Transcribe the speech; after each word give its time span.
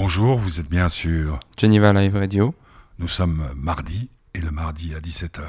Bonjour, 0.00 0.38
vous 0.38 0.60
êtes 0.60 0.70
bien 0.70 0.88
sûr. 0.88 1.40
Geneva 1.58 1.92
Live 1.92 2.14
Radio. 2.14 2.54
Nous 3.00 3.08
sommes 3.08 3.50
mardi, 3.56 4.10
et 4.32 4.38
le 4.38 4.52
mardi 4.52 4.94
à 4.94 5.00
17h. 5.00 5.40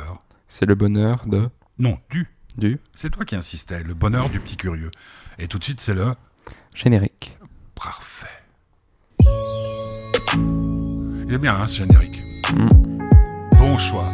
C'est 0.48 0.66
le 0.66 0.74
bonheur 0.74 1.28
de. 1.28 1.50
Non, 1.78 2.00
du. 2.10 2.26
Du. 2.58 2.80
C'est 2.92 3.12
toi 3.12 3.26
qui 3.26 3.36
insistais, 3.36 3.84
le 3.84 3.94
bonheur 3.94 4.28
du 4.28 4.40
petit 4.40 4.58
curieux. 4.58 4.90
Et 5.38 5.48
tout 5.48 5.60
de 5.60 5.64
suite, 5.64 5.80
c'est 5.82 5.94
le. 5.94 6.16
Générique. 6.74 7.38
Parfait. 7.76 8.26
Il 10.34 11.32
est 11.32 11.40
bien, 11.40 11.54
hein, 11.54 11.68
ce 11.68 11.84
générique. 11.84 12.20
Mm. 12.52 12.98
Bon 13.60 13.78
choix. 13.78 14.10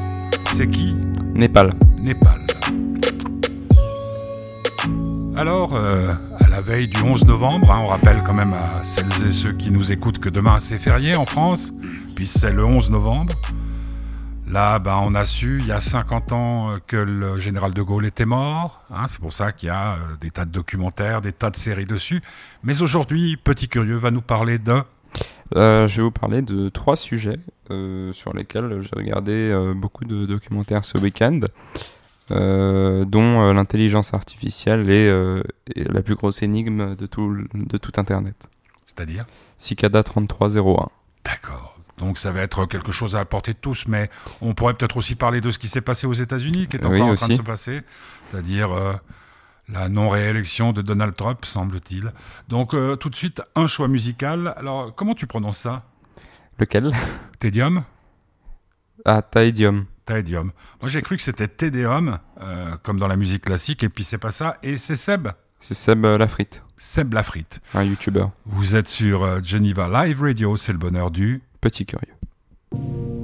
C'est 0.51 0.67
qui 0.67 0.95
Népal. 1.33 1.73
Népal. 2.01 2.41
Alors, 5.37 5.75
euh, 5.75 6.13
la 6.55 6.61
veille 6.61 6.87
du 6.87 7.01
11 7.01 7.25
novembre, 7.25 7.69
hein, 7.69 7.81
on 7.83 7.87
rappelle 7.87 8.23
quand 8.25 8.33
même 8.33 8.53
à 8.53 8.81
celles 8.81 9.27
et 9.27 9.31
ceux 9.31 9.51
qui 9.51 9.71
nous 9.71 9.91
écoutent 9.91 10.19
que 10.19 10.29
demain 10.29 10.57
c'est 10.57 10.77
férié 10.77 11.17
en 11.17 11.25
France, 11.25 11.73
puis 12.15 12.25
c'est 12.27 12.53
le 12.53 12.63
11 12.63 12.91
novembre. 12.91 13.33
Là, 14.47 14.79
ben, 14.79 15.01
on 15.03 15.15
a 15.15 15.25
su 15.25 15.57
il 15.59 15.67
y 15.67 15.73
a 15.73 15.81
50 15.81 16.31
ans 16.31 16.69
euh, 16.69 16.77
que 16.87 16.95
le 16.95 17.39
général 17.39 17.73
de 17.73 17.81
Gaulle 17.81 18.05
était 18.05 18.23
mort. 18.23 18.85
Hein, 18.89 19.03
c'est 19.07 19.19
pour 19.19 19.33
ça 19.33 19.51
qu'il 19.51 19.67
y 19.67 19.69
a 19.69 19.95
euh, 19.95 19.97
des 20.21 20.29
tas 20.29 20.45
de 20.45 20.51
documentaires, 20.51 21.19
des 21.19 21.33
tas 21.33 21.49
de 21.49 21.57
séries 21.57 21.83
dessus. 21.83 22.21
Mais 22.63 22.81
aujourd'hui, 22.81 23.35
Petit 23.35 23.67
Curieux 23.67 23.97
va 23.97 24.11
nous 24.11 24.21
parler 24.21 24.57
de... 24.57 24.81
Euh, 25.57 25.89
je 25.89 25.97
vais 25.97 26.03
vous 26.03 26.11
parler 26.11 26.41
de 26.41 26.69
trois 26.69 26.95
sujets 26.95 27.39
sur 28.13 28.33
lesquels 28.33 28.81
j'ai 28.81 28.95
regardé 28.95 29.73
beaucoup 29.75 30.05
de 30.05 30.27
documentaires 30.27 30.85
ce 30.85 30.99
week-end, 30.99 31.39
euh, 32.31 33.05
dont 33.05 33.41
euh, 33.41 33.53
l'intelligence 33.53 34.13
artificielle 34.13 34.89
est, 34.89 35.07
euh, 35.07 35.43
est 35.75 35.91
la 35.91 36.01
plus 36.01 36.15
grosse 36.15 36.41
énigme 36.41 36.95
de 36.95 37.05
tout, 37.05 37.37
de 37.53 37.77
tout 37.77 37.91
Internet. 37.97 38.49
C'est-à-dire? 38.85 39.25
Cicada 39.57 40.03
3301. 40.03 40.89
D'accord. 41.23 41.77
Donc 41.97 42.17
ça 42.17 42.31
va 42.31 42.41
être 42.41 42.65
quelque 42.65 42.91
chose 42.91 43.15
à 43.15 43.21
apporter 43.21 43.53
de 43.53 43.57
tous, 43.59 43.85
mais 43.87 44.09
on 44.41 44.53
pourrait 44.53 44.73
peut-être 44.73 44.97
aussi 44.97 45.15
parler 45.15 45.39
de 45.39 45.49
ce 45.49 45.59
qui 45.59 45.67
s'est 45.67 45.81
passé 45.81 46.07
aux 46.07 46.13
États-Unis, 46.13 46.67
qui 46.67 46.77
est 46.77 46.85
encore 46.85 46.91
Oui, 46.91 47.01
en 47.01 47.15
train 47.15 47.27
de 47.29 47.33
se 47.33 47.41
passer, 47.41 47.81
c'est-à-dire 48.29 48.71
euh, 48.73 48.93
la 49.69 49.87
non-réélection 49.87 50.73
de 50.73 50.81
Donald 50.81 51.15
Trump, 51.15 51.45
semble-t-il. 51.45 52.11
Donc 52.49 52.73
euh, 52.73 52.95
tout 52.95 53.09
de 53.09 53.15
suite, 53.15 53.41
un 53.55 53.67
choix 53.67 53.87
musical. 53.87 54.53
Alors, 54.57 54.93
comment 54.93 55.15
tu 55.15 55.25
prononces 55.25 55.59
ça? 55.59 55.83
Lequel? 56.59 56.91
Tédium 57.39 57.83
Ah, 59.05 59.21
Taedium. 59.21 59.85
Taedium. 60.05 60.51
Moi 60.81 60.89
j'ai 60.89 61.01
cru 61.01 61.15
que 61.15 61.21
c'était 61.21 61.47
Tédéum, 61.47 62.19
euh, 62.41 62.75
comme 62.83 62.99
dans 62.99 63.07
la 63.07 63.15
musique 63.15 63.45
classique, 63.45 63.83
et 63.83 63.89
puis 63.89 64.03
c'est 64.03 64.17
pas 64.17 64.31
ça, 64.31 64.57
et 64.63 64.77
c'est 64.77 64.95
Seb. 64.95 65.29
C'est 65.59 65.73
Seb 65.73 66.05
euh, 66.05 66.17
Lafrite, 66.17 66.63
Seb 66.77 67.13
Lafrite. 67.13 67.59
un 67.73 67.83
YouTuber. 67.83 68.27
Vous 68.45 68.75
êtes 68.75 68.87
sur 68.87 69.23
euh, 69.23 69.39
Geneva 69.43 70.05
Live 70.05 70.21
Radio, 70.21 70.57
c'est 70.57 70.71
le 70.71 70.77
bonheur 70.77 71.11
du... 71.11 71.41
Petit 71.61 71.85
curieux. 71.85 73.14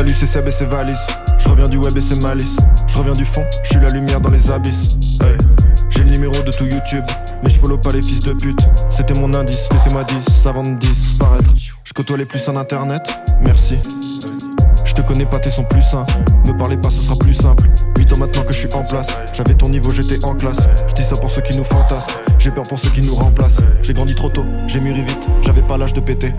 Salut 0.00 0.14
c'est 0.18 0.24
Seb 0.24 0.48
et 0.48 0.50
c'est 0.50 0.64
Valise 0.64 0.96
Je 1.38 1.46
reviens 1.46 1.68
du 1.68 1.76
web 1.76 1.94
et 1.94 2.00
c'est 2.00 2.14
Malice 2.14 2.56
Je 2.86 2.96
reviens 2.96 3.12
du 3.12 3.26
fond, 3.26 3.44
je 3.62 3.68
suis 3.68 3.80
la 3.80 3.90
lumière 3.90 4.18
dans 4.18 4.30
les 4.30 4.50
abysses. 4.50 4.96
J'ai 5.90 6.04
le 6.04 6.08
numéro 6.08 6.42
de 6.42 6.50
tout 6.52 6.64
YouTube 6.64 7.04
Mais 7.42 7.50
je 7.50 7.58
follow 7.58 7.76
pas 7.76 7.92
les 7.92 8.00
fils 8.00 8.20
de 8.20 8.32
pute 8.32 8.66
C'était 8.88 9.12
mon 9.12 9.34
indice, 9.34 9.68
laissez-moi 9.70 10.04
10 10.04 10.46
avant 10.46 10.64
de 10.64 10.78
disparaître 10.78 11.50
Je 11.84 11.92
côtoie 11.92 12.16
les 12.16 12.24
plus 12.24 12.48
en 12.48 12.56
internet, 12.56 13.14
merci 13.42 13.76
je 14.86 14.94
te 14.94 15.02
connais 15.02 15.26
pas, 15.26 15.38
tes 15.38 15.50
sons 15.50 15.62
plus 15.62 15.82
sains. 15.82 16.04
Me 16.44 16.52
parlez 16.52 16.76
pas, 16.76 16.90
ce 16.90 17.00
sera 17.00 17.14
plus 17.14 17.32
simple. 17.32 17.70
8 17.96 18.12
ans 18.12 18.16
maintenant 18.16 18.42
que 18.42 18.52
je 18.52 18.58
suis 18.58 18.74
en 18.74 18.82
place. 18.82 19.20
J'avais 19.32 19.54
ton 19.54 19.68
niveau, 19.68 19.92
j'étais 19.92 20.24
en 20.24 20.34
classe. 20.34 20.68
Je 20.88 20.94
dis 20.94 21.04
ça 21.04 21.16
pour 21.16 21.30
ceux 21.30 21.42
qui 21.42 21.56
nous 21.56 21.62
fantasment. 21.62 22.12
J'ai 22.40 22.50
peur 22.50 22.64
pour 22.66 22.76
ceux 22.76 22.90
qui 22.90 23.00
nous 23.00 23.14
remplacent. 23.14 23.60
J'ai 23.82 23.92
grandi 23.92 24.16
trop 24.16 24.30
tôt, 24.30 24.44
j'ai 24.66 24.80
mûri 24.80 25.02
vite. 25.02 25.28
J'avais 25.42 25.62
pas 25.62 25.78
l'âge 25.78 25.92
de 25.92 26.00
péter. 26.00 26.32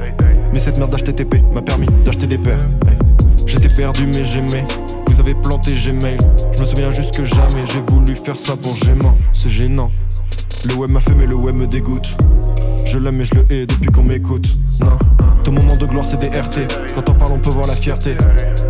Mais 0.52 0.60
cette 0.60 0.78
merde 0.78 0.92
d'HTTP 0.92 1.36
m'a 1.54 1.62
permis 1.62 1.88
d'acheter 2.04 2.28
des 2.28 2.38
paires. 2.38 2.60
J'étais 3.52 3.68
perdu, 3.68 4.08
mais 4.08 4.24
j'aimais. 4.24 4.66
Vous 5.08 5.20
avez 5.20 5.36
planté 5.36 5.74
Gmail. 5.74 6.18
Je 6.54 6.62
me 6.62 6.66
souviens 6.66 6.90
juste 6.90 7.14
que 7.14 7.26
jamais 7.26 7.66
j'ai 7.66 7.82
voulu 7.82 8.16
faire 8.16 8.40
ça 8.40 8.56
pour 8.56 8.74
Gément. 8.76 9.18
C'est 9.34 9.50
gênant. 9.50 9.92
Le 10.70 10.76
web 10.76 10.90
m'a 10.90 11.02
fait, 11.02 11.14
mais 11.14 11.26
le 11.26 11.36
web 11.36 11.56
me 11.56 11.68
dégoûte. 11.68 12.16
Je 12.92 12.98
l'aime, 12.98 13.16
mais 13.16 13.24
je 13.24 13.36
le 13.36 13.46
hais 13.50 13.66
depuis 13.66 13.90
qu'on 13.90 14.04
m'écoute. 14.04 14.50
Non. 14.82 15.00
Ton 15.46 15.54
moment 15.54 15.78
de 15.78 15.86
gloire, 15.86 16.04
c'est 16.04 16.20
des 16.20 16.28
RT. 16.28 16.68
Quand 16.94 17.10
on 17.10 17.14
parle, 17.14 17.32
on 17.32 17.40
peut 17.40 17.50
voir 17.50 17.66
la 17.66 17.76
fierté. 17.78 18.18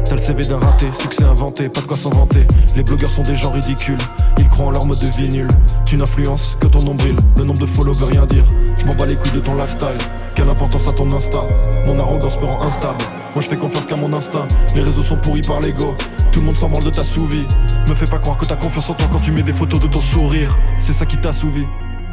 T'as 0.05 0.13
le 0.13 0.21
CV 0.21 0.45
d'un 0.45 0.59
raté, 0.59 0.91
succès 0.91 1.23
inventé, 1.23 1.69
pas 1.69 1.81
de 1.81 1.87
quoi 1.87 1.97
s'en 1.97 2.11
vanter. 2.11 2.45
Les 2.75 2.83
blogueurs 2.83 3.09
sont 3.09 3.23
des 3.23 3.35
gens 3.35 3.49
ridicules, 3.49 3.97
ils 4.37 4.47
croient 4.47 4.67
en 4.67 4.69
leur 4.69 4.85
de 4.85 5.07
vie 5.17 5.27
nul. 5.27 5.47
Tu 5.87 5.97
n'influences 5.97 6.55
que 6.59 6.67
ton 6.67 6.83
nombril, 6.83 7.15
le 7.35 7.45
nombre 7.45 7.61
de 7.61 7.65
follow 7.65 7.93
veut 7.93 8.05
rien 8.05 8.27
dire. 8.27 8.43
Je 8.77 8.85
m'en 8.85 8.93
bats 8.93 9.07
les 9.07 9.15
couilles 9.15 9.31
de 9.31 9.39
ton 9.39 9.55
lifestyle, 9.55 9.97
quelle 10.35 10.49
importance 10.49 10.87
à 10.87 10.91
ton 10.91 11.11
insta? 11.13 11.39
Mon 11.87 11.97
arrogance 11.97 12.39
me 12.39 12.45
rend 12.45 12.61
instable, 12.61 13.03
moi 13.33 13.41
je 13.41 13.47
fais 13.47 13.57
confiance 13.57 13.87
qu'à 13.87 13.95
mon 13.95 14.13
instinct. 14.13 14.47
Les 14.75 14.81
réseaux 14.81 15.01
sont 15.01 15.17
pourris 15.17 15.41
par 15.41 15.61
l'ego, 15.61 15.95
tout 16.31 16.41
le 16.41 16.45
monde 16.45 16.57
s'en 16.57 16.69
branle 16.69 16.83
de 16.83 16.91
ta 16.91 17.03
sous-vie. 17.03 17.47
Me 17.89 17.95
fais 17.95 18.05
pas 18.05 18.19
croire 18.19 18.37
que 18.37 18.45
t'as 18.45 18.55
confiance 18.55 18.87
en 18.87 18.93
toi 18.93 19.07
quand 19.11 19.21
tu 19.21 19.31
mets 19.31 19.41
des 19.41 19.53
photos 19.53 19.79
de 19.79 19.87
ton 19.87 20.01
sourire. 20.01 20.59
C'est 20.77 20.93
ça 20.93 21.07
qui 21.07 21.17
t'assouvit, 21.17 21.65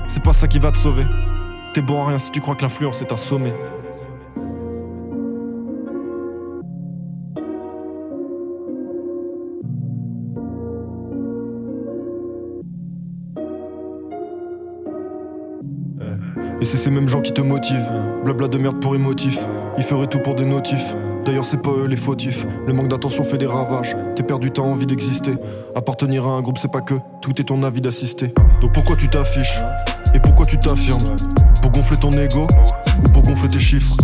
c'est 0.06 0.22
pas 0.22 0.32
ça 0.32 0.48
qui 0.48 0.58
va 0.58 0.72
te 0.72 0.78
sauver. 0.78 1.04
T'es 1.78 1.82
bon 1.82 2.02
à 2.02 2.08
rien 2.08 2.18
si 2.18 2.32
tu 2.32 2.40
crois 2.40 2.56
que 2.56 2.62
l'influence 2.62 3.02
est 3.02 3.12
un 3.12 3.16
sommet. 3.16 3.54
Et 16.60 16.64
c'est 16.64 16.76
ces 16.76 16.90
mêmes 16.90 17.08
gens 17.08 17.22
qui 17.22 17.32
te 17.32 17.40
motivent. 17.40 17.88
Blabla 18.24 18.48
de 18.48 18.58
merde 18.58 18.80
pour 18.80 18.96
émotif. 18.96 19.46
Ils 19.76 19.84
feraient 19.84 20.08
tout 20.08 20.18
pour 20.18 20.34
des 20.34 20.44
notifs. 20.44 20.96
D'ailleurs, 21.24 21.44
c'est 21.44 21.62
pas 21.62 21.70
eux 21.70 21.86
les 21.86 21.94
fautifs. 21.94 22.44
Le 22.66 22.72
manque 22.72 22.88
d'attention 22.88 23.22
fait 23.22 23.38
des 23.38 23.46
ravages. 23.46 23.96
T'es 24.16 24.24
perdu, 24.24 24.50
t'as 24.50 24.62
envie 24.62 24.86
d'exister. 24.86 25.36
Appartenir 25.76 26.26
à 26.26 26.30
un 26.30 26.40
groupe, 26.40 26.58
c'est 26.58 26.72
pas 26.72 26.80
que. 26.80 26.94
Tout 27.22 27.40
est 27.40 27.44
ton 27.44 27.62
avis 27.62 27.80
d'assister. 27.80 28.34
Donc 28.60 28.72
pourquoi 28.72 28.96
tu 28.96 29.08
t'affiches? 29.08 29.60
Et 30.14 30.20
pourquoi 30.20 30.46
tu 30.46 30.58
t'affirmes 30.58 31.16
Pour 31.62 31.70
gonfler 31.70 31.96
ton 31.96 32.12
ego 32.12 32.46
Ou 33.04 33.08
pour 33.08 33.22
gonfler 33.22 33.48
tes 33.48 33.58
chiffres 33.58 33.96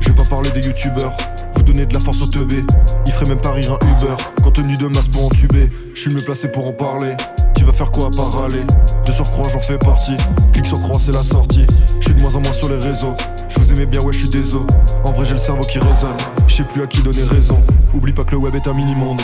Je 0.00 0.08
vais 0.08 0.14
pas 0.14 0.24
parler 0.24 0.50
des 0.50 0.60
youtubeurs. 0.62 1.16
Vous 1.54 1.62
donnez 1.62 1.86
de 1.86 1.94
la 1.94 2.00
force 2.00 2.22
au 2.22 2.26
teubé. 2.26 2.62
Ils 3.06 3.12
feraient 3.12 3.28
même 3.28 3.40
pas 3.40 3.52
rire 3.52 3.72
un 3.72 3.86
Uber. 3.86 4.16
Contenu 4.42 4.76
de 4.76 4.86
masse 4.86 5.08
pour 5.08 5.26
entuber. 5.26 5.70
Je 5.94 6.00
suis 6.00 6.10
mieux 6.10 6.22
placé 6.22 6.48
pour 6.48 6.66
en 6.66 6.72
parler. 6.72 7.14
Tu 7.60 7.66
vas 7.66 7.74
faire 7.74 7.90
quoi 7.90 8.06
à 8.06 8.10
part 8.10 8.32
râler 8.32 8.62
De 9.04 9.12
surcroît 9.12 9.50
j'en 9.50 9.58
fais 9.58 9.76
partie 9.76 10.16
Clique 10.54 10.64
sur 10.64 10.80
croix 10.80 10.98
c'est 10.98 11.12
la 11.12 11.22
sortie 11.22 11.66
Je 11.98 12.06
suis 12.06 12.14
de 12.14 12.20
moins 12.20 12.34
en 12.34 12.40
moins 12.40 12.54
sur 12.54 12.70
les 12.70 12.78
réseaux 12.78 13.14
Je 13.50 13.60
vous 13.60 13.70
aimais 13.70 13.84
bien 13.84 14.00
ouais 14.00 14.14
je 14.14 14.20
suis 14.20 14.30
désolé 14.30 14.64
En 15.04 15.12
vrai 15.12 15.26
j'ai 15.26 15.32
le 15.32 15.38
cerveau 15.38 15.64
qui 15.64 15.78
résonne 15.78 16.16
Je 16.46 16.54
sais 16.54 16.62
plus 16.62 16.82
à 16.82 16.86
qui 16.86 17.02
donner 17.02 17.22
raison 17.22 17.62
Oublie 17.92 18.14
pas 18.14 18.24
que 18.24 18.34
le 18.34 18.38
web 18.38 18.54
est 18.54 18.66
un 18.66 18.72
mini-monde 18.72 19.20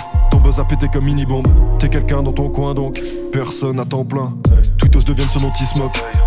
a 0.58 0.64
pété 0.64 0.86
comme 0.88 1.04
mini-bombe. 1.04 1.46
T'es 1.78 1.88
quelqu'un 1.88 2.22
dans 2.22 2.32
ton 2.32 2.48
coin 2.48 2.72
donc 2.72 3.02
Personne 3.32 3.80
à 3.80 3.84
temps 3.84 4.04
plein. 4.04 4.32
Twittos 4.78 5.02
deviennent 5.02 5.28
ce 5.28 5.40
dont 5.40 5.52
ils 5.60 5.66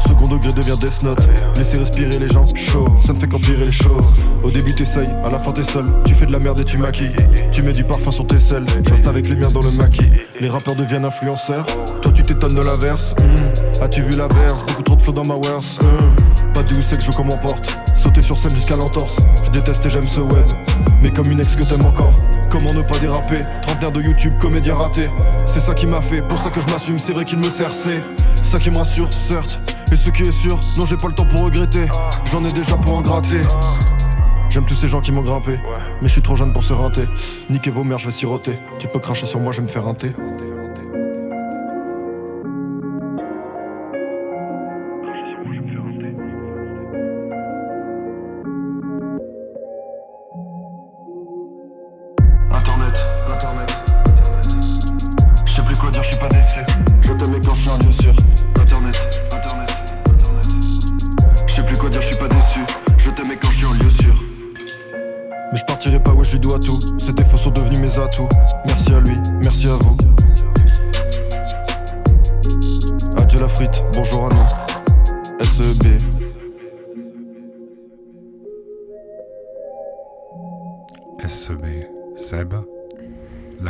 Second 0.07 0.27
degré 0.27 0.51
devient 0.51 0.77
Death 0.79 1.03
Note. 1.03 1.27
Laissez 1.55 1.77
respirer 1.77 2.19
les 2.19 2.27
gens 2.27 2.45
chaud 2.55 2.89
Ça 2.99 3.13
ne 3.13 3.17
fait 3.17 3.27
qu'empirer 3.27 3.65
les 3.65 3.71
choses. 3.71 4.03
Au 4.43 4.51
début 4.51 4.75
t'essayes, 4.75 5.09
à 5.23 5.29
la 5.29 5.39
fin 5.39 5.51
t'es 5.51 5.63
seul. 5.63 5.85
Tu 6.05 6.13
fais 6.13 6.25
de 6.25 6.31
la 6.33 6.39
merde 6.39 6.59
et 6.59 6.65
tu 6.65 6.77
maquilles. 6.77 7.15
Tu 7.51 7.61
mets 7.61 7.71
du 7.71 7.83
parfum 7.85 8.11
sur 8.11 8.27
tes 8.27 8.39
selles. 8.39 8.65
Reste 8.89 9.07
avec 9.07 9.29
les 9.29 9.35
miens 9.35 9.51
dans 9.51 9.61
le 9.61 9.71
maquis. 9.71 10.09
Les 10.39 10.49
rappeurs 10.49 10.75
deviennent 10.75 11.05
influenceurs. 11.05 11.65
Toi 12.01 12.11
tu 12.11 12.21
t'étonnes 12.21 12.55
de 12.55 12.61
l'inverse. 12.61 13.15
Hmm. 13.17 13.81
As-tu 13.81 14.01
vu 14.01 14.15
l'inverse 14.15 14.63
Beaucoup 14.67 14.83
trop 14.83 14.95
de 14.95 15.01
flow 15.01 15.13
dans 15.13 15.25
ma 15.25 15.35
worse. 15.35 15.79
Hmm. 15.81 16.53
Pas 16.53 16.63
de 16.63 16.75
où 16.75 16.81
c'est 16.81 16.97
que 16.97 17.03
je 17.03 17.11
comment 17.11 17.37
porte. 17.37 17.79
Sauter 17.95 18.21
sur 18.21 18.37
scène 18.37 18.53
jusqu'à 18.53 18.75
l'entorse. 18.75 19.17
Je 19.45 19.51
déteste 19.51 19.85
et 19.85 19.89
j'aime 19.89 20.07
ce 20.07 20.19
web. 20.19 20.45
Mais 21.01 21.09
comme 21.09 21.31
une 21.31 21.39
ex 21.39 21.55
que 21.55 21.63
t'aimes 21.63 21.85
encore 21.85 22.13
Comment 22.49 22.73
ne 22.73 22.81
pas 22.81 22.97
déraper 22.97 23.43
Trentenaire 23.61 23.91
de 23.91 24.01
YouTube, 24.01 24.33
comédien 24.39 24.75
raté. 24.75 25.09
C'est 25.45 25.59
ça 25.59 25.73
qui 25.73 25.85
m'a 25.85 26.01
fait, 26.01 26.21
pour 26.21 26.39
ça 26.39 26.49
que 26.49 26.59
je 26.59 26.67
m'assume 26.67 26.99
C'est 26.99 27.13
vrai 27.13 27.25
qu'il 27.25 27.37
me 27.39 27.49
sert, 27.49 27.73
c'est 27.73 28.01
ça 28.41 28.59
qui 28.59 28.71
me 28.71 28.77
rassure, 28.77 29.09
certes. 29.13 29.61
Et 29.91 29.95
ce 29.95 30.09
qui 30.09 30.23
est 30.23 30.31
sûr, 30.31 30.59
non 30.77 30.85
j'ai 30.85 30.97
pas 30.97 31.07
le 31.07 31.13
temps 31.13 31.25
pour 31.25 31.43
regretter. 31.43 31.85
J'en 32.31 32.43
ai 32.45 32.51
déjà 32.51 32.75
pour 32.77 32.95
en 32.95 33.01
gratter. 33.01 33.41
J'aime 34.49 34.65
tous 34.65 34.75
ces 34.75 34.87
gens 34.87 34.99
qui 34.99 35.11
m'ont 35.11 35.21
grimpé 35.21 35.59
Mais 36.01 36.07
je 36.07 36.13
suis 36.13 36.23
trop 36.23 36.35
jeune 36.35 36.53
pour 36.53 36.63
se 36.63 36.73
rinter 36.73 37.07
Niquez 37.51 37.69
vos 37.69 37.83
mères, 37.83 37.99
je 37.99 38.07
vais 38.07 38.11
siroter. 38.11 38.57
Tu 38.79 38.87
peux 38.87 38.99
cracher 38.99 39.27
sur 39.27 39.39
moi, 39.39 39.51
je 39.51 39.57
vais 39.57 39.63
me 39.63 39.67
faire 39.67 39.87
un 39.87 39.93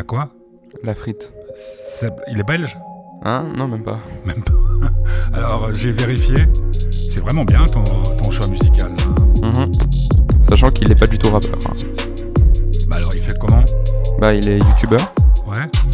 quoi 0.10 0.30
La 0.84 0.96
frite. 0.96 1.32
Il 2.32 2.40
est 2.40 2.44
belge 2.44 2.78
Hein? 3.24 3.46
Non, 3.56 3.68
même 3.68 3.84
pas. 3.84 4.00
Même 4.26 4.42
pas. 4.44 4.54
Alors, 5.38 5.66
euh, 5.66 5.74
j'ai 5.74 5.92
vérifié. 5.92 6.48
C'est 7.10 7.20
vraiment 7.20 7.44
bien 7.44 7.66
ton, 7.68 7.84
ton 7.84 8.32
choix 8.32 8.48
musical. 8.48 8.90
Mhm. 9.44 9.72
Sachant 10.48 10.72
qu'il 10.72 10.92
est 10.92 10.96
pas 10.96 11.06
du 11.08 11.18
tout 11.20 11.30
rappeur. 11.30 11.58
hein. 11.66 11.74
Bah 12.88 12.96
alors, 12.96 13.14
il 13.14 13.22
fait 13.22 13.38
comment? 13.38 13.64
Bah, 14.20 14.34
il 14.34 14.48
est 14.50 14.58
youtubeur. 14.60 15.14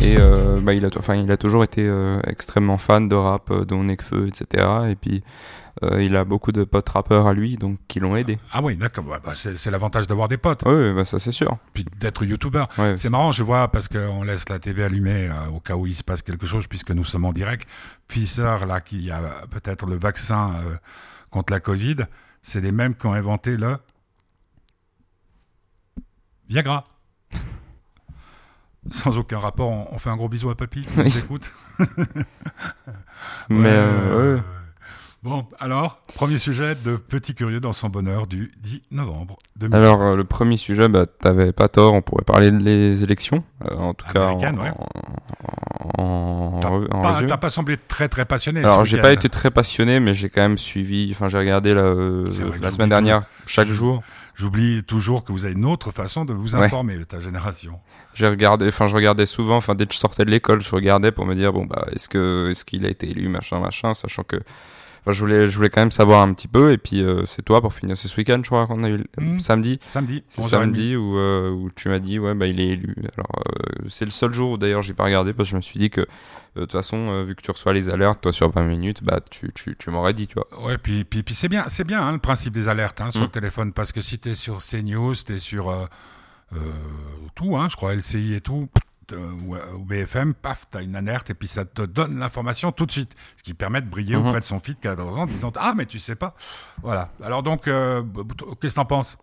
Et 0.01 0.17
euh, 0.19 0.59
bah, 0.61 0.73
il, 0.73 0.85
a, 0.85 0.89
enfin, 0.97 1.15
il 1.15 1.31
a 1.31 1.37
toujours 1.37 1.63
été 1.63 1.81
euh, 1.87 2.19
extrêmement 2.27 2.77
fan 2.77 3.07
de 3.07 3.15
rap, 3.15 3.49
euh, 3.49 3.65
dont 3.65 3.83
Nekfeu, 3.83 4.27
etc. 4.27 4.67
Et 4.89 4.95
puis, 4.95 5.23
euh, 5.83 6.03
il 6.03 6.15
a 6.15 6.23
beaucoup 6.25 6.51
de 6.51 6.63
potes 6.63 6.89
rappeurs 6.89 7.27
à 7.27 7.33
lui, 7.33 7.55
donc 7.57 7.79
qui 7.87 7.99
l'ont 7.99 8.15
aidé. 8.15 8.37
Ah 8.51 8.61
oui, 8.61 8.75
d'accord. 8.77 9.07
Ouais, 9.07 9.17
bah, 9.23 9.33
c'est 9.35 9.55
c'est 9.55 9.71
l'avantage 9.71 10.05
d'avoir 10.05 10.27
des 10.27 10.37
potes, 10.37 10.61
Oui, 10.65 10.93
bah, 10.93 11.05
ça 11.05 11.17
c'est 11.17 11.31
sûr. 11.31 11.57
puis 11.73 11.85
d'être 11.99 12.23
youtubeur. 12.23 12.67
Ouais. 12.77 12.95
C'est 12.97 13.09
marrant, 13.09 13.31
je 13.31 13.41
vois, 13.43 13.67
parce 13.69 13.87
qu'on 13.87 14.23
laisse 14.23 14.47
la 14.49 14.59
TV 14.59 14.83
allumée 14.83 15.27
euh, 15.29 15.49
au 15.55 15.59
cas 15.59 15.75
où 15.75 15.87
il 15.87 15.95
se 15.95 16.03
passe 16.03 16.21
quelque 16.21 16.45
chose, 16.45 16.67
puisque 16.67 16.91
nous 16.91 17.03
sommes 17.05 17.25
en 17.25 17.33
direct. 17.33 17.67
Pfizer, 18.07 18.65
là, 18.67 18.81
qui 18.81 19.09
a 19.09 19.45
peut-être 19.49 19.85
le 19.87 19.95
vaccin 19.97 20.53
euh, 20.65 20.75
contre 21.31 21.51
la 21.51 21.59
Covid, 21.59 21.95
c'est 22.43 22.61
les 22.61 22.71
mêmes 22.71 22.95
qui 22.95 23.07
ont 23.07 23.13
inventé 23.13 23.57
le 23.57 23.77
Viagra. 26.47 26.85
Sans 28.91 29.17
aucun 29.17 29.39
rapport, 29.39 29.69
on, 29.69 29.87
on 29.91 29.97
fait 29.97 30.09
un 30.09 30.17
gros 30.17 30.29
bisou 30.29 30.49
à 30.49 30.55
Papy 30.55 30.83
qui 30.83 30.99
nous 30.99 31.17
écoute. 31.17 31.51
Mais 33.49 33.69
euh, 33.71 34.35
ouais. 34.35 34.41
Bon, 35.25 35.43
alors, 35.59 35.97
premier 36.13 36.37
sujet 36.37 36.75
de 36.85 36.97
Petit 36.97 37.33
Curieux 37.33 37.59
dans 37.59 37.73
son 37.73 37.89
bonheur 37.89 38.27
du 38.27 38.47
10 38.61 38.83
novembre 38.91 39.37
2000. 39.55 39.75
Alors, 39.75 40.01
euh, 40.03 40.15
le 40.15 40.23
premier 40.23 40.55
sujet, 40.55 40.87
bah, 40.87 41.07
t'avais 41.07 41.51
pas 41.51 41.67
tort, 41.67 41.95
on 41.95 42.03
pourrait 42.03 42.23
parler 42.23 42.51
des 42.51 43.03
élections, 43.03 43.43
euh, 43.63 43.75
en 43.75 43.95
tout 43.95 44.05
cas 44.13 44.27
en, 44.27 44.39
ouais. 44.39 44.71
en, 45.97 46.03
en, 46.03 46.59
T'as 46.61 46.69
pas, 47.01 47.11
résumé. 47.13 47.27
t'as 47.27 47.37
pas 47.37 47.49
semblé 47.49 47.77
très 47.87 48.07
très 48.07 48.25
passionné. 48.25 48.59
Alors, 48.59 48.85
j'ai 48.85 49.01
pas 49.01 49.13
été 49.13 49.27
très 49.27 49.49
passionné, 49.49 49.99
mais 49.99 50.13
j'ai 50.13 50.29
quand 50.29 50.41
même 50.41 50.59
suivi, 50.59 51.09
enfin, 51.09 51.27
j'ai 51.27 51.39
regardé 51.39 51.73
la, 51.73 51.81
euh, 51.81 52.29
semaine 52.29 52.89
dernière, 52.89 53.23
chaque 53.47 53.69
jour. 53.69 54.03
J'oublie 54.35 54.83
toujours 54.83 55.23
que 55.23 55.31
vous 55.31 55.45
avez 55.45 55.53
une 55.53 55.65
autre 55.65 55.91
façon 55.91 56.25
de 56.25 56.33
vous 56.33 56.55
Ouais. 56.55 56.63
informer, 56.65 57.03
ta 57.05 57.19
génération. 57.21 57.79
J'ai 58.13 58.27
regardé, 58.27 58.67
enfin, 58.67 58.85
je 58.85 58.95
regardais 58.95 59.25
souvent, 59.25 59.57
enfin, 59.57 59.75
dès 59.75 59.85
que 59.87 59.93
je 59.93 59.99
sortais 59.99 60.25
de 60.25 60.29
l'école, 60.31 60.61
je 60.61 60.69
regardais 60.75 61.11
pour 61.11 61.25
me 61.25 61.35
dire, 61.35 61.53
bon, 61.53 61.65
bah, 61.65 61.85
est-ce 61.93 62.09
que, 62.09 62.49
est-ce 62.51 62.65
qu'il 62.65 62.85
a 62.85 62.89
été 62.89 63.09
élu, 63.09 63.29
machin, 63.29 63.59
machin, 63.59 63.93
sachant 63.93 64.23
que, 64.23 64.37
enfin, 65.05 65.11
je 65.11 65.19
voulais, 65.21 65.47
je 65.49 65.55
voulais 65.55 65.69
quand 65.69 65.81
même 65.81 65.91
savoir 65.91 66.21
un 66.21 66.33
petit 66.33 66.47
peu, 66.47 66.71
et 66.71 66.77
puis, 66.77 67.01
euh, 67.01 67.25
c'est 67.25 67.43
toi, 67.43 67.61
pour 67.61 67.73
finir, 67.73 67.95
c'est 67.95 68.07
ce 68.07 68.17
week-end, 68.17 68.39
je 68.43 68.47
crois, 68.49 68.65
qu'on 68.67 68.83
a 68.83 68.89
eu, 68.89 69.03
Mhm. 69.19 69.39
samedi. 69.39 69.79
Samedi, 69.85 70.23
C'est 70.27 70.41
11h30. 70.41 70.49
samedi 70.75 70.95
où, 70.95 71.17
euh, 71.17 71.51
où 71.51 71.69
tu 71.75 71.89
m'as 71.89 71.99
dit, 71.99 72.17
ouais, 72.19 72.33
bah, 72.35 72.47
il 72.47 72.59
est 72.59 72.69
élu. 72.69 72.95
Alors, 73.15 73.29
euh, 73.47 73.85
c'est 73.87 74.05
le 74.05 74.11
seul 74.11 74.33
jour 74.33 74.51
où 74.51 74.57
d'ailleurs 74.57 74.81
j'ai 74.81 74.93
pas 74.93 75.03
regardé 75.05 75.31
parce 75.33 75.47
que 75.47 75.51
je 75.51 75.55
me 75.57 75.61
suis 75.61 75.79
dit 75.79 75.89
que, 75.89 76.01
de 76.55 76.61
toute 76.61 76.71
façon, 76.71 77.23
vu 77.25 77.35
que 77.35 77.41
tu 77.41 77.51
reçois 77.51 77.73
les 77.73 77.89
alertes, 77.89 78.21
toi, 78.21 78.31
sur 78.31 78.49
20 78.49 78.63
minutes, 78.63 79.03
bah, 79.03 79.19
tu, 79.29 79.51
tu, 79.53 79.75
tu 79.77 79.89
m'aurais 79.89 80.13
dit, 80.13 80.25
tu 80.27 80.35
vois. 80.35 80.65
Ouais, 80.65 80.77
puis, 80.77 81.03
puis, 81.03 81.21
puis 81.21 81.35
c'est 81.35 81.49
bien, 81.49 81.65
c'est 81.67 81.83
bien 81.83 82.01
hein, 82.01 82.13
le 82.13 82.19
principe 82.19 82.53
des 82.53 82.69
alertes 82.69 83.01
hein, 83.01 83.11
sur 83.11 83.21
le 83.21 83.27
téléphone, 83.27 83.73
parce 83.73 83.91
que 83.91 84.01
si 84.01 84.17
t'es 84.19 84.33
sur 84.35 84.59
CNews, 84.59 85.13
t'es 85.15 85.37
sur 85.37 85.69
euh, 85.69 85.85
euh, 86.53 86.57
tout, 87.35 87.57
hein, 87.57 87.67
je 87.69 87.75
crois 87.75 87.93
LCI 87.93 88.35
et 88.35 88.41
tout, 88.41 88.69
euh, 89.13 89.31
ou, 89.45 89.55
ou 89.55 89.85
BFM, 89.85 90.33
paf, 90.33 90.65
t'as 90.69 90.81
une 90.81 90.95
alerte 90.95 91.29
et 91.29 91.33
puis 91.33 91.47
ça 91.47 91.65
te 91.65 91.81
donne 91.83 92.19
l'information 92.19 92.71
tout 92.71 92.85
de 92.85 92.91
suite, 92.91 93.13
ce 93.37 93.43
qui 93.43 93.53
permet 93.53 93.81
de 93.81 93.87
briller 93.89 94.15
Mhm. 94.15 94.27
auprès 94.27 94.39
de 94.39 94.45
son 94.45 94.59
feed 94.59 94.79
14 94.79 95.17
ans 95.17 95.21
en 95.21 95.25
disant 95.25 95.51
ah 95.57 95.73
mais 95.75 95.85
tu 95.85 95.99
sais 95.99 96.15
pas, 96.15 96.35
voilà. 96.81 97.09
Alors 97.23 97.43
donc, 97.43 97.67
euh, 97.67 98.01
qu'est-ce 98.61 98.75
que 98.75 98.79
t'en 98.81 98.85
penses? 98.85 99.17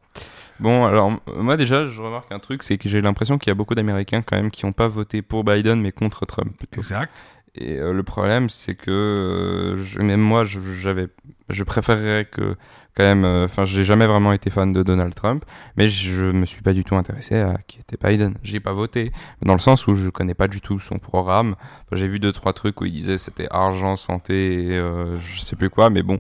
Bon, 0.61 0.85
alors, 0.85 1.11
moi, 1.39 1.57
déjà, 1.57 1.87
je 1.89 2.01
remarque 2.01 2.31
un 2.31 2.39
truc, 2.39 2.63
c'est 2.63 2.77
que 2.79 2.89
j'ai 2.89 3.01
l'impression 3.01 3.39
qu'il 3.39 3.49
y 3.49 3.51
a 3.51 3.55
beaucoup 3.55 3.75
d'Américains, 3.75 4.21
quand 4.23 4.37
même, 4.37 4.51
qui 4.51 4.65
ont 4.67 4.73
pas 4.73 4.87
voté 4.87 5.23
pour 5.23 5.43
Biden, 5.43 5.81
mais 5.81 5.91
contre 5.91 6.27
Trump, 6.27 6.55
plutôt. 6.57 6.81
Exact. 6.83 7.11
Et 7.55 7.79
euh, 7.79 7.93
le 7.93 8.03
problème, 8.03 8.49
c'est 8.49 8.75
que 8.75 8.91
euh, 8.91 9.77
je- 9.83 9.99
même 10.01 10.21
moi, 10.23 10.45
je- 10.47 10.59
j'avais, 10.81 11.09
je 11.51 11.65
préférerais 11.65 12.25
que, 12.25 12.57
quand 12.97 13.03
même, 13.03 13.25
euh, 13.27 13.45
enfin, 13.45 13.67
j'ai 13.67 13.85
jamais 13.85 14.07
vraiment 14.07 14.33
été 14.33 14.49
fan 14.49 14.73
de 14.73 14.83
Donald 14.83 15.15
Trump, 15.15 15.45
mais 15.77 15.89
je 15.91 16.25
me 16.25 16.47
suis 16.47 16.63
pas 16.63 16.73
du 16.73 16.83
tout 16.83 16.97
intéressé 16.97 17.37
à 17.37 17.59
qui 17.67 17.79
était 17.79 17.99
Biden. 18.03 18.37
J'ai 18.43 18.61
pas 18.61 18.73
voté, 18.73 19.13
dans 19.43 19.53
le 19.53 19.59
sens 19.59 19.87
où 19.87 19.95
je 19.95 20.09
connais 20.09 20.33
pas 20.35 20.49
du 20.49 20.63
tout 20.63 20.81
son 20.81 20.99
programme. 20.99 21.55
J'ai 21.93 22.09
vu 22.09 22.19
deux 22.19 22.33
trois 22.33 22.55
trucs 22.55 22.81
où 22.81 22.87
il 22.87 22.93
disait 22.93 23.19
c'était 23.19 23.49
argent, 23.51 23.97
santé, 23.97 24.69
et, 24.69 24.77
euh, 24.77 25.19
je 25.21 25.41
sais 25.41 25.57
plus 25.57 25.69
quoi, 25.69 25.91
mais 25.91 26.03
bon, 26.03 26.19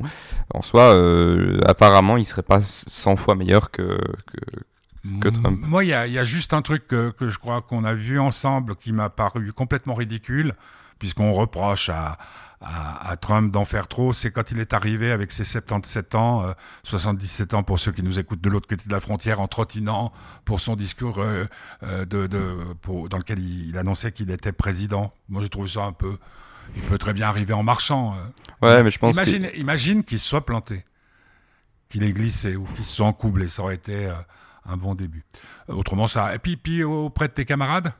en 0.52 0.60
soi, 0.60 0.94
euh, 0.94 1.60
apparemment, 1.66 2.18
il 2.18 2.26
serait 2.26 2.42
pas 2.42 2.60
100 2.60 3.16
fois 3.16 3.36
meilleur 3.36 3.70
que, 3.70 3.98
que 4.26 4.60
que 5.20 5.28
Trump. 5.28 5.58
Moi, 5.66 5.84
il 5.84 5.88
y 5.88 5.94
a, 5.94 6.06
il 6.06 6.12
y 6.12 6.18
a 6.18 6.24
juste 6.24 6.52
un 6.54 6.62
truc 6.62 6.86
que, 6.86 7.10
que 7.10 7.28
je 7.28 7.38
crois 7.38 7.60
qu'on 7.62 7.84
a 7.84 7.94
vu 7.94 8.18
ensemble 8.20 8.76
qui 8.76 8.92
m'a 8.92 9.10
paru 9.10 9.52
complètement 9.52 9.94
ridicule, 9.94 10.54
puisqu'on 11.02 11.32
reproche 11.32 11.88
à, 11.88 12.16
à, 12.60 13.10
à 13.10 13.16
Trump 13.16 13.50
d'en 13.52 13.64
faire 13.64 13.88
trop, 13.88 14.12
c'est 14.12 14.30
quand 14.30 14.52
il 14.52 14.60
est 14.60 14.72
arrivé 14.72 15.10
avec 15.10 15.32
ses 15.32 15.42
77 15.42 16.14
ans, 16.14 16.44
euh, 16.46 16.52
77 16.84 17.54
ans 17.54 17.64
pour 17.64 17.80
ceux 17.80 17.90
qui 17.90 18.04
nous 18.04 18.20
écoutent 18.20 18.40
de 18.40 18.48
l'autre 18.48 18.68
côté 18.68 18.84
de 18.86 18.92
la 18.92 19.00
frontière, 19.00 19.40
en 19.40 19.48
trottinant 19.48 20.12
pour 20.44 20.60
son 20.60 20.76
discours 20.76 21.18
euh, 21.18 21.46
euh, 21.82 22.04
de, 22.04 22.28
de, 22.28 22.56
pour, 22.82 23.08
dans 23.08 23.18
lequel 23.18 23.40
il, 23.40 23.70
il 23.70 23.76
annonçait 23.78 24.12
qu'il 24.12 24.30
était 24.30 24.52
président. 24.52 25.12
Moi, 25.28 25.42
je 25.42 25.48
trouve 25.48 25.66
ça 25.66 25.82
un 25.82 25.92
peu... 25.92 26.18
Il 26.76 26.82
peut 26.82 26.98
très 26.98 27.12
bien 27.12 27.26
arriver 27.26 27.52
en 27.52 27.64
marchant. 27.64 28.14
euh. 28.14 28.66
Ouais, 28.66 28.84
mais 28.84 28.92
je 28.92 28.98
pense 29.00 29.16
imagine, 29.56 30.04
qu'il 30.04 30.20
soit 30.20 30.46
planté, 30.46 30.84
qu'il 31.88 32.04
ait 32.04 32.12
glissé 32.12 32.54
ou 32.54 32.64
qu'il 32.76 32.84
se 32.84 32.94
soit 32.94 33.06
encoublé. 33.06 33.48
Ça 33.48 33.62
aurait 33.64 33.74
été 33.74 34.06
euh, 34.06 34.12
un 34.66 34.76
bon 34.76 34.94
début. 34.94 35.24
Euh, 35.68 35.74
Autrement, 35.74 36.06
ça. 36.06 36.34
Et 36.34 36.38
puis, 36.38 36.56
puis 36.56 36.84
auprès 36.84 37.28
de 37.28 37.32
tes 37.32 37.44
camarades? 37.44 37.92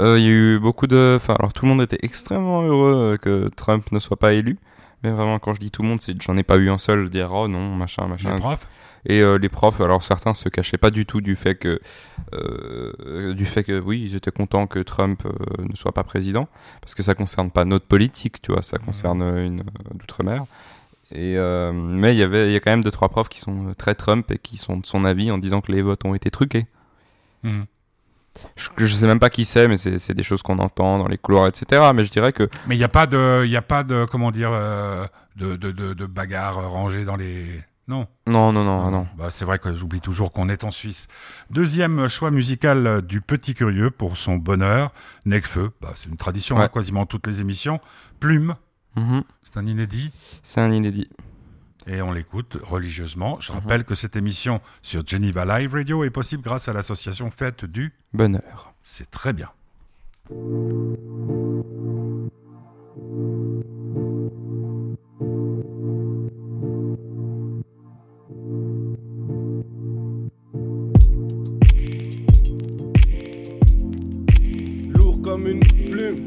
Euh, 0.00 0.18
Il 0.18 0.24
y 0.24 0.28
a 0.28 0.30
eu 0.30 0.58
beaucoup 0.58 0.86
de. 0.86 1.14
Enfin, 1.16 1.34
alors 1.38 1.52
tout 1.52 1.64
le 1.64 1.70
monde 1.70 1.82
était 1.82 1.98
extrêmement 2.02 2.62
heureux 2.62 3.14
euh, 3.14 3.16
que 3.16 3.48
Trump 3.54 3.90
ne 3.92 3.98
soit 3.98 4.18
pas 4.18 4.32
élu. 4.32 4.58
Mais 5.02 5.10
vraiment, 5.10 5.38
quand 5.38 5.54
je 5.54 5.60
dis 5.60 5.70
tout 5.70 5.82
le 5.82 5.88
monde, 5.88 6.00
c'est 6.00 6.20
j'en 6.20 6.36
ai 6.36 6.42
pas 6.42 6.56
eu 6.56 6.70
un 6.70 6.78
seul 6.78 7.08
dire 7.08 7.30
oh 7.32 7.46
non, 7.46 7.74
machin, 7.74 8.06
machin. 8.08 8.34
les 8.34 8.40
profs? 8.40 8.66
Et 9.06 9.22
euh, 9.22 9.38
les 9.38 9.48
profs, 9.48 9.80
alors 9.80 10.02
certains 10.02 10.34
se 10.34 10.48
cachaient 10.48 10.76
pas 10.76 10.90
du 10.90 11.06
tout 11.06 11.20
du 11.20 11.36
fait 11.36 11.54
que, 11.54 11.80
euh, 12.34 13.32
du 13.34 13.44
fait 13.44 13.64
que 13.64 13.78
oui, 13.80 14.02
ils 14.04 14.16
étaient 14.16 14.30
contents 14.30 14.66
que 14.66 14.80
Trump 14.80 15.22
euh, 15.24 15.64
ne 15.64 15.76
soit 15.76 15.92
pas 15.92 16.02
président, 16.02 16.48
parce 16.80 16.94
que 16.94 17.02
ça 17.02 17.14
concerne 17.14 17.50
pas 17.50 17.64
notre 17.64 17.86
politique, 17.86 18.42
tu 18.42 18.52
vois, 18.52 18.62
ça 18.62 18.78
concerne 18.78 19.22
une 19.22 19.62
d'outre-mer. 19.94 20.44
Et 21.10 21.38
euh, 21.38 21.72
mais 21.72 22.12
il 22.14 22.18
y 22.18 22.22
avait, 22.22 22.48
il 22.48 22.52
y 22.52 22.56
a 22.56 22.60
quand 22.60 22.70
même 22.70 22.84
deux 22.84 22.90
trois 22.90 23.08
profs 23.08 23.28
qui 23.30 23.40
sont 23.40 23.68
euh, 23.68 23.74
très 23.74 23.94
Trump 23.94 24.30
et 24.30 24.38
qui 24.38 24.58
sont 24.58 24.76
de 24.76 24.84
son 24.86 25.04
avis 25.04 25.30
en 25.30 25.38
disant 25.38 25.60
que 25.62 25.72
les 25.72 25.80
votes 25.82 26.04
ont 26.04 26.14
été 26.14 26.30
truqués. 26.30 26.66
Mhm. 27.42 27.64
Je, 28.56 28.68
je 28.76 28.94
sais 28.94 29.06
même 29.06 29.18
pas 29.18 29.30
qui 29.30 29.44
c'est, 29.44 29.66
mais 29.68 29.76
c'est 29.76 30.14
des 30.14 30.22
choses 30.22 30.42
qu'on 30.42 30.58
entend 30.60 30.98
dans 30.98 31.08
les 31.08 31.18
couloirs, 31.18 31.48
etc. 31.48 31.82
Mais 31.94 32.04
je 32.04 32.10
dirais 32.10 32.32
que 32.32 32.48
Mais 32.66 32.76
il 32.76 32.78
n'y 32.78 32.84
a 32.84 32.88
pas 32.88 33.06
de, 33.06 33.42
il 33.44 33.56
a 33.56 33.62
pas 33.62 33.82
de, 33.82 34.04
comment 34.08 34.30
dire, 34.30 34.50
euh, 34.52 35.06
de, 35.36 35.56
de, 35.56 35.72
de, 35.72 35.92
de 35.94 36.06
bagarres 36.06 36.70
rangées 36.70 37.04
dans 37.04 37.16
les. 37.16 37.46
Non? 37.88 38.06
non, 38.26 38.52
non, 38.52 38.64
non, 38.64 38.86
ah 38.86 38.90
non. 38.90 39.06
Bah, 39.16 39.28
c'est 39.30 39.46
vrai 39.46 39.58
que 39.58 39.72
j'oublie 39.74 40.02
toujours 40.02 40.30
qu'on 40.30 40.50
est 40.50 40.62
en 40.62 40.70
Suisse. 40.70 41.08
Deuxième 41.50 42.06
choix 42.08 42.30
musical 42.30 43.00
du 43.00 43.22
petit 43.22 43.54
curieux 43.54 43.90
pour 43.90 44.18
son 44.18 44.36
bonheur, 44.36 44.92
Necfeu. 45.24 45.70
Bah, 45.80 45.92
c'est 45.94 46.10
une 46.10 46.18
tradition, 46.18 46.56
Ouais. 46.58 46.64
hein, 46.64 46.68
quasiment 46.72 47.06
toutes 47.06 47.26
les 47.26 47.40
émissions. 47.40 47.80
Plume, 48.20 48.54
Mhm. 48.98 49.22
c'est 49.42 49.56
un 49.56 49.66
inédit. 49.66 50.10
C'est 50.42 50.60
un 50.60 50.72
inédit. 50.72 51.08
et 51.86 52.02
on 52.02 52.12
l'écoute 52.12 52.58
religieusement. 52.62 53.36
Mhm. 53.36 53.40
Je 53.40 53.52
rappelle 53.52 53.84
que 53.84 53.94
cette 53.94 54.14
émission 54.16 54.60
sur 54.82 55.06
Geneva 55.06 55.44
Live 55.58 55.72
Radio 55.72 56.04
est 56.04 56.10
possible 56.10 56.42
grâce 56.42 56.68
à 56.68 56.72
l'association 56.74 57.30
Fête 57.30 57.64
du. 57.64 57.94
Bonheur. 58.12 58.72
C'est 58.82 59.10
très 59.10 59.32
bien. 59.32 59.48
Lourd 74.94 75.22
comme 75.22 75.46
une 75.46 75.60
plume. 75.60 76.26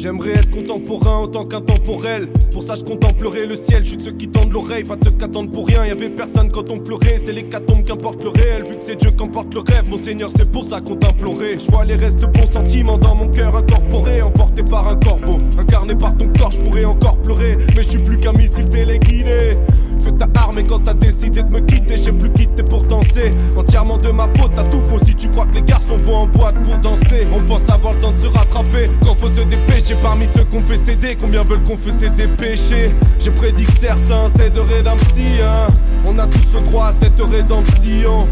J'aimerais 0.00 0.30
être 0.30 0.50
contemporain 0.52 1.22
autant 1.24 1.44
qu'intemporel. 1.44 2.28
Pour 2.52 2.62
ça, 2.62 2.76
je 2.76 2.84
contemplerai 2.84 3.46
le 3.46 3.56
ciel. 3.56 3.82
Je 3.82 3.88
suis 3.88 3.96
de 3.96 4.02
ceux 4.02 4.12
qui 4.12 4.28
tendent 4.28 4.52
l'oreille, 4.52 4.84
pas 4.84 4.94
de 4.94 5.02
ceux 5.02 5.10
qui 5.10 5.24
attendent 5.24 5.52
pour 5.52 5.66
rien. 5.66 5.84
Y 5.86 5.90
avait 5.90 6.08
personne 6.08 6.52
quand 6.52 6.70
on 6.70 6.78
pleurait. 6.78 7.20
C'est 7.24 7.32
l'hécatombe 7.32 7.82
qu'importe 7.82 8.22
le 8.22 8.28
réel. 8.28 8.62
Vu 8.62 8.76
que 8.76 8.84
c'est 8.84 8.94
Dieu 8.94 9.10
qu'emporte 9.10 9.52
le 9.54 9.60
rêve, 9.60 9.88
mon 9.88 9.98
Seigneur, 9.98 10.30
c'est 10.36 10.52
pour 10.52 10.64
ça 10.64 10.80
qu'on 10.80 10.94
t'implorait. 10.94 11.58
Je 11.58 11.68
vois 11.72 11.84
les 11.84 11.96
restes 11.96 12.20
de 12.20 12.26
bons 12.26 12.46
sentiments 12.46 12.96
dans 12.96 13.16
mon 13.16 13.26
cœur 13.26 13.56
incorporé, 13.56 14.22
emporté 14.22 14.62
par 14.62 14.86
un 14.86 14.94
corbeau. 14.94 15.40
Incarné 15.58 15.96
par 15.96 16.16
ton 16.16 16.28
corps, 16.38 16.52
je 16.52 16.60
pourrais 16.60 16.84
encore 16.84 17.18
pleurer. 17.18 17.56
Mais 17.74 17.82
je 17.82 17.88
suis 17.88 17.98
plus 17.98 18.18
qu'un 18.18 18.34
missile 18.34 18.68
téléguidé. 18.68 19.56
Que 20.04 20.10
ta 20.10 20.26
arme 20.40 20.58
et 20.58 20.64
quand 20.64 20.78
t'as 20.84 20.94
décidé 20.94 21.42
de 21.42 21.52
me 21.52 21.60
quitter, 21.60 21.96
je 21.96 22.02
sais 22.02 22.12
plus 22.12 22.30
quitter 22.30 22.62
pour 22.62 22.82
danser. 22.84 23.34
Entièrement 23.56 23.98
de 23.98 24.10
ma 24.10 24.28
faute, 24.38 24.52
t'as 24.54 24.64
tout 24.64 24.80
faux 24.88 24.98
si 25.04 25.14
tu 25.14 25.28
crois 25.28 25.46
que 25.46 25.56
les 25.56 25.62
garçons 25.62 25.96
vont 25.98 26.16
en 26.16 26.26
boîte 26.26 26.54
pour 26.62 26.78
danser. 26.78 27.26
On 27.32 27.40
pense 27.40 27.68
avoir 27.68 27.94
le 27.94 28.00
temps 28.00 28.12
de 28.12 28.18
se 28.18 28.26
rattraper 28.28 28.90
quand 29.04 29.14
faut 29.16 29.28
se 29.28 29.42
dépêcher 29.42 29.96
parmi 30.00 30.26
ceux 30.34 30.44
qu'on 30.44 30.62
fait 30.62 30.78
céder, 30.78 31.16
combien 31.20 31.42
veulent 31.44 31.64
confesser 31.64 32.10
des 32.10 32.28
péchés? 32.28 32.94
J'ai 33.18 33.30
prédit 33.32 33.64
que 33.64 33.72
certains, 33.72 34.28
c'est 34.36 34.52
de 34.54 34.60
rédemption. 34.60 35.44
On 36.06 36.18
a 36.18 36.26
tous 36.26 36.52
le 36.54 36.60
droit 36.60 36.86
à 36.86 36.92
cette 36.92 37.20
rédemption. 37.20 38.28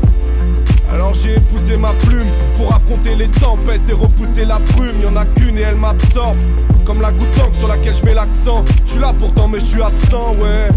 Alors 0.92 1.14
j'ai 1.14 1.34
épousé 1.34 1.76
ma 1.76 1.92
plume 1.94 2.28
pour 2.56 2.72
affronter 2.72 3.16
les 3.16 3.28
tempêtes 3.28 3.82
et 3.88 3.92
repousser 3.92 4.44
la 4.44 4.60
brume. 4.60 5.02
Y'en 5.02 5.16
a 5.16 5.24
qu'une 5.24 5.58
et 5.58 5.62
elle 5.62 5.76
m'absorbe 5.76 6.38
comme 6.84 7.00
la 7.00 7.10
goutte 7.10 7.36
d'encre 7.36 7.56
sur 7.58 7.68
laquelle 7.68 7.94
je 7.94 8.04
mets 8.04 8.14
l'accent. 8.14 8.64
Je 8.84 8.92
suis 8.92 9.00
là 9.00 9.12
pourtant 9.18 9.48
mais 9.48 9.58
je 9.58 9.64
suis 9.64 9.82
absent, 9.82 10.36
ouais. 10.40 10.68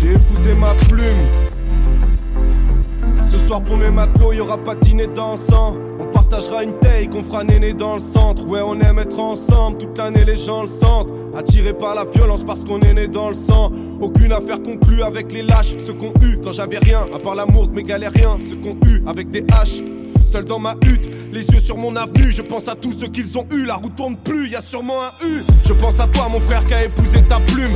J'ai 0.00 0.12
épousé 0.12 0.54
ma 0.54 0.74
plume. 0.74 1.26
Ce 3.32 3.38
soir 3.46 3.60
pour 3.62 3.76
mes 3.76 3.90
matelots, 3.90 4.32
y 4.32 4.40
aura 4.40 4.56
pas 4.56 4.76
de 4.76 4.80
dîner 4.80 5.08
dansant. 5.08 5.76
On 5.98 6.04
partagera 6.04 6.62
une 6.62 6.74
taille 6.74 7.08
qu'on 7.08 7.24
fera 7.24 7.42
néné 7.42 7.72
dans 7.72 7.94
le 7.94 8.00
centre. 8.00 8.46
Ouais, 8.46 8.60
on 8.64 8.78
aime 8.78 9.00
être 9.00 9.18
ensemble, 9.18 9.78
toute 9.78 9.98
l'année 9.98 10.24
les 10.24 10.36
gens 10.36 10.62
le 10.62 10.68
sentent. 10.68 11.12
Attiré 11.36 11.72
par 11.72 11.96
la 11.96 12.04
violence 12.04 12.44
parce 12.44 12.64
qu'on 12.64 12.80
est 12.80 12.94
né 12.94 13.08
dans 13.08 13.30
le 13.30 13.34
sang. 13.34 13.72
Aucune 14.00 14.30
affaire 14.30 14.62
conclue 14.62 15.02
avec 15.02 15.32
les 15.32 15.42
lâches, 15.42 15.74
ceux 15.84 15.94
qu'on 15.94 16.12
eu 16.22 16.38
quand 16.44 16.52
j'avais 16.52 16.78
rien, 16.78 17.00
à 17.12 17.18
part 17.18 17.34
l'amour 17.34 17.66
de 17.66 17.74
mes 17.74 17.82
galériens, 17.82 18.38
ceux 18.48 18.56
qu'on 18.56 18.76
eu 18.86 19.02
avec 19.06 19.32
des 19.32 19.44
haches. 19.52 19.82
Seul 20.30 20.44
dans 20.44 20.58
ma 20.60 20.74
hutte, 20.84 21.08
les 21.32 21.42
yeux 21.42 21.60
sur 21.60 21.76
mon 21.76 21.96
avenue, 21.96 22.30
je 22.30 22.42
pense 22.42 22.68
à 22.68 22.74
tous 22.74 22.92
ceux 22.92 23.08
qu'ils 23.08 23.36
ont 23.36 23.46
eu. 23.50 23.64
La 23.64 23.76
roue 23.76 23.88
tourne 23.88 24.16
plus, 24.16 24.48
y 24.48 24.56
a 24.56 24.60
sûrement 24.60 25.00
un 25.02 25.26
U. 25.26 25.42
Je 25.66 25.72
pense 25.72 25.98
à 25.98 26.06
toi, 26.06 26.28
mon 26.30 26.40
frère, 26.40 26.64
qui 26.66 26.74
a 26.74 26.84
épousé 26.84 27.22
ta 27.22 27.40
plume. 27.40 27.72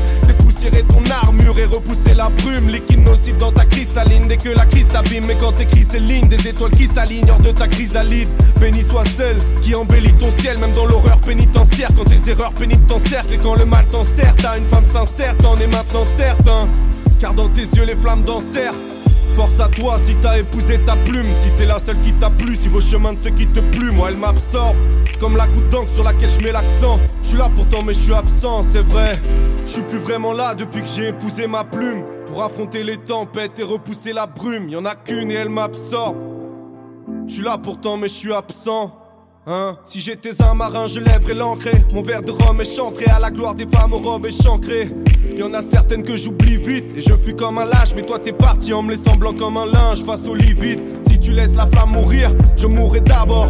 Dépoussiérer 0.62 0.85
ton 0.87 1.11
armure 1.11 1.59
et 1.59 1.64
repousser 1.64 2.14
la 2.14 2.28
brume. 2.28 2.69
Liquide 2.69 3.04
nocif 3.04 3.37
dans 3.37 3.50
ta 3.50 3.64
cristalline 3.64 4.28
dès 4.28 4.37
que 4.37 4.49
la 4.49 4.64
crise 4.64 4.87
t'abîme. 4.88 5.25
Mais 5.26 5.37
quand 5.37 5.52
t'écris 5.52 5.83
ces 5.83 5.99
lignes, 5.99 6.28
des 6.28 6.49
étoiles 6.49 6.71
qui 6.73 6.87
s'alignent 6.87 7.28
hors 7.31 7.40
de 7.40 7.50
ta 7.50 7.66
chrysalide. 7.66 8.28
Béni 8.61 8.83
soit 8.83 9.04
celle 9.16 9.38
qui 9.61 9.75
embellit 9.75 10.12
ton 10.14 10.31
ciel, 10.38 10.59
même 10.59 10.73
dans 10.73 10.87
l'horreur 10.87 11.19
pénitentiaire. 11.19 11.88
Quand 11.97 12.04
tes 12.04 12.31
erreurs 12.31 12.52
pénitentiaires 12.52 13.25
et 13.33 13.38
quand 13.38 13.57
le 13.57 13.64
mal 13.64 13.87
t'en 13.87 14.04
sert, 14.04 14.37
t'as 14.37 14.59
une 14.59 14.66
femme 14.66 14.87
sincère, 14.87 15.37
t'en 15.38 15.59
es 15.59 15.66
maintenant 15.66 16.04
certain. 16.04 16.69
Car 17.19 17.35
dans 17.35 17.49
tes 17.49 17.62
yeux, 17.62 17.85
les 17.85 17.97
flammes 17.97 18.23
dansèrent. 18.23 18.75
Force 19.35 19.59
à 19.61 19.69
toi 19.69 19.99
si 20.07 20.14
t'as 20.16 20.38
épousé 20.38 20.78
ta 20.81 20.95
plume, 20.95 21.26
si 21.42 21.49
c'est 21.57 21.64
la 21.64 21.78
seule 21.78 21.99
qui 22.02 22.12
t'a 22.12 22.31
plu, 22.31 22.54
si 22.54 22.69
vos 22.69 22.81
chemins 22.81 23.14
de 23.14 23.19
ceux 23.19 23.31
qui 23.31 23.47
te 23.47 23.61
plument, 23.61 23.97
moi 23.97 24.11
elle 24.11 24.19
m'absorbe. 24.19 24.76
Comme 25.19 25.37
la 25.37 25.47
goutte 25.47 25.71
d'encre 25.71 25.92
sur 25.95 26.04
laquelle 26.04 26.31
je 26.38 26.45
mets 26.45 26.52
l'accent. 26.52 27.00
Je 27.23 27.28
suis 27.28 27.38
là 27.38 27.50
pourtant 27.54 27.83
mais 27.83 27.95
je 27.95 28.00
suis 28.00 28.14
absent, 28.14 28.62
c'est 28.62 28.85
vrai. 28.85 29.19
Je 29.64 29.71
suis 29.71 29.83
plus 29.83 29.99
vraiment 29.99 30.33
là 30.33 30.54
depuis 30.54 30.83
que 30.83 30.88
j'ai 30.88 31.09
épousé 31.09 31.47
ma 31.47 31.64
plume. 31.64 32.04
Pour 32.26 32.42
affronter 32.42 32.83
les 32.83 32.97
tempêtes 32.97 33.59
et 33.59 33.62
repousser 33.62 34.12
la 34.12 34.26
brume, 34.26 34.69
y 34.69 34.76
en 34.76 34.85
a 34.87 34.95
qu'une 34.95 35.31
et 35.31 35.35
elle 35.35 35.50
m'absorbe. 35.50 36.16
Je 37.26 37.35
suis 37.35 37.42
là 37.42 37.59
pourtant 37.59 37.97
mais 37.97 38.09
je 38.09 38.14
suis 38.14 38.33
absent. 38.33 38.97
Hein 39.47 39.76
si 39.85 40.00
j'étais 40.00 40.40
un 40.40 40.54
marin, 40.54 40.87
je 40.87 41.00
lèverais 41.00 41.35
l'ancré. 41.35 41.73
Mon 41.92 42.02
verre 42.02 42.23
de 42.23 42.31
rhum 42.31 42.61
est 42.61 42.76
chantré 42.76 43.07
à 43.07 43.19
la 43.19 43.31
gloire 43.31 43.54
des 43.54 43.66
femmes 43.66 43.92
aux 43.92 43.99
robes 43.99 44.26
échancrées. 44.26 44.88
Y 45.37 45.42
en 45.42 45.52
a 45.52 45.62
certaines 45.62 46.04
que 46.04 46.16
j'oublie 46.16 46.57
vite 46.57 46.97
et 46.97 47.00
je 47.00 47.12
fuis 47.12 47.35
comme 47.35 47.59
un 47.59 47.64
lâche. 47.64 47.95
Mais 47.97 48.02
toi 48.02 48.19
t'es 48.19 48.33
parti 48.33 48.73
en 48.73 48.83
me 48.83 48.92
laissant 48.92 49.16
blanc 49.16 49.35
comme 49.35 49.57
un 49.57 49.66
linge 49.66 50.04
face 50.04 50.26
au 50.26 50.35
lit 50.35 50.54
vide. 50.54 50.81
Si 51.09 51.19
tu 51.19 51.33
laisses 51.33 51.57
la 51.57 51.66
flamme 51.66 51.90
mourir, 51.90 52.33
je 52.57 52.66
mourrai 52.66 53.00
d'abord. 53.00 53.49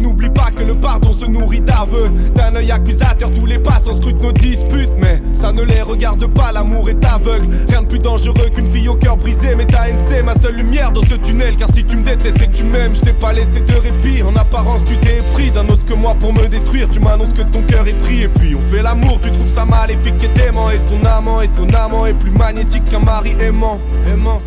N'oublie 0.00 0.30
pas 0.30 0.50
que 0.50 0.62
le 0.62 0.74
pardon 0.74 1.12
se 1.12 1.26
nourrit 1.26 1.60
d'aveux. 1.60 2.10
D'un 2.34 2.54
œil 2.56 2.70
accusateur, 2.70 3.30
tous 3.32 3.46
les 3.46 3.58
passants 3.58 3.94
scrutent 3.94 4.22
nos 4.22 4.32
disputes. 4.32 4.90
Mais 5.00 5.20
ça 5.34 5.52
ne 5.52 5.62
les 5.62 5.82
regarde 5.82 6.26
pas, 6.26 6.52
l'amour 6.52 6.88
est 6.88 7.04
aveugle. 7.04 7.48
Rien 7.68 7.82
de 7.82 7.86
plus 7.86 7.98
dangereux 7.98 8.48
qu'une 8.54 8.70
fille 8.70 8.88
au 8.88 8.94
cœur 8.94 9.16
brisé. 9.16 9.54
Mais 9.56 9.66
ta 9.66 9.88
haine, 9.88 9.98
c'est 10.06 10.22
ma 10.22 10.34
seule 10.34 10.56
lumière 10.56 10.92
dans 10.92 11.02
ce 11.02 11.14
tunnel. 11.14 11.56
Car 11.56 11.68
si 11.74 11.84
tu 11.84 11.96
me 11.96 12.04
détestes, 12.04 12.38
c'est 12.38 12.50
que 12.50 12.56
tu 12.56 12.64
m'aimes. 12.64 12.94
Je 12.94 13.00
t'ai 13.00 13.12
pas 13.12 13.32
laissé 13.32 13.60
de 13.60 13.74
répit. 13.74 14.22
En 14.22 14.34
apparence, 14.36 14.84
tu 14.84 14.96
t'es 14.98 15.22
pris 15.32 15.50
d'un 15.50 15.66
autre 15.68 15.84
que 15.84 15.94
moi 15.94 16.14
pour 16.14 16.32
me 16.32 16.46
détruire. 16.48 16.88
Tu 16.90 17.00
m'annonces 17.00 17.32
que 17.32 17.42
ton 17.42 17.62
cœur 17.62 17.86
est 17.88 17.98
pris. 18.00 18.22
Et 18.22 18.28
puis 18.28 18.54
on 18.54 18.62
fait 18.70 18.82
l'amour, 18.82 19.20
tu 19.20 19.30
trouves 19.32 19.52
ça 19.52 19.64
maléfique 19.64 20.22
et 20.22 20.28
dément. 20.38 20.70
Et 20.70 20.78
ton 20.80 21.04
amant, 21.04 21.40
et 21.40 21.48
ton 21.48 21.66
amant 21.76 22.06
est 22.06 22.14
plus 22.14 22.30
magnétique 22.30 22.84
qu'un 22.84 23.00
mari 23.00 23.34
aimant. 23.40 23.78
Aimant, 24.06 24.40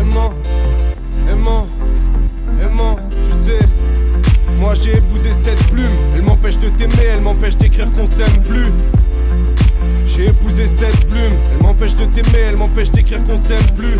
aimant, 0.00 0.32
aimant. 1.30 1.66
Moi 4.66 4.74
j'ai 4.74 4.96
épousé 4.96 5.30
cette 5.44 5.62
plume, 5.70 5.92
elle 6.12 6.22
m'empêche 6.22 6.58
de 6.58 6.68
t'aimer, 6.70 7.04
elle 7.12 7.20
m'empêche 7.20 7.56
d'écrire 7.56 7.88
qu'on 7.92 8.04
s'aime 8.04 8.42
plus. 8.42 8.72
J'ai 10.08 10.26
épousé 10.26 10.66
cette 10.66 11.06
plume, 11.06 11.34
elle 11.52 11.62
m'empêche 11.62 11.94
de 11.94 12.04
t'aimer, 12.06 12.38
elle 12.48 12.56
m'empêche 12.56 12.90
d'écrire 12.90 13.22
qu'on 13.22 13.38
s'aime 13.38 13.62
plus. 13.76 13.94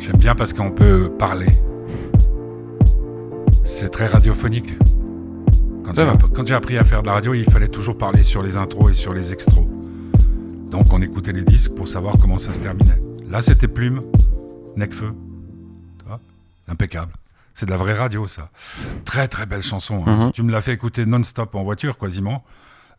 J'aime 0.00 0.16
bien 0.16 0.34
parce 0.34 0.52
qu'on 0.52 0.72
peut 0.72 1.12
parler. 1.16 1.52
C'est 3.62 3.90
très 3.90 4.06
radiophonique. 4.06 4.74
Quand 5.94 6.46
j'ai 6.46 6.54
appris 6.54 6.78
à 6.78 6.84
faire 6.84 7.02
de 7.02 7.06
la 7.06 7.14
radio, 7.14 7.34
il 7.34 7.44
fallait 7.50 7.68
toujours 7.68 7.96
parler 7.96 8.22
sur 8.22 8.42
les 8.42 8.56
intros 8.56 8.90
et 8.90 8.94
sur 8.94 9.14
les 9.14 9.32
extros. 9.32 9.68
Donc 10.70 10.92
on 10.92 11.00
écoutait 11.00 11.32
les 11.32 11.44
disques 11.44 11.74
pour 11.74 11.88
savoir 11.88 12.16
comment 12.20 12.38
ça 12.38 12.52
se 12.52 12.60
terminait. 12.60 13.00
Là, 13.28 13.40
c'était 13.42 13.68
Plume, 13.68 14.02
Necfeu. 14.76 15.14
Impeccable. 16.68 17.12
C'est 17.54 17.66
de 17.66 17.70
la 17.70 17.76
vraie 17.76 17.94
radio, 17.94 18.26
ça. 18.26 18.50
Très 19.04 19.28
très 19.28 19.46
belle 19.46 19.62
chanson. 19.62 20.02
Hein. 20.06 20.26
Mhm. 20.26 20.32
Tu 20.32 20.42
me 20.42 20.50
l'as 20.50 20.60
fait 20.60 20.72
écouter 20.72 21.06
non-stop 21.06 21.54
en 21.54 21.62
voiture, 21.62 21.96
quasiment. 21.96 22.44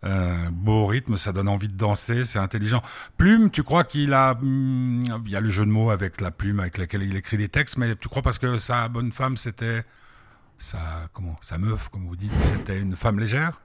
Euh, 0.03 0.49
beau 0.51 0.85
rythme, 0.85 1.17
ça 1.17 1.33
donne 1.33 1.49
envie 1.49 1.67
de 1.67 1.75
danser, 1.75 2.23
c'est 2.23 2.39
intelligent. 2.39 2.81
Plume, 3.17 3.49
tu 3.49 3.63
crois 3.63 3.83
qu'il 3.83 4.13
a, 4.13 4.35
hmm, 4.35 5.21
il 5.25 5.31
y 5.31 5.35
a 5.35 5.41
le 5.41 5.49
jeu 5.49 5.65
de 5.65 5.71
mots 5.71 5.89
avec 5.89 6.21
la 6.21 6.31
plume 6.31 6.59
avec 6.59 6.77
laquelle 6.77 7.03
il 7.03 7.15
écrit 7.17 7.37
des 7.37 7.49
textes, 7.49 7.77
mais 7.77 7.95
tu 7.95 8.07
crois 8.07 8.21
parce 8.21 8.37
que 8.37 8.57
sa 8.57 8.87
bonne 8.87 9.11
femme 9.11 9.37
c'était 9.37 9.83
sa 10.57 10.79
comment 11.13 11.35
sa 11.41 11.57
meuf, 11.57 11.89
comme 11.89 12.05
vous 12.05 12.15
dites, 12.15 12.37
c'était 12.37 12.79
une 12.79 12.95
femme 12.95 13.19
légère? 13.19 13.61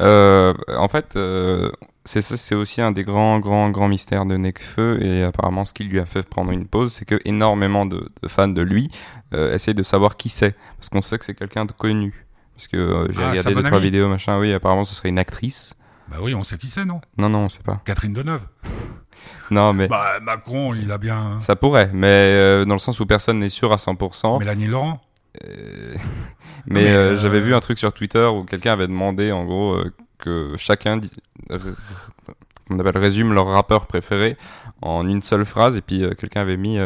Euh, 0.00 0.54
En 0.76 0.88
fait, 0.88 1.16
euh, 1.16 1.70
c'est 2.04 2.22
c'est 2.22 2.54
aussi 2.54 2.80
un 2.80 2.90
des 2.92 3.04
grands 3.04 3.38
grands 3.38 3.70
grands 3.70 3.88
mystères 3.88 4.26
de 4.26 4.36
Necfeu 4.36 5.02
et 5.02 5.22
apparemment 5.22 5.64
ce 5.64 5.72
qui 5.72 5.84
lui 5.84 6.00
a 6.00 6.06
fait 6.06 6.28
prendre 6.28 6.50
une 6.50 6.66
pause, 6.66 6.92
c'est 6.92 7.04
que 7.04 7.20
énormément 7.24 7.86
de, 7.86 8.08
fans 8.26 8.48
de 8.48 8.62
lui 8.62 8.90
euh, 9.34 9.54
essayent 9.54 9.74
de 9.74 9.82
savoir 9.82 10.16
qui 10.16 10.28
c'est 10.28 10.56
parce 10.76 10.88
qu'on 10.88 11.02
sait 11.02 11.18
que 11.18 11.24
c'est 11.24 11.34
quelqu'un 11.34 11.64
de 11.64 11.72
connu. 11.72 12.26
Parce 12.54 12.68
que 12.68 13.08
j'ai 13.10 13.22
ah, 13.22 13.30
regardé 13.30 13.54
deux, 13.54 13.62
trois 13.64 13.80
vidéos, 13.80 14.08
machin. 14.08 14.38
Oui, 14.38 14.50
apparemment, 14.54 14.84
ce 14.84 14.94
serait 14.94 15.10
une 15.10 15.18
actrice. 15.18 15.74
Bah 16.08 16.16
oui, 16.22 16.34
on 16.34 16.42
sait 16.42 16.56
qui 16.56 16.68
c'est, 16.68 16.86
non? 16.86 17.02
Non, 17.18 17.28
non, 17.28 17.40
on 17.40 17.48
sait 17.50 17.62
pas. 17.62 17.82
Catherine 17.84 18.14
Deneuve. 18.14 18.46
non, 19.50 19.74
mais. 19.74 19.88
Bah, 19.88 20.20
Macron, 20.22 20.72
il 20.72 20.90
a 20.90 20.96
bien. 20.96 21.18
Hein. 21.18 21.40
Ça 21.40 21.54
pourrait, 21.54 21.90
mais 21.92 22.06
euh, 22.06 22.64
dans 22.64 22.74
le 22.74 22.80
sens 22.80 22.98
où 22.98 23.04
personne 23.04 23.40
n'est 23.40 23.50
sûr 23.50 23.72
à 23.72 23.76
100%. 23.76 24.38
Mélanie 24.38 24.68
Laurent 24.68 25.02
euh, 25.44 25.94
Mais, 26.66 27.16
j'avais 27.16 27.40
vu 27.40 27.54
un 27.54 27.60
truc 27.60 27.78
sur 27.78 27.92
Twitter 27.92 28.24
où 28.24 28.44
quelqu'un 28.44 28.72
avait 28.72 28.88
demandé, 28.88 29.32
en 29.32 29.44
gros, 29.44 29.78
que 30.18 30.54
chacun. 30.56 31.00
On 32.68 32.80
appelle 32.80 32.98
résume 32.98 33.32
leur 33.32 33.46
rappeur 33.46 33.86
préféré 33.86 34.36
en 34.82 35.08
une 35.08 35.22
seule 35.22 35.44
phrase 35.44 35.76
et 35.76 35.80
puis 35.80 36.02
quelqu'un 36.18 36.40
avait 36.40 36.56
mis 36.56 36.78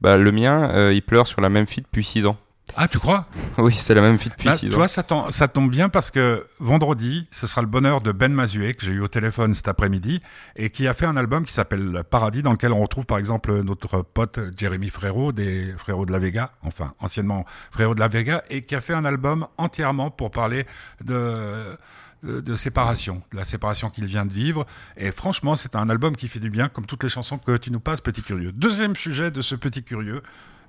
bah, 0.00 0.16
le 0.16 0.32
mien 0.32 0.90
il 0.90 1.02
pleure 1.02 1.28
sur 1.28 1.40
la 1.40 1.48
même 1.48 1.68
fille 1.68 1.84
depuis 1.84 2.02
6 2.02 2.26
ans 2.26 2.36
ah, 2.76 2.88
tu 2.88 2.98
crois? 2.98 3.26
Oui, 3.58 3.72
c'est 3.72 3.94
la 3.94 4.00
même 4.00 4.18
fille 4.18 4.30
depuis 4.30 4.48
bah, 4.48 4.56
Tu 4.56 4.68
vois, 4.68 4.88
ça, 4.88 5.04
ça 5.30 5.48
tombe 5.48 5.70
bien 5.70 5.88
parce 5.88 6.10
que 6.10 6.46
vendredi, 6.58 7.26
ce 7.30 7.46
sera 7.46 7.60
le 7.60 7.66
bonheur 7.66 8.00
de 8.00 8.12
Ben 8.12 8.32
Mazué, 8.32 8.74
que 8.74 8.84
j'ai 8.84 8.92
eu 8.92 9.00
au 9.00 9.08
téléphone 9.08 9.54
cet 9.54 9.68
après-midi, 9.68 10.22
et 10.56 10.70
qui 10.70 10.86
a 10.86 10.94
fait 10.94 11.06
un 11.06 11.16
album 11.16 11.44
qui 11.44 11.52
s'appelle 11.52 12.02
Paradis, 12.08 12.42
dans 12.42 12.52
lequel 12.52 12.72
on 12.72 12.80
retrouve 12.80 13.06
par 13.06 13.18
exemple 13.18 13.52
notre 13.62 14.02
pote 14.02 14.40
Jérémy 14.56 14.88
Frérot, 14.88 15.32
des 15.32 15.74
Frérots 15.76 16.06
de 16.06 16.12
la 16.12 16.18
Vega, 16.18 16.52
enfin 16.62 16.94
anciennement 17.00 17.44
Frérot 17.70 17.94
de 17.94 18.00
la 18.00 18.08
Vega, 18.08 18.42
et 18.48 18.62
qui 18.62 18.74
a 18.74 18.80
fait 18.80 18.94
un 18.94 19.04
album 19.04 19.46
entièrement 19.58 20.10
pour 20.10 20.30
parler 20.30 20.66
de 21.04 21.76
de, 22.22 22.54
séparation, 22.56 23.22
de 23.32 23.36
la 23.36 23.44
séparation 23.44 23.90
qu'il 23.90 24.04
vient 24.04 24.26
de 24.26 24.32
vivre. 24.32 24.66
Et 24.96 25.10
franchement, 25.10 25.56
c'est 25.56 25.76
un 25.76 25.88
album 25.88 26.16
qui 26.16 26.28
fait 26.28 26.38
du 26.38 26.50
bien, 26.50 26.68
comme 26.68 26.86
toutes 26.86 27.02
les 27.02 27.08
chansons 27.08 27.38
que 27.38 27.56
tu 27.56 27.70
nous 27.70 27.80
passes, 27.80 28.00
Petit 28.00 28.22
Curieux. 28.22 28.52
Deuxième 28.52 28.96
sujet 28.96 29.30
de 29.30 29.40
ce 29.40 29.54
Petit 29.54 29.82
Curieux, 29.82 30.22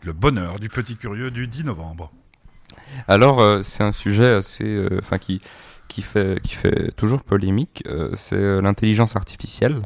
le 0.04 0.14
bonheur 0.14 0.60
du 0.60 0.70
petit 0.70 0.96
curieux 0.96 1.32
du 1.32 1.48
10 1.48 1.66
novembre. 1.66 2.12
Alors, 3.08 3.40
euh, 3.42 3.62
c'est 3.64 3.84
un 3.84 3.92
sujet 3.92 4.34
assez, 4.34 4.66
euh, 4.66 5.00
enfin 5.00 5.18
qui 5.18 5.42
qui 5.88 6.02
fait, 6.02 6.40
qui 6.42 6.56
fait 6.56 6.92
toujours 6.94 7.22
polémique, 7.22 7.84
euh, 7.88 8.12
c'est 8.16 8.62
l'intelligence 8.62 9.18
artificielle. 9.18 9.82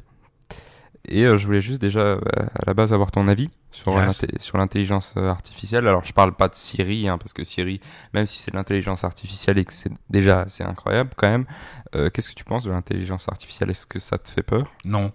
Et 1.07 1.23
je 1.23 1.45
voulais 1.45 1.61
juste 1.61 1.81
déjà 1.81 2.13
à 2.13 2.65
la 2.65 2.73
base 2.75 2.91
avoir 2.93 3.11
ton 3.11 3.27
avis 3.27 3.49
sur 3.71 3.93
Yes. 3.93 4.23
l'intelligence 4.53 5.17
artificielle. 5.17 5.87
Alors 5.87 6.03
je 6.05 6.13
parle 6.13 6.35
pas 6.35 6.47
de 6.47 6.55
Siri, 6.55 7.07
hein, 7.07 7.17
parce 7.19 7.33
que 7.33 7.43
Siri, 7.43 7.79
même 8.13 8.25
si 8.27 8.39
c'est 8.39 8.51
de 8.51 8.55
l'intelligence 8.55 9.03
artificielle 9.03 9.57
et 9.59 9.65
que 9.65 9.73
c'est 9.73 9.91
déjà 10.09 10.41
assez 10.41 10.63
incroyable 10.63 11.11
quand 11.15 11.29
même, 11.29 11.45
qu'est-ce 12.11 12.29
que 12.29 12.33
tu 12.35 12.43
penses 12.43 12.63
de 12.63 12.71
l'intelligence 12.71 13.27
artificielle? 13.29 13.69
Est-ce 13.69 13.85
que 13.85 13.99
ça 13.99 14.17
te 14.17 14.29
fait 14.29 14.41
peur? 14.43 14.63
Non. 14.83 15.11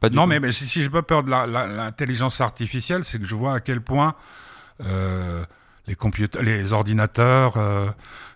Pas 0.00 0.08
du 0.08 0.16
Non, 0.16 0.22
tout. 0.24 0.28
mais, 0.28 0.40
mais 0.40 0.52
si, 0.52 0.66
si 0.66 0.82
j'ai 0.82 0.90
pas 0.90 1.02
peur 1.02 1.22
de 1.22 1.30
l'intelligence 1.30 2.40
artificielle, 2.40 3.04
c'est 3.04 3.18
que 3.18 3.24
je 3.24 3.34
vois 3.34 3.54
à 3.54 3.60
quel 3.60 3.80
point 3.80 4.14
euh, 4.84 5.44
les 5.86 5.94
computers, 5.94 6.42
les 6.42 6.72
ordinateurs, 6.72 7.56
euh, 7.56 7.88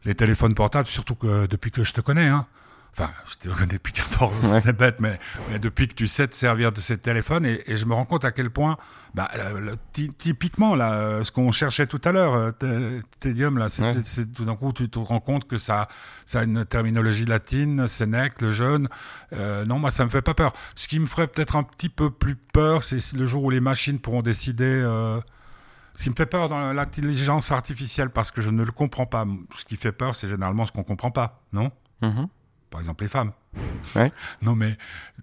les 0.04 0.14
téléphones 0.14 0.54
portables, 0.54 0.86
surtout 0.88 1.14
que 1.14 1.46
depuis 1.46 1.70
que 1.70 1.84
je 1.84 1.92
te 1.92 2.00
connais, 2.00 2.26
hein. 2.28 2.46
Enfin, 2.92 3.10
je 3.28 3.36
te 3.36 3.48
connais 3.54 3.74
depuis 3.74 3.92
14 3.92 4.44
ans, 4.44 4.52
Ouais. 4.52 4.60
c'est 4.60 4.72
bête, 4.76 4.96
mais, 5.00 5.18
mais 5.50 5.58
depuis 5.58 5.86
que 5.88 5.94
tu 5.94 6.06
sais 6.08 6.26
te 6.26 6.34
servir 6.34 6.72
de 6.72 6.80
ces 6.80 6.98
téléphones, 6.98 7.46
et, 7.46 7.60
et 7.66 7.76
je 7.76 7.86
me 7.86 7.94
rends 7.94 8.04
compte 8.04 8.24
à 8.24 8.32
quel 8.32 8.50
point, 8.50 8.76
bah, 9.14 9.30
euh, 9.36 9.74
typiquement, 9.92 10.74
là, 10.74 10.94
euh, 10.94 11.22
ce 11.24 11.30
qu'on 11.30 11.52
cherchait 11.52 11.86
tout 11.86 12.00
à 12.04 12.12
l'heure, 12.12 12.34
euh, 12.62 13.00
Tedium, 13.20 13.58
là, 13.58 13.68
c'est 13.68 13.82
Ouais. 13.84 13.94
tout 14.34 14.44
d'un 14.44 14.56
coup, 14.56 14.72
tu 14.72 14.88
te 14.90 14.98
rends 14.98 15.20
compte 15.20 15.46
que 15.46 15.56
ça, 15.56 15.86
ça 16.26 16.40
a 16.40 16.44
une 16.44 16.64
terminologie 16.66 17.24
latine, 17.26 17.86
Sénèque, 17.86 18.40
le 18.40 18.50
jeune. 18.50 18.88
Euh, 19.32 19.64
non, 19.64 19.78
moi, 19.78 19.90
ça 19.90 20.04
me 20.04 20.10
fait 20.10 20.22
pas 20.22 20.34
peur. 20.34 20.52
Ce 20.74 20.88
qui 20.88 20.98
me 20.98 21.06
ferait 21.06 21.28
peut-être 21.28 21.56
un 21.56 21.62
petit 21.62 21.88
peu 21.88 22.10
plus 22.10 22.34
peur, 22.36 22.82
c'est 22.82 23.12
le 23.16 23.26
jour 23.26 23.44
où 23.44 23.50
les 23.50 23.60
machines 23.60 23.98
pourront 24.00 24.22
décider. 24.22 24.64
Euh, 24.64 25.20
ce 25.94 26.04
qui 26.04 26.10
me 26.10 26.14
fait 26.16 26.26
peur 26.26 26.48
dans 26.48 26.72
l'intelligence 26.72 27.50
artificielle, 27.52 28.10
parce 28.10 28.30
que 28.30 28.42
je 28.42 28.50
ne 28.50 28.64
le 28.64 28.72
comprends 28.72 29.06
pas. 29.06 29.24
Ce 29.56 29.64
qui 29.64 29.76
fait 29.76 29.92
peur, 29.92 30.14
c'est 30.16 30.28
généralement 30.28 30.66
ce 30.66 30.72
qu'on 30.72 30.84
comprend 30.84 31.10
pas, 31.10 31.40
non? 31.52 31.70
Mhm. 32.02 32.28
Par 32.70 32.80
exemple, 32.80 33.02
les 33.04 33.08
femmes. 33.10 33.32
Ouais. 33.96 34.12
Non, 34.42 34.54
mais 34.54 34.78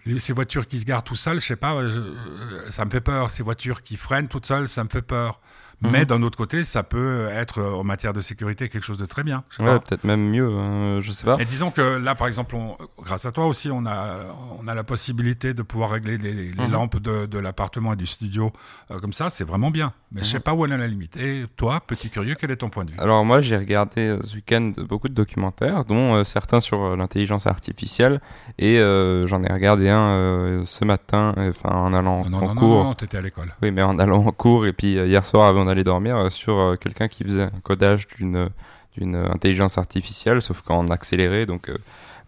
les- 0.05 0.19
ces 0.19 0.33
voitures 0.33 0.67
qui 0.67 0.79
se 0.79 0.85
garent 0.85 1.03
tout 1.03 1.15
seules, 1.15 1.39
je 1.39 1.45
sais 1.45 1.55
pas, 1.55 1.87
je- 1.87 1.97
euh, 1.99 2.69
ça 2.69 2.83
me 2.83 2.89
fait 2.91 2.99
peur. 3.01 3.29
Ces 3.29 3.41
voitures 3.43 3.81
qui 3.81 3.95
freinent 3.95 4.27
toutes 4.27 4.45
seules, 4.45 4.67
ça 4.67 4.83
me 4.83 4.89
fait 4.89 5.01
peur. 5.01 5.39
Mhm. 5.83 5.91
Mais 5.91 6.05
d'un 6.07 6.23
autre 6.23 6.37
côté, 6.37 6.63
ça 6.63 6.81
peut 6.81 7.27
être, 7.31 7.59
euh, 7.59 7.71
en 7.75 7.83
matière 7.83 8.11
de 8.11 8.19
sécurité, 8.21 8.67
quelque 8.67 8.83
chose 8.83 8.97
de 8.97 9.05
très 9.05 9.23
bien. 9.23 9.43
Ouais, 9.59 9.77
peut-être 9.79 10.05
même 10.05 10.27
mieux, 10.27 10.49
hein, 10.51 10.99
je 11.01 11.11
sais 11.11 11.23
pas. 11.23 11.37
Et 11.39 11.45
disons 11.45 11.69
que 11.69 11.81
là, 11.99 12.15
par 12.15 12.25
exemple, 12.25 12.55
on- 12.55 12.77
grâce 13.03 13.25
à 13.27 13.31
toi 13.31 13.45
aussi, 13.45 13.69
on 13.69 13.85
a, 13.85 14.25
on 14.59 14.67
a 14.67 14.73
la 14.73 14.83
possibilité 14.83 15.53
de 15.53 15.61
pouvoir 15.61 15.91
régler 15.91 16.17
les, 16.17 16.33
les 16.33 16.65
Mhm. 16.65 16.71
lampes 16.71 16.97
de, 16.99 17.27
de 17.27 17.37
l'appartement 17.37 17.93
et 17.93 17.95
du 17.95 18.07
studio 18.07 18.51
euh, 18.89 18.97
comme 18.99 19.13
ça. 19.13 19.29
C'est 19.29 19.43
vraiment 19.43 19.69
bien. 19.69 19.93
Mais 20.11 20.21
Mhm. 20.21 20.25
je 20.25 20.31
sais 20.31 20.39
pas 20.39 20.53
où 20.55 20.65
elle 20.65 20.71
est 20.71 20.77
la 20.79 20.87
limite. 20.87 21.15
Et 21.17 21.45
toi, 21.57 21.79
petit 21.85 22.09
curieux, 22.09 22.35
quel 22.39 22.49
est 22.49 22.55
ton 22.55 22.69
point 22.69 22.83
de 22.85 22.91
vue? 22.91 22.99
Alors 22.99 23.23
moi 23.23 23.41
j'ai 23.41 23.57
regardé 23.57 24.01
euh, 24.07 24.19
ce 24.23 24.35
week-end 24.37 24.71
beaucoup 24.89 25.09
de 25.09 25.13
documentaires, 25.13 25.85
dont 25.85 26.15
euh, 26.15 26.23
certains 26.23 26.59
sur 26.59 26.81
euh, 26.81 26.95
l'intelligence 26.95 27.45
artificielle, 27.45 28.19
et 28.57 28.79
euh, 28.79 29.27
j'en 29.27 29.43
ai 29.43 29.51
regardé 29.53 29.89
un 29.89 30.07
euh, 30.07 30.61
ce 30.63 30.85
matin, 30.85 31.33
euh, 31.37 31.49
enfin 31.51 31.75
en 31.75 31.93
allant 31.93 32.23
Non, 32.27 32.37
en 32.37 32.41
non, 32.41 32.47
non, 32.47 32.55
cours. 32.55 32.69
non, 32.77 32.83
non, 32.85 32.93
t'étais 32.95 33.17
à 33.17 33.21
l'école. 33.21 33.53
Oui, 33.61 33.69
mais 33.71 33.83
en 33.83 33.99
allant 33.99 34.25
en 34.25 34.31
cours 34.31 34.65
et 34.65 34.73
puis 34.73 34.97
euh, 34.97 35.05
hier 35.05 35.23
soir 35.25 35.47
avant 35.47 35.66
d'aller 35.67 35.83
dormir 35.83 36.17
euh, 36.17 36.29
sur 36.29 36.57
euh, 36.57 36.75
quelqu'un 36.75 37.07
qui 37.07 37.23
faisait 37.23 37.43
un 37.43 37.59
codage 37.63 38.07
d'une 38.07 38.49
d'une 38.97 39.15
intelligence 39.15 39.77
artificielle, 39.77 40.41
sauf 40.41 40.63
qu'en 40.63 40.87
accéléré. 40.87 41.45
Donc, 41.45 41.69
euh, 41.69 41.77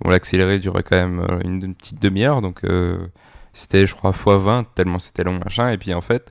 bon, 0.01 0.11
l'accéléré 0.11 0.59
durait 0.59 0.83
quand 0.83 0.97
même 0.97 1.25
une, 1.43 1.73
petite 1.73 1.99
demi-heure, 1.99 2.43
donc 2.43 2.61
c'était, 3.53 3.87
je 3.87 3.95
crois, 3.95 4.11
x20 4.11 4.65
tellement 4.75 4.99
c'était 4.99 5.23
long 5.23 5.39
machin. 5.43 5.71
Et 5.71 5.79
puis 5.79 5.95
en 5.95 6.01
fait, 6.01 6.29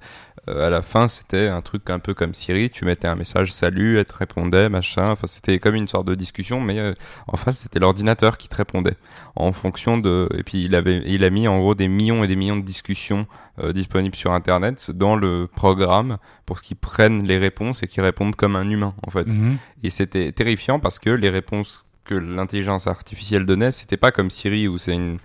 euh, 0.48 0.66
à 0.66 0.70
la 0.70 0.82
fin, 0.82 1.08
c'était 1.08 1.48
un 1.48 1.60
truc 1.60 1.90
un 1.90 1.98
peu 1.98 2.14
comme 2.14 2.34
Siri. 2.34 2.70
Tu 2.70 2.84
mettais 2.84 3.08
un 3.08 3.14
message 3.14 3.52
salut, 3.52 3.98
elle 3.98 4.04
te 4.04 4.14
répondait 4.14 4.68
machin. 4.68 5.10
Enfin, 5.10 5.26
c'était 5.26 5.58
comme 5.58 5.74
une 5.74 5.88
sorte 5.88 6.06
de 6.06 6.14
discussion, 6.14 6.60
mais 6.60 6.78
euh, 6.78 6.94
en 7.26 7.36
face, 7.36 7.58
c'était 7.58 7.78
l'ordinateur 7.78 8.38
qui 8.38 8.48
te 8.48 8.56
répondait 8.56 8.96
en 9.36 9.52
fonction 9.52 9.98
de. 9.98 10.28
Et 10.36 10.42
puis 10.42 10.64
il 10.64 10.74
avait, 10.74 11.02
il 11.06 11.24
a 11.24 11.30
mis 11.30 11.48
en 11.48 11.58
gros 11.58 11.74
des 11.74 11.88
millions 11.88 12.24
et 12.24 12.26
des 12.26 12.36
millions 12.36 12.56
de 12.56 12.64
discussions 12.64 13.26
euh, 13.62 13.72
disponibles 13.72 14.16
sur 14.16 14.32
Internet 14.32 14.90
dans 14.90 15.16
le 15.16 15.48
programme 15.54 16.16
pour 16.46 16.60
qu'ils 16.60 16.76
prennent 16.76 17.26
les 17.26 17.38
réponses 17.38 17.82
et 17.82 17.86
qu'ils 17.86 18.02
répondent 18.02 18.36
comme 18.36 18.56
un 18.56 18.68
humain 18.68 18.94
en 19.06 19.10
fait. 19.10 19.26
Mhm. 19.26 19.58
Et 19.82 19.90
c'était 19.90 20.32
terrifiant 20.32 20.80
parce 20.80 20.98
que 20.98 21.10
les 21.10 21.30
réponses 21.30 21.86
que 22.04 22.14
l'intelligence 22.14 22.86
artificielle 22.86 23.44
donnait, 23.44 23.70
c'était 23.70 23.98
pas 23.98 24.10
comme 24.10 24.30
Siri 24.30 24.66
où 24.66 24.78
c'est 24.78 24.94
une, 24.94 25.18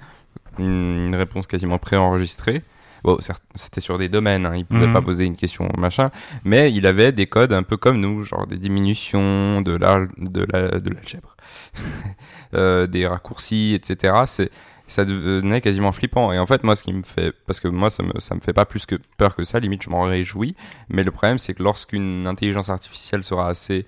une, 0.60 1.08
une 1.08 1.16
réponse 1.16 1.48
quasiment 1.48 1.78
préenregistrée. 1.78 2.62
Bon, 3.04 3.18
c'était 3.56 3.82
sur 3.82 3.98
des 3.98 4.08
domaines, 4.10 4.46
hein, 4.46 4.56
il 4.56 4.66
pouvait 4.66 4.88
Mhm. 4.88 4.94
pas 4.94 5.02
poser 5.02 5.26
une 5.26 5.36
question 5.36 5.68
machin, 5.78 6.10
mais 6.46 6.72
il 6.72 6.86
avait 6.88 7.12
des 7.12 7.28
codes 7.28 7.52
un 7.54 7.64
peu 7.64 7.76
comme 7.78 8.00
nous, 8.00 8.24
genre 8.24 8.48
des 8.48 8.58
diminutions, 8.58 9.62
de 9.62 9.76
la 9.76 10.06
de 10.18 10.46
la 10.52 10.80
de 10.80 10.90
l'algèbre, 10.90 11.36
euh, 12.54 12.88
des 12.88 13.06
raccourcis, 13.08 13.74
etc. 13.74 14.14
C'est 14.26 14.52
ça 14.88 15.06
devenait 15.06 15.62
quasiment 15.62 15.92
flippant. 15.92 16.32
Et 16.34 16.40
en 16.40 16.46
fait, 16.46 16.64
moi, 16.64 16.76
ce 16.76 16.84
qui 16.84 16.94
me 16.94 17.04
fait, 17.04 17.34
parce 17.48 17.60
que 17.60 17.68
moi, 17.68 17.90
ça 17.90 18.04
me, 18.04 18.20
ça 18.20 18.36
me 18.36 18.42
fait 18.42 18.54
pas 18.54 18.66
plus 18.66 18.86
que 18.86 18.96
peur 19.18 19.36
que 19.36 19.44
ça, 19.44 19.60
limite, 19.60 19.82
je 19.84 19.90
m'en 19.90 20.04
réjouis. 20.04 20.56
Mais 20.90 21.04
le 21.04 21.10
problème, 21.12 21.40
c'est 21.40 21.54
que 21.54 21.64
lorsqu'une 21.64 22.28
intelligence 22.28 22.70
artificielle 22.70 23.24
sera 23.24 23.48
assez 23.48 23.86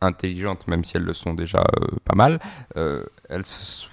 intelligente, 0.00 0.66
même 0.68 0.84
si 0.84 0.96
elles 0.96 1.04
le 1.04 1.14
sont 1.14 1.34
déjà 1.34 1.58
euh, 1.60 1.86
pas 2.04 2.14
mal, 2.14 2.40
euh, 2.76 3.04
elle 3.30 3.42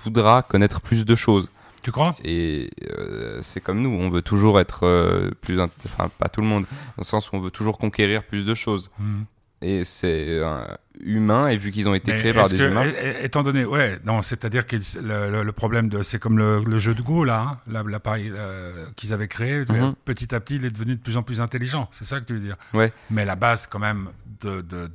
voudra 0.04 0.42
connaître 0.44 0.82
plus 0.82 1.06
de 1.06 1.16
choses. 1.16 1.50
Tu 1.86 1.92
crois? 1.92 2.16
Et 2.24 2.72
euh, 2.98 3.42
c'est 3.44 3.62
comme 3.62 3.80
nous, 3.80 3.92
on 3.92 4.10
veut 4.10 4.24
toujours 4.24 4.60
être 4.60 4.88
euh, 4.88 5.30
plus, 5.42 5.62
enfin 5.62 6.10
pas 6.18 6.30
tout 6.30 6.42
le 6.42 6.48
monde, 6.48 6.64
dans 6.64 6.78
le 6.98 7.04
sens 7.04 7.32
où 7.32 7.36
on 7.36 7.40
veut 7.40 7.52
toujours 7.52 7.78
conquérir 7.78 8.24
plus 8.24 8.44
de 8.44 8.56
choses. 8.56 8.90
Mhm. 8.98 9.26
Et 9.62 9.84
c'est 9.84 10.26
euh, 10.30 10.66
humain, 11.02 11.48
et 11.48 11.58
vu 11.58 11.72
qu'ils 11.72 11.88
ont 11.90 11.94
été 11.94 12.12
créés 12.12 12.34
par 12.34 12.48
des 12.50 12.58
que- 12.58 12.64
humains, 12.70 12.86
Étant 13.22 13.44
donné, 13.44 13.66
ouais, 13.66 14.00
non, 14.06 14.22
c'est-à-dire 14.22 14.66
que 14.68 14.76
le, 14.76 15.32
le- 15.32 15.44
le 15.44 15.52
problème 15.52 15.90
de, 15.90 16.02
c'est 16.02 16.20
comme 16.20 16.38
le, 16.38 16.64
le 16.64 16.78
jeu 16.78 16.94
de 16.94 17.02
Go 17.02 17.24
là, 17.24 17.42
hein, 17.42 17.58
la- 17.72 17.84
l'appareil 17.84 18.32
euh, 18.34 18.86
qu'ils 18.96 19.14
avaient 19.14 19.28
créé. 19.28 19.60
Mhm. 19.70 19.96
Petit 20.06 20.34
à 20.36 20.40
petit, 20.40 20.56
il 20.58 20.66
est 20.66 20.72
devenu 20.72 20.96
de 20.96 21.02
plus 21.02 21.18
en 21.18 21.24
plus 21.24 21.42
intelligent. 21.42 21.88
C'est 21.92 22.06
ça 22.06 22.20
que 22.20 22.26
tu 22.26 22.34
veux 22.34 22.40
dire? 22.40 22.56
Ouais. 22.74 22.92
Mais 23.10 23.26
la 23.26 23.36
base, 23.36 23.68
quand 23.68 23.80
même, 23.80 24.10
de, 24.42 24.62
de, 24.62 24.90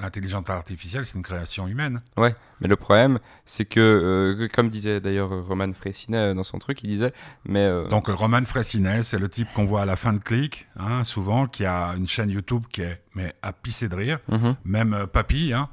l'intelligence 0.00 0.48
artificielle, 0.48 1.04
c'est 1.04 1.16
une 1.16 1.22
création 1.22 1.68
humaine. 1.68 2.00
Ouais, 2.16 2.34
mais 2.60 2.68
le 2.68 2.76
problème, 2.76 3.18
c'est 3.44 3.64
que, 3.64 3.80
euh, 3.80 4.48
comme 4.52 4.68
disait 4.68 5.00
d'ailleurs 5.00 5.28
Roman 5.46 5.72
Fressinet 5.72 6.16
euh, 6.30 6.34
dans 6.34 6.42
son 6.44 6.58
truc, 6.58 6.82
il 6.82 6.88
disait, 6.90 7.12
mais 7.46 7.60
euh, 7.60 7.88
Donc 7.88 8.08
Roman 8.08 8.44
Fressinet, 8.44 9.02
c'est 9.02 9.18
le 9.18 9.28
type 9.28 9.48
qu'on 9.54 9.64
voit 9.64 9.82
à 9.82 9.84
la 9.84 9.96
fin 9.96 10.12
de 10.12 10.18
Click, 10.18 10.66
hein, 10.78 11.04
souvent, 11.04 11.46
qui 11.46 11.64
a 11.66 11.94
une 11.96 12.08
chaîne 12.08 12.30
YouTube 12.30 12.64
qui 12.72 12.82
est 12.82 13.00
mais 13.16 13.32
à 13.42 13.52
pisser 13.52 13.88
de 13.88 13.94
rire. 13.94 14.18
mhm, 14.28 14.56
Même 14.64 15.06
Papy, 15.14 15.52
hein, 15.54 15.68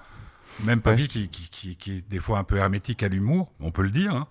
même 0.63 0.79
Papy 0.81 1.07
qui, 1.09 1.27
qui, 1.27 1.49
qui, 1.49 1.75
qui 1.75 1.91
est 1.97 2.09
des 2.09 2.19
fois 2.19 2.39
un 2.39 2.43
peu 2.45 2.57
hermétique 2.57 3.03
à 3.03 3.09
l'humour, 3.09 3.51
on 3.59 3.71
peut 3.71 3.81
le 3.83 3.91
dire, 3.91 4.15
hein, 4.15 4.27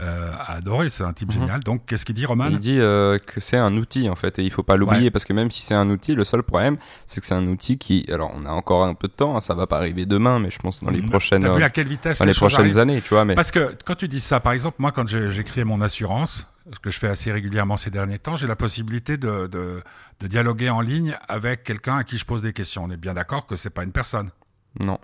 euh, 0.00 0.32
a 0.32 0.54
adoré, 0.54 0.90
c'est 0.90 1.04
un 1.04 1.12
type 1.12 1.28
Mhm. 1.32 1.40
génial. 1.40 1.60
Donc 1.62 1.84
qu'est-ce 1.86 2.04
qu'il 2.04 2.16
dit 2.16 2.26
Roman? 2.26 2.48
Il 2.50 2.58
dit 2.58 2.80
euh, 2.80 3.16
que 3.18 3.38
c'est 3.38 3.56
un 3.58 3.76
outil 3.76 4.08
en 4.08 4.16
fait, 4.16 4.40
et 4.40 4.42
il 4.42 4.50
faut 4.50 4.64
pas 4.64 4.76
l'oublier 4.76 5.04
Ouais. 5.04 5.10
parce 5.12 5.24
que 5.24 5.32
même 5.32 5.52
si 5.52 5.62
c'est 5.62 5.74
un 5.74 5.88
outil, 5.88 6.16
le 6.16 6.24
seul 6.24 6.42
problème, 6.42 6.78
c'est 7.06 7.20
que 7.20 7.26
c'est 7.28 7.34
un 7.36 7.46
outil 7.46 7.78
qui, 7.78 8.04
alors 8.10 8.32
on 8.34 8.44
a 8.44 8.50
encore 8.50 8.84
un 8.86 8.94
peu 8.94 9.06
de 9.06 9.12
temps, 9.12 9.36
hein, 9.36 9.40
ça 9.40 9.54
va 9.54 9.68
pas 9.68 9.76
arriver 9.76 10.04
demain, 10.04 10.40
mais 10.40 10.50
je 10.50 10.58
pense 10.58 10.82
dans 10.82 10.90
les 10.90 11.00
Mmh. 11.02 11.10
prochaines, 11.10 11.42
vu 11.42 11.48
euh, 11.62 11.64
à 11.64 11.70
quelle 11.70 11.86
vitesse 11.86 12.18
dans 12.18 12.24
les 12.24 12.34
prochaines 12.34 12.76
années, 12.78 13.00
tu 13.02 13.10
vois, 13.10 13.24
mais 13.24 13.36
Parce 13.36 13.52
que 13.52 13.76
quand 13.84 13.94
tu 13.94 14.08
dis 14.08 14.18
ça, 14.20 14.40
par 14.40 14.52
exemple, 14.52 14.76
moi, 14.80 14.90
quand 14.90 15.06
j'ai 15.06 15.30
j'ai 15.30 15.44
créé 15.44 15.62
mon 15.62 15.80
assurance, 15.80 16.48
ce 16.72 16.78
que 16.80 16.90
je 16.90 16.98
fais 16.98 17.08
assez 17.08 17.30
régulièrement 17.30 17.76
ces 17.76 17.90
derniers 17.90 18.18
temps, 18.18 18.36
j'ai 18.36 18.46
la 18.48 18.56
possibilité 18.56 19.16
de, 19.18 19.46
de, 19.46 19.80
de 20.20 20.26
dialoguer 20.26 20.70
en 20.70 20.80
ligne 20.80 21.14
avec 21.28 21.62
quelqu'un 21.62 21.98
à 21.98 22.04
qui 22.04 22.16
je 22.18 22.24
pose 22.24 22.40
des 22.42 22.52
questions. 22.54 22.82
On 22.84 22.90
est 22.90 22.96
bien 22.96 23.12
d'accord 23.14 23.46
que 23.46 23.54
c'est 23.54 23.70
pas 23.70 23.84
une 23.84 23.92
personne. 23.92 24.30
Non. 24.80 24.98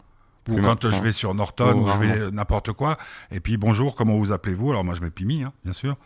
Ou 0.49 0.57
quand 0.57 0.63
maintenant. 0.63 0.91
je 0.91 1.01
vais 1.03 1.13
sur 1.13 1.35
Norton, 1.35 1.75
Oh, 1.77 1.81
ou 1.83 1.91
je 1.93 1.99
vais 1.99 2.31
n'importe 2.33 2.73
quoi, 2.73 2.97
et 3.31 3.41
puis 3.41 3.57
bonjour, 3.59 3.95
comment 3.95 4.17
vous 4.19 4.33
appelez-vous? 4.33 4.71
Alors 4.71 4.83
moi 4.85 4.95
je 4.95 5.01
mets 5.03 5.11
Pimi, 5.11 5.43
hein, 5.45 5.53
bien 5.65 5.73
sûr. 5.75 5.97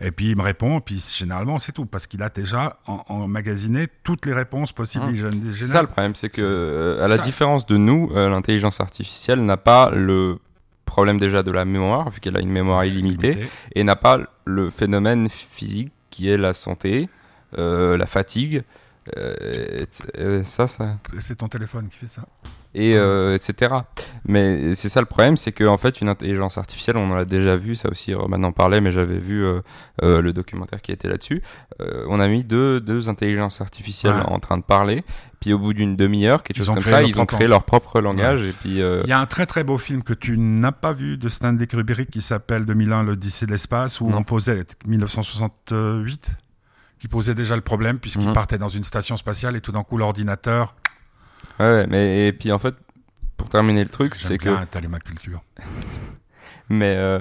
Et 0.00 0.10
puis 0.10 0.30
il 0.30 0.36
me 0.36 0.42
répond, 0.42 0.78
et 0.78 0.80
puis 0.80 1.02
généralement 1.16 1.58
c'est 1.60 1.70
tout, 1.72 1.86
parce 1.86 2.06
qu'il 2.08 2.20
a 2.22 2.28
déjà 2.28 2.78
en- 2.86 3.04
emmagasiné 3.08 3.86
toutes 4.02 4.26
les 4.26 4.34
réponses 4.34 4.72
possibles. 4.72 5.06
Gén- 5.12 5.40
C'est 5.54 5.66
ça 5.66 5.80
le 5.80 5.86
problème, 5.88 6.14
c'est 6.16 6.28
que 6.28 6.42
euh, 6.42 7.00
à 7.02 7.08
la 7.08 7.16
ça. 7.16 7.22
différence 7.22 7.64
de 7.66 7.76
nous, 7.76 8.10
euh, 8.14 8.28
l'intelligence 8.28 8.80
artificielle 8.80 9.40
n'a 9.44 9.56
pas 9.56 9.90
le 9.90 10.38
problème 10.84 11.18
déjà 11.18 11.42
de 11.44 11.52
la 11.52 11.64
mémoire, 11.64 12.10
vu 12.10 12.18
qu'elle 12.20 12.36
a 12.36 12.40
une 12.40 12.50
mémoire 12.50 12.84
illimitée, 12.84 13.30
Limité. 13.34 13.50
et 13.76 13.84
n'a 13.84 13.96
pas 13.96 14.18
le 14.44 14.70
phénomène 14.70 15.30
physique 15.30 15.92
qui 16.10 16.28
est 16.28 16.36
la 16.36 16.52
santé, 16.52 17.08
euh, 17.56 17.96
la 17.96 18.06
fatigue, 18.06 18.64
et, 19.16 19.86
et 20.14 20.44
ça, 20.44 20.66
ça, 20.66 20.96
C'est 21.20 21.36
ton 21.36 21.48
téléphone 21.48 21.88
qui 21.88 21.96
fait 21.98 22.08
ça. 22.08 22.22
Et 22.74 22.96
euh, 22.96 23.34
etc. 23.34 23.74
Mais 24.26 24.74
c'est 24.74 24.88
ça 24.88 25.00
le 25.00 25.06
problème, 25.06 25.36
c'est 25.36 25.52
qu'en 25.52 25.76
fait 25.76 26.00
une 26.00 26.08
intelligence 26.08 26.58
artificielle, 26.58 26.96
on 26.96 27.10
en 27.12 27.16
a 27.16 27.24
déjà 27.24 27.56
vu, 27.56 27.74
ça 27.76 27.88
aussi 27.90 28.14
Roman 28.14 28.42
en 28.42 28.52
parlait, 28.52 28.80
mais 28.80 28.90
j'avais 28.90 29.18
vu 29.18 29.44
euh, 29.44 29.60
euh, 30.02 30.20
le 30.22 30.32
documentaire 30.32 30.80
qui 30.82 30.92
était 30.92 31.08
là-dessus. 31.08 31.42
Euh, 31.80 32.04
on 32.08 32.20
a 32.20 32.26
mis 32.28 32.42
deux, 32.44 32.80
deux 32.80 33.08
intelligences 33.08 33.60
artificielles 33.60 34.14
Ouais. 34.16 34.22
en 34.26 34.38
train 34.40 34.56
de 34.58 34.62
parler, 34.62 35.04
puis 35.40 35.52
au 35.52 35.58
bout 35.58 35.72
d'une 35.74 35.94
demi-heure, 35.96 36.42
quelque 36.42 36.56
Ils 36.58 36.64
chose 36.64 36.74
comme 36.74 36.82
ça, 36.84 37.02
ils 37.02 37.20
ont 37.20 37.26
créé 37.26 37.46
leur 37.46 37.64
propre 37.64 38.00
langage 38.00 38.42
et 38.44 38.52
puis 38.52 38.80
euh, 38.82 39.02
Il 39.04 39.10
y 39.10 39.12
a 39.12 39.20
un 39.20 39.26
très 39.26 39.46
très 39.46 39.62
beau 39.64 39.76
film 39.78 40.02
que 40.02 40.14
tu 40.14 40.38
n'as 40.38 40.72
pas 40.72 40.92
vu 40.92 41.16
de 41.18 41.28
Stanley 41.28 41.66
Kubrick 41.66 42.10
qui 42.10 42.22
s'appelle 42.22 42.64
2001 42.64 43.02
l'Odyssée 43.04 43.46
de 43.46 43.50
l'espace 43.50 44.00
où 44.00 44.08
Non. 44.08 44.18
on 44.18 44.22
posait 44.24 44.64
1968 44.86 46.30
qui 46.98 47.08
posait 47.08 47.34
déjà 47.34 47.54
le 47.56 47.62
problème 47.62 47.98
puisqu'il 47.98 48.28
Mhm. 48.28 48.32
partait 48.34 48.58
dans 48.58 48.68
une 48.68 48.84
station 48.84 49.16
spatiale 49.16 49.56
et 49.56 49.60
tout 49.60 49.72
d'un 49.72 49.82
coup 49.82 49.98
l'ordinateur 49.98 50.74
ouais, 51.60 51.86
mais 51.88 52.28
et 52.28 52.32
puis 52.32 52.52
en 52.52 52.58
fait 52.58 52.74
pour 53.36 53.48
terminer 53.48 53.82
le 53.84 53.90
truc, 53.90 54.14
J'aime 54.14 54.28
c'est 54.28 54.38
que 54.38 54.62
étaler 54.62 54.88
ma 54.88 55.00
culture. 55.00 55.42
Mais 56.70 56.94
euh, 56.96 57.18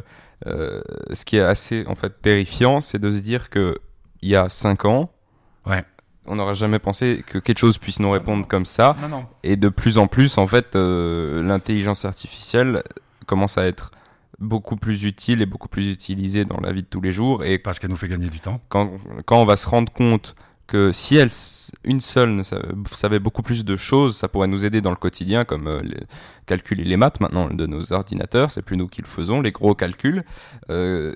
euh, 0.48 0.82
ce 1.12 1.26
qui 1.26 1.38
est 1.38 1.42
assez 1.42 1.86
en 1.88 1.96
fait 1.96 2.22
terrifiant, 2.22 2.82
c'est 2.82 3.00
de 3.00 3.12
se 3.12 3.20
dire 3.20 3.50
que 3.50 3.78
il 4.22 4.30
y 4.30 4.36
a 4.36 4.48
5 4.48 4.86
ans, 4.86 5.12
Ouais. 5.66 5.84
on 6.26 6.36
n'aurait 6.36 6.56
jamais 6.56 6.80
pensé 6.80 7.24
que 7.28 7.38
quelque 7.40 7.58
chose 7.60 7.78
puisse 7.78 8.00
nous 8.00 8.10
répondre 8.12 8.48
comme 8.48 8.66
ça. 8.66 8.96
Non, 9.02 9.10
non. 9.10 9.26
Et 9.44 9.56
de 9.58 9.68
plus 9.70 9.98
en 9.98 10.08
plus, 10.08 10.38
en 10.38 10.48
fait, 10.48 10.76
euh, 10.76 11.44
l'intelligence 11.44 12.06
artificielle 12.06 12.84
commence 13.26 13.58
à 13.58 13.66
être 13.66 13.92
beaucoup 14.40 14.76
plus 14.78 15.04
utile 15.04 15.42
et 15.42 15.46
beaucoup 15.46 15.68
plus 15.68 15.90
utilisée 15.92 16.46
dans 16.46 16.60
la 16.62 16.72
vie 16.72 16.84
de 16.84 16.88
tous 16.88 17.02
les 17.02 17.12
jours. 17.12 17.44
Et 17.44 17.58
Parce 17.60 17.80
qu'elle 17.80 17.90
nous 17.90 17.98
fait 17.98 18.08
gagner 18.08 18.30
du 18.30 18.40
temps. 18.40 18.62
quand, 18.70 18.92
quand 19.26 19.42
on 19.42 19.46
va 19.46 19.58
se 19.58 19.68
rendre 19.68 19.92
compte 19.92 20.36
que 20.68 20.92
si 20.92 21.18
elle, 21.18 21.30
une 21.84 22.02
seule, 22.02 22.42
savait 22.92 23.20
beaucoup 23.20 23.42
plus 23.42 23.66
de 23.66 23.76
choses, 23.76 24.16
ça 24.16 24.28
pourrait 24.28 24.48
nous 24.48 24.66
aider 24.66 24.82
dans 24.82 24.90
le 24.92 24.96
quotidien, 24.96 25.44
comme 25.46 25.68
euh, 25.68 25.82
les 25.84 25.98
calculs 26.46 26.80
et 26.80 26.86
les 26.86 26.98
maths 26.98 27.20
maintenant 27.20 27.48
de 27.50 27.66
nos 27.66 27.92
ordinateurs, 27.94 28.50
c'est 28.50 28.62
plus 28.62 28.78
nous 28.78 28.88
qui 28.88 29.02
le 29.02 29.08
faisons, 29.08 29.42
les 29.42 29.52
gros 29.52 29.76
calculs. 29.76 30.24
Euh, 30.70 31.14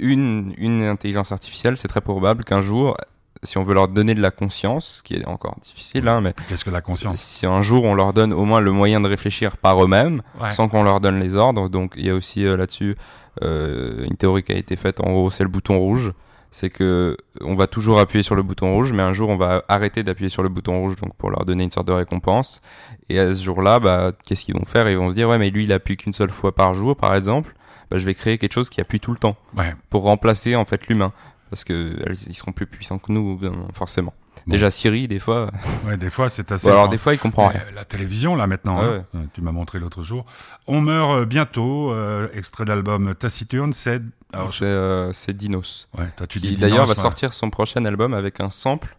une, 0.00 0.54
une 0.58 0.82
intelligence 0.82 1.32
artificielle, 1.32 1.76
c'est 1.76 1.88
très 1.88 2.00
probable 2.00 2.44
qu'un 2.44 2.60
jour, 2.60 2.96
si 3.42 3.58
on 3.58 3.62
veut 3.62 3.74
leur 3.74 3.88
donner 3.88 4.14
de 4.14 4.20
la 4.20 4.30
conscience, 4.30 4.96
ce 4.98 5.02
qui 5.02 5.14
est 5.14 5.26
encore 5.26 5.56
difficile, 5.62 6.06
hein, 6.08 6.20
mais 6.20 6.34
Qu'est-ce 6.48 6.64
que 6.64 6.70
la 6.70 6.80
conscience? 6.80 7.20
si 7.20 7.46
un 7.46 7.62
jour 7.62 7.84
on 7.84 7.94
leur 7.94 8.12
donne 8.12 8.32
au 8.32 8.44
moins 8.44 8.60
le 8.60 8.72
moyen 8.72 9.00
de 9.00 9.08
réfléchir 9.08 9.56
par 9.56 9.82
eux-mêmes, 9.82 10.22
Ouais. 10.40 10.50
sans 10.50 10.68
qu'on 10.68 10.82
leur 10.82 11.00
donne 11.00 11.20
les 11.20 11.36
ordres. 11.36 11.68
Donc 11.68 11.94
il 11.96 12.06
y 12.06 12.10
a 12.10 12.14
aussi 12.14 12.44
euh, 12.44 12.56
là-dessus 12.56 12.96
euh, 13.42 14.04
une 14.04 14.16
théorie 14.16 14.42
qui 14.42 14.52
a 14.52 14.56
été 14.56 14.74
faite. 14.76 15.00
En 15.00 15.10
gros, 15.10 15.30
c'est 15.30 15.44
le 15.44 15.48
bouton 15.50 15.78
rouge. 15.78 16.12
C'est 16.50 16.70
que 16.70 17.16
on 17.42 17.54
va 17.54 17.66
toujours 17.66 17.98
appuyer 18.00 18.22
sur 18.22 18.34
le 18.34 18.42
bouton 18.42 18.72
rouge, 18.74 18.92
mais 18.92 19.02
un 19.02 19.12
jour 19.12 19.28
on 19.28 19.36
va 19.36 19.64
arrêter 19.68 20.02
d'appuyer 20.02 20.30
sur 20.30 20.42
le 20.42 20.48
bouton 20.48 20.80
rouge, 20.80 20.96
donc 20.96 21.14
pour 21.16 21.30
leur 21.30 21.44
donner 21.44 21.64
une 21.64 21.70
sorte 21.70 21.86
de 21.88 21.92
récompense. 21.92 22.62
Et 23.10 23.18
à 23.20 23.34
ce 23.34 23.42
jour-là, 23.44 23.78
bah, 23.80 24.12
qu'est-ce 24.26 24.44
qu'ils 24.44 24.56
vont 24.56 24.64
faire? 24.64 24.88
Ils 24.88 24.96
vont 24.96 25.10
se 25.10 25.14
dire 25.14 25.28
ouais, 25.28 25.38
mais 25.38 25.50
lui 25.50 25.64
il 25.64 25.72
appuie 25.72 25.96
qu'une 25.98 26.14
seule 26.14 26.30
fois 26.30 26.54
par 26.54 26.72
jour, 26.74 26.96
par 26.96 27.14
exemple. 27.14 27.54
Bah, 27.90 27.98
je 27.98 28.04
vais 28.06 28.14
créer 28.14 28.38
quelque 28.38 28.52
chose 28.52 28.68
qui 28.70 28.80
appuie 28.80 29.00
tout 29.00 29.12
le 29.12 29.18
temps 29.18 29.34
Ouais. 29.56 29.74
pour 29.90 30.02
remplacer 30.02 30.56
en 30.56 30.64
fait 30.64 30.86
l'humain, 30.88 31.12
parce 31.50 31.64
que 31.64 31.96
ils 32.28 32.34
seront 32.34 32.52
plus 32.52 32.66
puissants 32.66 32.98
que 32.98 33.12
nous, 33.12 33.38
euh, 33.42 33.50
forcément. 33.72 34.12
Bon. 34.46 34.52
Déjà 34.52 34.70
Siri, 34.70 35.08
des 35.08 35.18
fois. 35.18 35.50
ouais, 35.86 35.96
des 35.96 36.10
fois, 36.10 36.28
c'est 36.28 36.50
assez. 36.52 36.68
Alors 36.68 36.82
grand. 36.84 36.90
des 36.90 36.98
fois 36.98 37.14
il 37.14 37.18
comprend 37.18 37.48
rien. 37.48 37.60
euh, 37.60 37.74
La 37.74 37.84
télévision, 37.84 38.34
là, 38.36 38.46
maintenant, 38.46 38.78
Ouais, 38.78 38.96
hein, 38.98 39.02
euh, 39.14 39.24
tu 39.32 39.40
m'as 39.42 39.52
montré 39.52 39.78
l'autre 39.78 40.02
jour. 40.02 40.24
On 40.66 40.80
meurt 40.80 41.10
euh, 41.12 41.24
bientôt, 41.24 41.92
euh, 41.92 42.28
extrait 42.34 42.64
d'album 42.64 43.14
Taciturne, 43.14 43.72
c'est... 43.72 44.02
C'est 44.48 44.64
euh, 44.66 45.12
Dinos. 45.32 45.88
Ouais, 45.96 46.06
toi, 46.16 46.26
tu 46.26 46.38
qui 46.40 46.48
dis 46.48 46.60
d'ailleurs 46.60 46.86
va 46.86 46.94
sortir 46.94 47.32
son 47.32 47.48
prochain 47.50 47.84
album 47.86 48.12
avec 48.14 48.40
un 48.40 48.50
sample, 48.50 48.96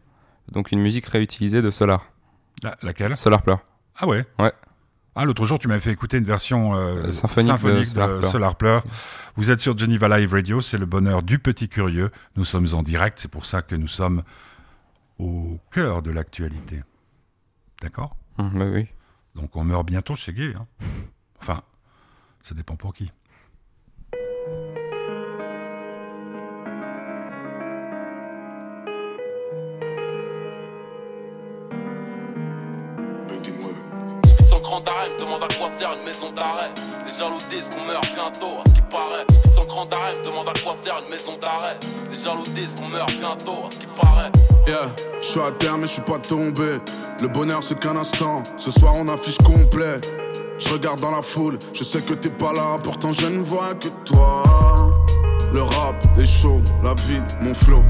donc 0.52 0.72
une 0.72 0.80
musique 0.80 1.06
réutilisée 1.06 1.62
de 1.62 1.70
Solar. 1.70 2.06
La- 2.64 2.76
laquelle? 2.82 3.16
Solar 3.16 3.42
Pleure. 3.44 3.60
Ah 3.98 4.08
ouais? 4.08 4.26
Ouais. 4.40 4.52
Ah, 5.16 5.26
l'autre 5.26 5.46
jour, 5.46 5.60
tu 5.60 5.68
m'avais 5.68 5.80
fait 5.82 5.92
écouter 5.92 6.18
une 6.18 6.24
version 6.24 6.74
euh, 6.76 7.08
Euh, 7.08 7.12
symphonique 7.12 7.52
de 7.64 7.84
Solar 7.84 8.08
Pleur. 8.20 8.32
Solar 8.32 8.56
Pleur. 8.56 8.84
Vous 9.36 9.52
êtes 9.52 9.60
sur 9.60 9.78
Geneva 9.78 10.18
Live 10.18 10.32
Radio, 10.34 10.62
c'est 10.62 10.78
le 10.78 10.86
bonheur 10.86 11.24
du 11.24 11.40
petit 11.40 11.68
curieux. 11.70 12.10
Nous 12.36 12.46
sommes 12.46 12.68
en 12.74 12.82
direct, 12.84 13.20
c'est 13.22 13.30
pour 13.32 13.46
ça 13.46 13.62
que 13.62 13.76
nous 13.76 13.88
sommes 13.88 14.24
au 15.20 15.60
cœur 15.72 16.02
de 16.02 16.12
l'actualité. 16.12 16.82
D'accord? 17.82 18.16
Hum, 18.38 18.58
bah 18.58 18.66
oui. 18.66 18.88
Donc 19.36 19.56
on 19.56 19.64
meurt 19.64 19.86
bientôt, 19.86 20.16
c'est 20.16 20.34
gay. 20.34 20.54
Hein 20.56 20.68
enfin, 21.40 21.62
ça 22.42 22.56
dépend 22.56 22.76
pour 22.76 22.94
qui. 22.94 23.12
Les 35.82 37.14
jaloux 37.18 37.38
disent 37.50 37.70
qu'on 37.70 37.86
meurt 37.86 38.06
bientôt, 38.14 38.60
à 38.60 38.70
ce 38.70 38.76
qui 38.76 38.82
paraît. 38.82 39.26
Sans 39.56 39.66
grand 39.66 39.86
d'arrêt, 39.86 40.18
me 40.18 40.24
demande 40.24 40.50
à 40.50 40.54
quoi 40.62 40.76
sert 40.84 41.02
une 41.04 41.10
maison 41.10 41.38
d'arrêt. 41.38 41.78
Les 42.12 42.20
jaloux 42.20 42.44
disent 42.54 42.74
qu'on 42.76 42.90
meurt 42.90 43.10
bientôt, 43.12 43.66
à 43.66 43.72
ce 43.72 43.78
qui 43.78 43.88
paraît. 44.02 44.32
Yeah, 44.68 44.94
je 45.22 45.26
suis 45.26 45.40
à 45.40 45.52
terre 45.52 45.78
mais 45.78 45.88
je 45.88 45.94
suis 45.94 46.02
pas 46.02 46.20
tombé. 46.20 46.80
Le 47.22 47.28
bonheur 47.30 47.64
c'est 47.64 47.80
qu'un 47.80 47.96
instant, 47.96 48.44
ce 48.58 48.72
soir 48.72 48.94
on 48.96 49.08
affiche 49.08 49.38
complet. 49.38 50.02
Je 50.58 50.70
regarde 50.70 51.00
dans 51.00 51.12
la 51.12 51.22
foule, 51.22 51.58
je 51.74 51.84
sais 51.86 52.02
que 52.02 52.14
t'es 52.14 52.30
pas 52.30 52.52
là, 52.52 52.78
pourtant 52.84 53.14
je 53.14 53.26
ne 53.26 53.42
vois 53.42 53.74
que 53.76 53.88
toi. 54.04 54.44
Le 55.54 55.62
rap, 55.62 55.96
les 56.18 56.26
shows, 56.26 56.62
la 56.84 56.94
vie, 56.94 57.22
mon 57.42 57.56
flow. 57.56 57.84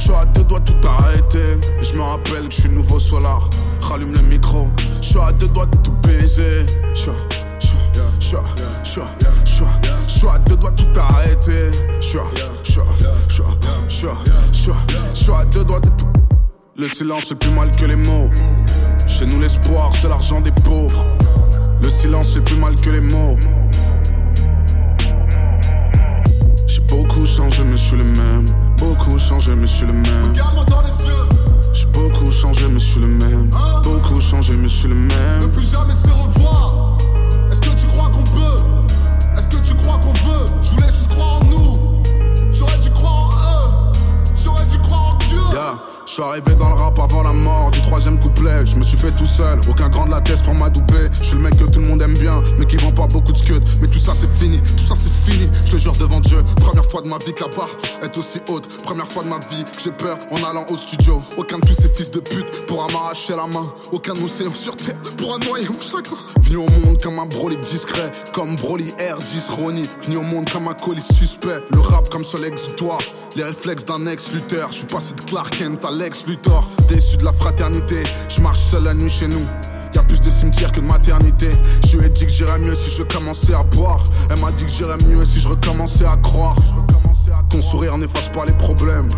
Je 0.00 0.04
suis 0.04 0.12
à 0.12 0.24
deux 0.26 0.44
doigts 0.44 0.60
tout 0.60 0.76
arrêter. 0.86 1.58
Je 1.82 1.94
me 1.94 2.02
rappelle 2.02 2.48
que 2.48 2.54
je 2.54 2.60
suis 2.60 2.68
nouveau 2.68 3.00
solar. 3.00 3.50
Rallume 3.80 4.12
le 4.14 4.20
micro, 4.22 4.68
je 5.02 5.08
suis 5.08 5.18
à 5.18 5.32
deux 5.32 5.48
doigts 5.48 5.66
de 5.66 5.76
tout 5.78 5.90
baiser. 6.02 6.64
Je 6.94 7.00
suis 7.00 7.10
à- 7.10 7.14
deux 10.38 10.56
doigts 10.56 10.70
de 10.70 10.76
tout 10.82 11.00
arrêter. 11.00 11.70
Je 12.00 12.06
suis 12.06 12.18
à- 12.18 12.24
deux 15.52 15.64
doigts 15.64 15.80
tout. 15.80 16.06
Le 16.76 16.86
silence 16.88 17.24
c'est 17.28 17.38
plus 17.38 17.50
mal 17.50 17.70
que 17.72 17.84
les 17.84 17.96
mots. 17.96 18.30
Chez 19.06 19.26
nous 19.26 19.40
l'espoir 19.40 19.90
c'est 20.00 20.08
l'argent 20.08 20.40
des 20.40 20.52
pauvres. 20.52 21.04
Le 21.82 21.90
silence 21.90 22.34
c'est 22.34 22.40
plus 22.44 22.56
mal 22.56 22.76
que 22.76 22.90
les 22.90 23.00
mots. 23.00 23.36
J'ai 26.66 26.80
beaucoup 26.82 27.26
changé 27.26 27.64
mais 27.64 27.76
je 27.76 27.82
suis 27.82 27.96
le 27.96 28.04
même. 28.04 28.44
Beaucoup 28.78 29.18
changé 29.18 29.54
mais 29.56 29.66
je 29.66 29.72
suis 29.72 29.86
le 29.86 29.92
même. 29.92 30.04
Regarde-moi 30.30 30.64
dans 30.64 30.82
les 30.82 31.06
yeux, 31.06 31.28
J'ai 31.72 31.86
beaucoup 31.86 32.30
changé 32.30 32.66
mais 32.68 32.78
je 32.78 32.84
suis 32.84 33.00
le 33.00 33.06
même. 33.08 33.50
Beaucoup 33.82 34.20
changé 34.20 34.54
mais 34.54 34.68
je 34.68 34.76
suis 34.76 34.88
le 34.88 34.94
ne 34.94 35.08
même. 35.08 35.50
plus 35.50 35.70
jamais 35.70 35.94
se 35.94 36.08
revoir. 36.08 36.87
Suis 46.18 46.24
arrivé 46.24 46.54
dans 46.56 46.70
le 46.70 46.74
rap 46.74 46.98
avant 46.98 47.22
la 47.22 47.32
mort 47.32 47.70
du 47.70 47.80
troisième 47.80 48.18
couplet. 48.18 48.66
Je 48.66 48.76
me 48.76 48.82
suis 48.82 48.96
fait 48.96 49.12
tout 49.12 49.26
seul, 49.26 49.60
aucun 49.68 49.88
grand 49.88 50.06
de 50.06 50.10
la 50.10 50.20
tête 50.20 50.42
pour 50.42 50.54
m'adouber. 50.54 51.08
Je 51.20 51.26
suis 51.26 51.36
le 51.36 51.42
mec 51.42 51.56
que 51.56 51.64
tout 51.64 51.78
le 51.78 51.86
monde 51.86 52.02
aime 52.02 52.18
bien, 52.18 52.42
mais 52.58 52.66
qui 52.66 52.76
vend 52.76 52.90
pas 52.90 53.06
beaucoup 53.06 53.32
de 53.32 53.38
scud. 53.38 53.62
Mais 53.80 53.86
tout 53.86 54.00
ça 54.00 54.14
c'est 54.14 54.30
fini, 54.32 54.60
tout 54.60 54.84
ça 54.84 54.94
c'est 54.96 55.12
fini. 55.12 55.48
Je 55.64 55.72
te 55.72 55.76
jure 55.76 55.92
devant 55.92 56.20
Dieu, 56.20 56.42
première 56.56 56.84
fois 56.86 57.02
de 57.02 57.08
ma 57.08 57.18
vie 57.18 57.32
que 57.32 57.44
la 57.44 57.50
barre 57.50 57.70
est 58.02 58.18
aussi 58.18 58.40
haute. 58.48 58.66
Première 58.82 59.06
fois 59.06 59.22
de 59.22 59.28
ma 59.28 59.38
vie 59.38 59.62
que 59.62 59.80
j'ai 59.80 59.92
peur 59.92 60.18
en 60.32 60.42
allant 60.50 60.66
au 60.70 60.76
studio. 60.76 61.22
Aucun 61.36 61.58
de 61.58 61.66
tous 61.66 61.74
ces 61.74 61.88
fils 61.88 62.10
de 62.10 62.18
pute 62.18 62.66
pourra 62.66 62.88
m'arracher 62.92 63.36
la 63.36 63.46
main. 63.46 63.72
Aucun 63.92 64.14
de 64.14 64.18
nous 64.18 64.28
c'est 64.28 64.52
sur 64.56 64.74
terre 64.74 64.96
pourra 65.16 65.38
noyer 65.38 65.68
mon 65.68 65.80
chagrin. 65.80 66.16
Venu 66.40 66.56
au 66.56 66.70
monde 66.84 67.00
comme 67.00 67.18
un 67.20 67.26
Broly 67.26 67.58
discret, 67.58 68.10
comme 68.32 68.56
Broly 68.56 68.86
R10 68.98 69.52
Ronnie. 69.52 69.88
Venu 70.02 70.16
au 70.16 70.22
monde 70.22 70.50
comme 70.50 70.66
un 70.66 70.72
colis 70.72 71.00
suspect. 71.00 71.60
Le 71.72 71.78
rap 71.78 72.08
comme 72.08 72.24
seul 72.24 72.44
exutoire, 72.44 72.98
les 73.36 73.44
réflexes 73.44 73.84
d'un 73.84 74.06
ex-lutteur. 74.06 74.72
Je 74.72 74.78
suis 74.78 74.86
passé 74.86 75.14
de 75.14 75.20
Clark 75.22 75.56
Kent 75.56 75.84
à 75.84 75.92
Lex 76.08 76.26
Luthor. 76.26 76.66
Déçu 76.88 77.18
de 77.18 77.24
la 77.26 77.34
fraternité, 77.34 78.02
je 78.30 78.40
marche 78.40 78.60
seul 78.60 78.84
la 78.84 78.94
nuit 78.94 79.10
chez 79.10 79.28
nous. 79.28 79.44
Y 79.94 79.98
a 79.98 80.02
plus 80.02 80.18
de 80.18 80.30
cimetières 80.30 80.72
que 80.72 80.80
de 80.80 80.86
maternité. 80.86 81.50
Je 81.86 81.98
lui 81.98 82.06
ai 82.06 82.08
dit 82.08 82.24
que 82.24 82.32
j'irais 82.32 82.58
mieux 82.58 82.74
si 82.74 82.90
je 82.90 83.02
commençais 83.02 83.52
à 83.52 83.62
boire. 83.62 84.02
Elle 84.30 84.40
m'a 84.40 84.50
dit 84.52 84.64
que 84.64 84.70
j'irais 84.70 84.96
mieux 85.06 85.22
si 85.26 85.38
je 85.38 85.48
recommençais 85.48 86.06
à 86.06 86.16
croire. 86.16 86.56
Ton 87.50 87.60
sourire 87.60 87.98
n'efface 87.98 88.30
pas 88.30 88.46
les 88.46 88.54
problèmes. 88.54 89.10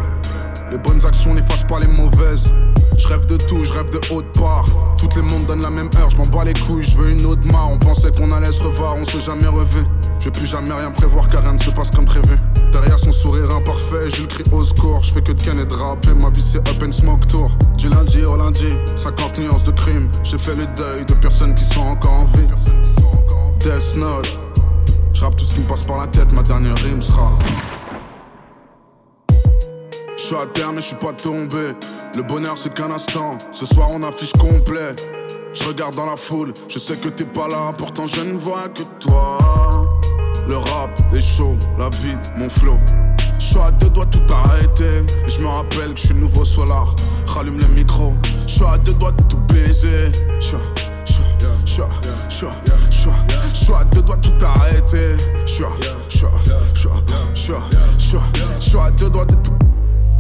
Les 0.73 0.79
bonnes 0.79 1.07
actions 1.07 1.33
n'effacent 1.33 1.67
pas 1.67 1.79
les 1.79 1.87
mauvaises. 1.87 2.53
Je 2.99 3.07
rêve 3.07 3.25
de 3.27 3.37
tout, 3.37 3.65
je 3.65 3.71
rêve 3.71 3.91
de 3.91 4.01
haute 4.13 4.33
part. 4.37 4.65
Toutes 4.99 5.15
les 5.15 5.23
mondes 5.23 5.47
donnent 5.47 5.63
la 5.63 5.71
même 5.71 5.91
heure, 5.97 6.11
je 6.11 6.17
m'en 6.17 6.27
bats 6.27 6.43
les 6.43 6.55
couilles, 6.55 6.83
je 6.83 6.97
veux 6.97 7.11
une 7.11 7.25
autre 7.25 7.47
mare. 7.53 7.71
On 7.71 7.79
pensait 7.79 8.11
qu'on 8.11 8.33
allait 8.33 8.51
se 8.51 8.65
revoir, 8.65 8.97
on 8.97 9.05
s'est 9.05 9.21
jamais 9.21 9.47
revu. 9.47 9.79
Je 10.19 10.25
vais 10.25 10.33
plus 10.33 10.47
jamais 10.47 10.73
rien 10.73 10.91
prévoir 10.91 11.29
car 11.29 11.43
rien 11.43 11.53
ne 11.53 11.59
se 11.59 11.71
passe 11.71 11.93
comme 11.93 12.05
prévu. 12.05 12.37
Derrière 12.73 12.99
son 12.99 13.13
sourire 13.13 13.51
imparfait, 13.55 14.09
je 14.09 14.23
le 14.23 14.29
crie 14.29 14.45
au 14.53 14.65
score. 14.65 15.03
Je 15.03 15.13
fais 15.13 15.23
que 15.23 15.33
de 15.33 15.43
canner 15.43 15.65
de 15.65 15.75
rap 15.75 16.07
et 16.07 16.15
ma 16.15 16.31
vie 16.31 16.43
c'est 16.43 16.59
up 16.69 16.83
and 16.87 16.93
smoke 16.93 17.27
tour. 17.27 17.51
Du 17.77 17.89
lundi 17.89 18.23
au 18.25 18.37
lundi, 18.37 18.69
50 18.97 19.39
nuances 19.39 19.65
de 19.65 19.73
crime. 19.73 20.11
J'ai 20.23 20.39
fait 20.39 20.55
le 20.55 20.67
deuil 20.77 21.05
de 21.05 21.15
personnes 21.15 21.55
qui 21.55 21.65
sont 21.65 21.81
encore 21.81 22.13
en 22.13 22.25
vie. 22.27 22.49
Death 23.59 23.97
Note, 23.97 24.41
je 25.13 25.21
tout 25.21 25.45
ce 25.45 25.55
qui 25.55 25.61
me 25.61 25.67
passe 25.67 25.85
par 25.85 25.99
la 25.99 26.07
tête, 26.07 26.33
ma 26.33 26.43
dernière 26.43 26.77
rime 26.79 27.03
sera. 27.03 27.31
Je 30.17 30.23
suis 30.23 30.37
à 30.37 30.47
terre 30.47 30.73
mais 30.73 30.81
je 30.81 30.87
suis 30.87 30.97
pas 30.97 31.13
tombé. 31.13 31.75
Le 32.15 32.23
bonheur 32.23 32.57
c'est 32.57 32.73
qu'un 32.73 32.91
instant. 32.91 33.37
Ce 33.51 33.67
soir 33.67 33.89
on 33.91 34.03
affiche 34.03 34.33
complet. 34.33 34.95
Je 35.53 35.65
regarde 35.65 35.97
dans 35.97 36.07
la 36.07 36.17
foule, 36.17 36.53
je 36.69 36.79
sais 36.79 36.97
que 36.97 37.09
t'es 37.09 37.25
pas 37.25 37.49
là, 37.49 37.73
pourtant 37.77 38.07
je 38.07 38.21
ne 38.21 38.39
vois 38.39 38.69
que 38.69 38.83
toi. 39.01 39.39
Le 40.49 40.57
rap, 40.57 40.91
les 41.13 41.21
shows, 41.21 41.57
la 41.79 41.89
vie, 41.91 42.17
mon 42.37 42.49
flow. 42.49 42.79
Je 43.39 43.45
suis 43.47 43.59
à 43.59 43.71
deux 43.71 43.89
doigts 43.91 44.07
tout 44.07 44.21
arrêter. 44.33 45.07
Je 45.27 45.41
me 45.41 45.47
rappelle 45.47 45.95
que 45.95 46.01
je 46.01 46.07
suis 46.07 46.15
nouveau 46.15 46.45
solar. 46.45 46.95
Rallume 47.27 47.59
le 47.59 47.69
micro. 47.69 48.15
Je 48.47 48.55
suis 48.55 48.65
à 48.65 48.77
deux 48.79 48.93
doigts 48.95 49.13
de 49.13 49.23
tout 49.25 49.39
baiser. 49.49 50.11
Je 50.41 50.45
suis 50.45 50.57
à- 50.57 50.61
deux 53.85 54.03
doigts 54.03 54.17
tout 54.19 54.33
arrêter. 54.45 55.15
Je 55.47 55.53
suis 55.53 55.65
à- 55.65 55.69
deux 58.91 59.11
doigts 59.11 59.25
de 59.25 59.35
tout. 59.37 59.53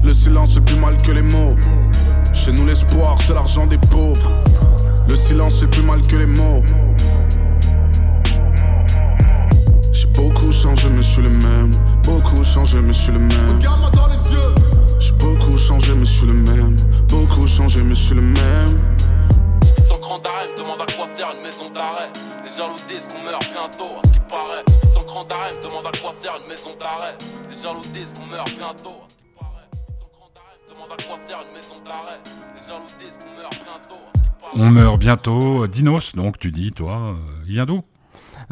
Le 0.02 0.14
silence 0.14 0.52
c'est 0.54 0.64
plus 0.64 0.76
mal 0.76 0.96
que 0.96 1.12
les 1.12 1.22
mots. 1.22 1.56
Chez 2.32 2.52
nous 2.52 2.64
l'espoir 2.64 3.16
c'est 3.26 3.34
l'argent 3.34 3.66
des 3.66 3.78
pauvres. 3.78 4.32
Le 5.08 5.16
silence 5.16 5.58
c'est 5.60 5.66
plus 5.70 5.82
mal 5.82 6.00
que 6.02 6.16
les 6.16 6.26
mots. 6.26 6.62
Beaucoup 10.20 10.52
changé, 10.52 10.88
mais 10.90 11.02
je 11.02 11.08
suis 11.08 11.22
le 11.22 11.30
même. 11.30 11.70
Beaucoup 12.04 12.44
changé, 12.44 12.80
mais 12.82 12.92
je 12.92 12.98
suis 12.98 13.12
le 13.12 13.18
même. 13.18 13.56
Regarde-moi 13.56 13.90
dans 13.90 14.08
les 14.08 14.32
yeux. 14.32 14.54
J'ai 14.98 15.12
beaucoup 15.12 15.56
changé, 15.56 15.94
mais 15.94 16.04
je 16.04 16.12
suis 16.12 16.26
le 16.26 16.34
même. 16.34 16.76
Beaucoup 17.08 17.46
changé, 17.46 17.82
mais 17.82 17.94
je 17.94 18.02
suis 18.02 18.14
le 18.14 18.22
même. 18.22 18.80
Grands 20.00 20.18
d'arrêt, 20.18 20.48
me 20.50 20.56
demande 20.56 20.80
à 20.80 20.86
quoi 20.92 21.06
sert 21.16 21.30
une 21.36 21.42
maison 21.42 21.70
d'arrêt. 21.70 22.10
Les 22.44 22.52
jaloux 22.52 22.74
disent 22.88 23.06
qu'on 23.06 23.22
meurt 23.22 23.44
bientôt, 23.52 23.92
à 23.98 24.06
ce 24.06 24.12
qui 24.12 24.20
paraît. 24.28 24.64
Grands 25.06 25.24
d'arrêt, 25.24 25.54
me 25.54 25.62
demande 25.62 25.86
à 25.86 25.92
quoi 25.98 26.12
sert 26.20 26.34
une 26.42 26.48
maison 26.48 26.70
d'arrêt. 26.78 27.16
Les 27.50 27.62
jaloux 27.62 27.80
disent 27.94 28.12
qu'on 28.12 28.26
meurt 28.26 28.50
bientôt, 28.58 28.90
à 28.90 29.08
ce 29.08 29.14
qui 29.14 29.30
paraît. 29.38 29.68
Grands 30.12 30.32
d'arrêt, 30.34 30.56
me 30.64 30.68
demande 30.74 30.90
à 30.92 31.02
quoi 31.02 31.16
sert 31.28 31.38
une 31.46 31.54
maison 31.54 31.78
d'arrêt. 31.84 32.18
Les 32.56 32.62
jaloux 32.68 32.92
disent 32.98 33.18
qu'on 33.22 33.32
meurt 33.38 33.54
bientôt, 33.54 34.02
à 34.02 34.18
ce 34.18 34.22
qui 34.22 34.30
paraît. 34.40 34.52
On 34.56 34.70
meurt 34.70 34.98
bientôt. 34.98 35.66
Dinos, 35.68 36.14
donc 36.16 36.38
tu 36.38 36.50
dis, 36.50 36.72
toi, 36.72 36.96
euh, 36.96 37.14
il 37.46 37.52
vient 37.52 37.66
d'où? 37.66 37.82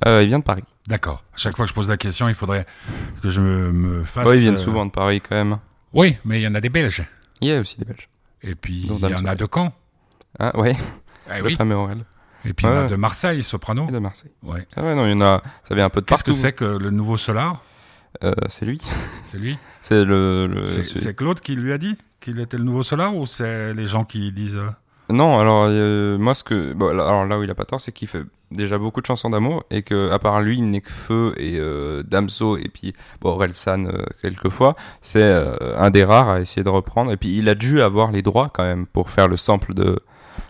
Euh, 0.06 0.22
il 0.22 0.28
vient 0.28 0.38
de 0.38 0.44
Paris. 0.44 0.64
D'accord. 0.88 1.22
À 1.34 1.36
chaque 1.36 1.54
fois 1.56 1.66
que 1.66 1.68
je 1.68 1.74
pose 1.74 1.88
la 1.90 1.96
question, 1.98 2.28
il 2.28 2.34
faudrait 2.34 2.66
que 3.22 3.28
je 3.28 3.40
me, 3.40 3.70
me 3.72 4.04
fasse. 4.04 4.26
Ouais, 4.26 4.38
ils 4.38 4.40
viennent 4.40 4.54
euh, 4.54 4.58
souvent 4.58 4.86
de 4.86 4.90
Paris 4.90 5.20
quand 5.20 5.34
même. 5.36 5.58
Oui, 5.92 6.16
mais 6.24 6.40
il 6.40 6.42
y 6.42 6.48
en 6.48 6.54
a 6.54 6.60
des 6.60 6.70
Belges. 6.70 7.04
Il 7.40 7.48
y 7.48 7.52
a 7.52 7.60
aussi 7.60 7.76
des 7.78 7.84
Belges. 7.84 8.08
Et 8.42 8.54
puis, 8.54 8.86
il 8.88 9.08
y 9.10 9.14
en 9.14 9.24
a 9.26 9.34
de 9.34 9.46
Caen. 9.52 9.72
Ah 10.38 10.58
ouais, 10.58 10.76
le 11.28 11.42
oui. 11.44 11.54
fameux 11.56 11.76
Aurel. 11.76 12.04
Et 12.44 12.52
puis, 12.54 12.66
il 12.66 12.70
y 12.70 12.72
en 12.72 12.84
a 12.84 12.88
de 12.88 12.96
Marseille, 12.96 13.42
Soprano. 13.42 13.86
Et 13.88 13.92
de 13.92 13.98
Marseille. 13.98 14.30
Ouais. 14.42 14.66
Ah 14.76 14.82
ouais, 14.82 14.94
non, 14.94 15.04
il 15.06 15.10
y 15.10 15.14
en 15.14 15.20
a. 15.20 15.42
Ça 15.68 15.74
vient 15.74 15.84
un 15.86 15.90
peu 15.90 16.00
de 16.00 16.06
Qu'est-ce 16.06 16.24
partout. 16.24 16.30
que 16.30 16.36
c'est 16.36 16.52
que 16.52 16.64
le 16.64 16.90
nouveau 16.90 17.16
Solar? 17.16 17.62
Euh, 18.24 18.32
C'est 18.48 18.64
lui. 18.64 18.80
C'est 19.22 19.38
lui? 19.38 19.58
C'est 19.82 20.04
le. 20.04 20.46
le- 20.46 20.66
C'est 20.66 21.14
Claude 21.14 21.40
qui 21.40 21.54
lui 21.56 21.72
a 21.72 21.78
dit 21.78 21.96
qu'il 22.20 22.40
était 22.40 22.56
le 22.56 22.64
nouveau 22.64 22.82
Solar 22.82 23.14
ou 23.14 23.26
c'est 23.26 23.74
les 23.74 23.86
gens 23.86 24.04
qui 24.04 24.32
disent. 24.32 24.56
euh, 24.56 24.70
Non, 25.10 25.38
alors 25.38 25.66
euh, 25.68 26.16
moi 26.18 26.34
ce 26.34 26.42
que 26.44 26.72
bon, 26.72 26.88
alors 26.88 27.26
là 27.26 27.38
où 27.38 27.42
il 27.44 27.50
a 27.50 27.54
pas 27.54 27.64
tort, 27.66 27.80
c'est 27.80 27.92
qu'il 27.92 28.08
fait 28.08 28.22
déjà 28.50 28.78
beaucoup 28.78 29.00
de 29.00 29.06
chansons 29.06 29.30
d'amour 29.30 29.64
et 29.70 29.82
que 29.82 30.10
à 30.10 30.18
part 30.18 30.40
lui, 30.40 30.60
Nekfeu 30.60 31.34
et 31.36 31.58
euh, 31.58 32.02
Damso 32.02 32.56
et 32.56 32.68
puis 32.68 32.94
bon 33.20 33.30
Orelsan 33.30 33.86
euh, 33.86 34.04
quelquefois, 34.22 34.74
c'est 35.00 35.22
euh, 35.22 35.56
un 35.76 35.90
des 35.90 36.04
rares 36.04 36.28
à 36.28 36.40
essayer 36.40 36.64
de 36.64 36.68
reprendre. 36.68 37.12
Et 37.12 37.16
puis 37.16 37.36
il 37.36 37.48
a 37.48 37.54
dû 37.54 37.80
avoir 37.80 38.12
les 38.12 38.22
droits 38.22 38.50
quand 38.52 38.64
même 38.64 38.86
pour 38.86 39.10
faire 39.10 39.28
le 39.28 39.36
sample 39.36 39.74
de 39.74 40.00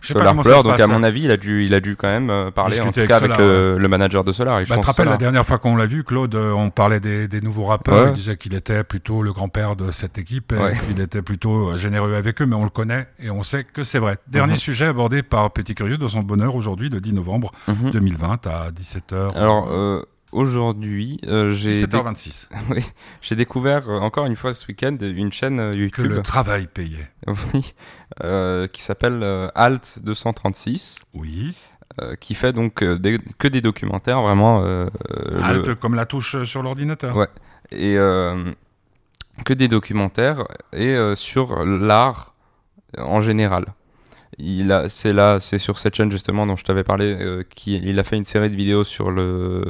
Je 0.01 0.09
sais 0.09 0.15
pas 0.15 0.21
Solar 0.21 0.33
comment 0.33 0.43
ça 0.43 0.49
Pleur, 0.51 0.59
se 0.61 0.67
donc 0.69 0.81
à 0.81 0.87
mon 0.87 1.03
avis, 1.03 1.23
il 1.25 1.31
a 1.31 1.37
dû 1.37 1.65
il 1.65 1.75
a 1.75 1.81
dû 1.81 1.97
quand 1.97 2.09
même 2.09 2.31
euh, 2.31 2.51
parler 2.51 2.81
en 2.81 2.93
tout 2.93 3.07
cas 3.07 3.17
avec 3.17 3.37
le, 3.37 3.77
le 3.79 3.89
manager 3.89 4.23
de 4.25 4.33
Solar. 4.33 4.61
Et 4.61 4.65
je 4.65 4.71
Bah, 4.71 4.77
tu 4.77 4.81
te 4.81 4.87
pense 4.87 4.97
rappelles 4.97 5.11
la 5.11 5.17
dernière 5.17 5.45
fois 5.45 5.59
qu'on 5.59 5.77
l'a 5.77 5.87
vu, 5.87 6.05
Claude, 6.05 6.35
euh, 6.35 6.53
on 6.53 6.71
parlait 6.71 7.01
des, 7.01 7.27
des 7.29 7.41
nouveaux 7.41 7.65
rappeurs. 7.65 8.05
Ouais. 8.05 8.11
Il 8.11 8.15
disait 8.15 8.37
qu'il 8.37 8.55
était 8.55 8.85
plutôt 8.85 9.23
le 9.23 9.33
grand-père 9.33 9.77
de 9.77 9.91
cette 9.91 10.19
équipe 10.19 10.53
et 10.53 10.57
Ouais. 10.57 10.73
qu'il 10.89 11.01
était 11.01 11.23
plutôt 11.23 11.71
euh, 11.71 11.77
généreux 11.79 12.15
avec 12.15 12.41
eux, 12.43 12.47
mais 12.47 12.57
on 12.57 12.65
le 12.65 12.71
connaît 12.71 13.09
et 13.19 13.31
on 13.31 13.43
sait 13.43 13.65
que 13.65 13.83
c'est 13.85 13.99
vrai. 13.99 14.19
Dernier 14.29 14.53
Mhm. 14.53 14.59
sujet 14.59 14.87
abordé 14.87 15.23
par 15.23 15.51
Petit 15.53 15.75
Curieux 15.75 15.99
de 15.99 16.09
son 16.09 16.21
bonheur 16.21 16.55
aujourd'hui, 16.55 16.89
le 16.91 17.01
10 17.01 17.13
novembre 17.15 17.51
Mhm. 17.67 17.91
2020 17.91 18.47
à 18.47 18.71
17h. 18.71 19.37
Alors 19.37 19.69
euh, 19.71 20.03
aujourd'hui, 20.33 21.19
euh, 21.27 21.51
j'ai 21.53 21.71
17h26. 21.71 22.49
oui, 22.71 22.85
j'ai 23.21 23.37
découvert 23.37 23.89
euh, 23.89 23.99
encore 24.01 24.27
une 24.27 24.37
fois 24.37 24.55
ce 24.55 24.67
week-end 24.67 24.97
une 25.01 25.33
chaîne 25.33 25.59
euh, 25.61 25.73
Que 25.73 25.77
YouTube. 25.79 26.11
le 26.13 26.23
travail 26.23 26.67
payait. 26.67 27.11
Oui, 27.55 27.75
qui 28.73 28.83
s'appelle 28.83 29.23
Alt 29.55 29.99
236, 30.03 31.01
Oui. 31.15 31.55
qui 32.21 32.35
fait 32.35 32.53
donc 32.53 32.83
des- 32.83 33.19
que 33.39 33.49
des 33.49 33.61
documentaires 33.61 34.23
vraiment 34.23 34.61
Alt 35.43 35.67
le- 35.67 35.75
comme 35.75 35.95
la 35.95 36.07
touche 36.07 36.43
sur 36.45 36.63
l'ordinateur. 36.63 37.15
Ouais. 37.17 37.29
et 37.71 37.97
que 39.45 39.53
des 39.53 39.69
documentaires 39.69 40.45
et 40.73 40.97
sur 41.15 41.65
l'art 41.65 42.35
en 42.97 43.21
général. 43.21 43.67
Il 44.37 44.73
a, 44.73 44.89
c'est 44.89 45.13
là, 45.13 45.41
c'est 45.41 45.59
sur 45.59 45.79
cette 45.79 45.95
chaîne 45.95 46.11
justement 46.11 46.47
dont 46.47 46.57
je 46.57 46.65
t'avais 46.65 46.85
parlé, 46.85 47.17
euh, 47.19 47.43
qui, 47.49 47.77
il 47.77 47.99
a 47.99 48.05
fait 48.05 48.17
une 48.17 48.25
série 48.25 48.51
de 48.51 48.57
vidéos 48.57 48.85
sur 48.85 49.11
le 49.11 49.65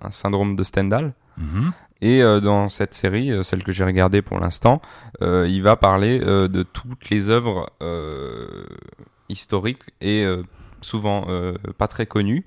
un 0.00 0.10
syndrome 0.10 0.56
de 0.56 0.62
Stendhal. 0.62 1.12
Mhm. 1.36 1.72
Et 2.02 2.22
euh, 2.22 2.40
dans 2.40 2.68
cette 2.68 2.94
série, 2.94 3.30
euh, 3.30 3.42
celle 3.42 3.62
que 3.62 3.72
j'ai 3.72 3.84
regardée 3.84 4.22
pour 4.22 4.40
l'instant, 4.40 4.80
euh, 5.22 5.46
il 5.48 5.62
va 5.62 5.76
parler 5.76 6.18
de 6.20 6.62
toutes 6.62 7.10
les 7.10 7.30
œuvres 7.30 7.70
historiques 9.28 9.82
et 10.00 10.26
souvent 10.82 11.26
euh, 11.28 11.54
pas 11.78 11.86
très 11.88 12.06
connues, 12.06 12.44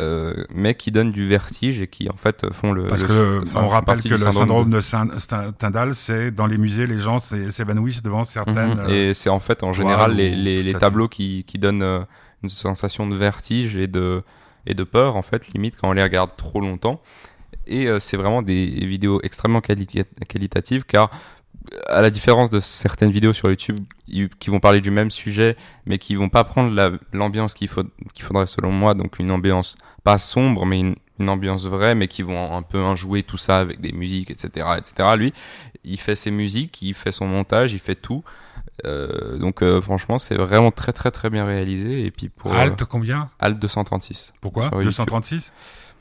euh, 0.00 0.44
mais 0.54 0.74
qui 0.74 0.90
donnent 0.90 1.10
du 1.12 1.26
vertige 1.26 1.80
et 1.80 1.86
qui 1.88 2.08
en 2.08 2.16
fait 2.16 2.52
font 2.52 2.72
le. 2.72 2.86
Parce 2.88 3.02
le- 3.02 3.08
que 3.08 3.42
enfin, 3.44 3.62
on 3.64 3.68
rappelle 3.68 4.02
que 4.02 4.08
le 4.08 4.18
syndrome 4.18 4.70
de- 4.70 4.76
de 4.76 5.92
c'est 5.92 6.30
dans 6.30 6.46
les 6.46 6.58
musées, 6.58 6.86
les 6.86 6.98
gens 6.98 7.18
s'é- 7.18 7.50
s'évanouissent 7.50 8.02
devant 8.02 8.24
certaines. 8.24 8.82
Mhm. 8.82 8.90
Et 8.90 9.14
c'est 9.14 9.30
en 9.30 9.40
fait 9.40 9.62
en 9.62 9.72
général 9.72 10.14
les, 10.14 10.30
les, 10.30 10.56
les 10.56 10.62
statues. 10.62 10.78
tableaux 10.78 11.08
qui, 11.08 11.44
qui 11.44 11.58
donnent 11.58 11.82
euh, 11.82 12.00
une 12.42 12.48
sensation 12.48 13.06
de 13.06 13.14
vertige 13.16 13.76
et 13.76 13.86
de, 13.86 14.22
et 14.66 14.74
de 14.74 14.84
peur 14.84 15.16
en 15.16 15.22
fait, 15.22 15.48
limite 15.48 15.76
quand 15.80 15.88
on 15.88 15.92
les 15.92 16.02
regarde 16.02 16.30
trop 16.36 16.60
longtemps. 16.60 17.00
Et 17.66 17.86
euh, 17.88 17.98
c'est 17.98 18.16
vraiment 18.18 18.42
des 18.42 18.66
vidéos 18.66 19.20
extrêmement 19.22 19.60
quali- 19.60 20.04
qualitatives 20.28 20.84
car 20.84 21.10
à 21.88 22.02
la 22.02 22.10
différence 22.10 22.50
de 22.50 22.60
certaines 22.60 23.10
vidéos 23.10 23.32
sur 23.32 23.48
YouTube 23.48 23.78
qui 24.06 24.50
vont 24.50 24.60
parler 24.60 24.80
du 24.80 24.90
même 24.90 25.10
sujet 25.10 25.56
mais 25.86 25.98
qui 25.98 26.14
vont 26.14 26.28
pas 26.28 26.44
prendre 26.44 26.72
la- 26.74 26.92
l'ambiance 27.12 27.54
qu'il 27.54 27.68
faut, 27.68 27.84
qu'il 28.12 28.24
faudrait 28.24 28.46
selon 28.46 28.70
moi, 28.70 28.94
donc 28.94 29.18
une 29.18 29.30
ambiance 29.30 29.76
pas 30.02 30.18
sombre 30.18 30.66
mais 30.66 30.80
une, 30.80 30.94
une 31.18 31.28
ambiance 31.28 31.64
vraie 31.66 31.94
mais 31.94 32.08
qui 32.08 32.22
vont 32.22 32.56
un 32.56 32.62
peu 32.62 32.82
enjouer 32.82 33.22
tout 33.22 33.36
ça 33.38 33.58
avec 33.58 33.80
des 33.80 33.92
musiques 33.92 34.30
etc 34.30 34.66
etc. 34.78 35.08
Lui 35.16 35.32
il 35.84 35.98
fait 36.00 36.16
ses 36.16 36.30
musiques, 36.30 36.80
il 36.82 36.94
fait 36.94 37.12
son 37.12 37.26
montage, 37.26 37.72
il 37.74 37.78
fait 37.78 37.94
tout. 37.94 38.24
Euh, 38.84 39.38
donc 39.38 39.62
euh, 39.62 39.80
franchement 39.80 40.18
c'est 40.18 40.34
vraiment 40.34 40.72
très 40.72 40.92
très 40.92 41.10
très 41.12 41.30
bien 41.30 41.44
réalisé 41.44 42.04
et 42.06 42.10
puis 42.10 42.28
pour 42.28 42.52
euh, 42.52 42.56
Alt 42.56 42.84
combien 42.84 43.30
Alt 43.38 43.58
236 43.60 44.32
Pourquoi? 44.40 44.64
Sur 44.64 44.72
YouTube. 44.74 44.86
236 44.90 45.52
il 45.56 45.93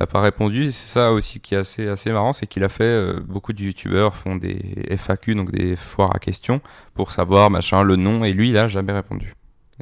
n'a 0.00 0.06
pas 0.06 0.20
répondu. 0.20 0.70
C'est 0.72 0.86
ça 0.92 1.12
aussi 1.12 1.40
qui 1.40 1.54
est 1.54 1.58
assez, 1.58 1.88
assez 1.88 2.12
marrant, 2.12 2.32
c'est 2.32 2.46
qu'il 2.46 2.62
a 2.64 2.68
fait, 2.68 2.84
euh, 2.84 3.20
beaucoup 3.26 3.52
de 3.52 3.60
youtubeurs 3.62 4.14
font 4.14 4.36
des 4.36 4.86
FAQ, 4.96 5.34
donc 5.34 5.50
des 5.50 5.76
foires 5.76 6.14
à 6.14 6.18
questions, 6.18 6.60
pour 6.94 7.12
savoir 7.12 7.50
machin, 7.50 7.82
le 7.82 7.96
nom, 7.96 8.24
et 8.24 8.32
lui, 8.32 8.50
il 8.50 8.56
a 8.58 8.68
jamais 8.68 8.92
répondu. 8.92 9.34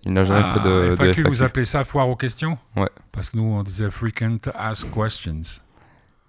Il 0.05 0.13
n'a 0.13 0.25
jamais 0.25 0.43
Ah, 0.45 0.55
fait 0.55 0.69
de, 0.69 0.91
de 0.91 0.97
FAQ, 0.97 1.15
FAQ. 1.23 1.29
vous 1.31 1.43
appelez 1.43 1.65
ça 1.65 1.85
foire 1.85 2.09
aux 2.09 2.17
questions? 2.17 2.59
Ouais. 2.77 2.89
Parce 3.13 3.31
que 3.31 3.37
nous, 3.39 3.45
on 3.45 3.63
disait 3.63 3.91
frequent 3.91 4.49
ask 4.55 4.87
questions. 4.91 5.63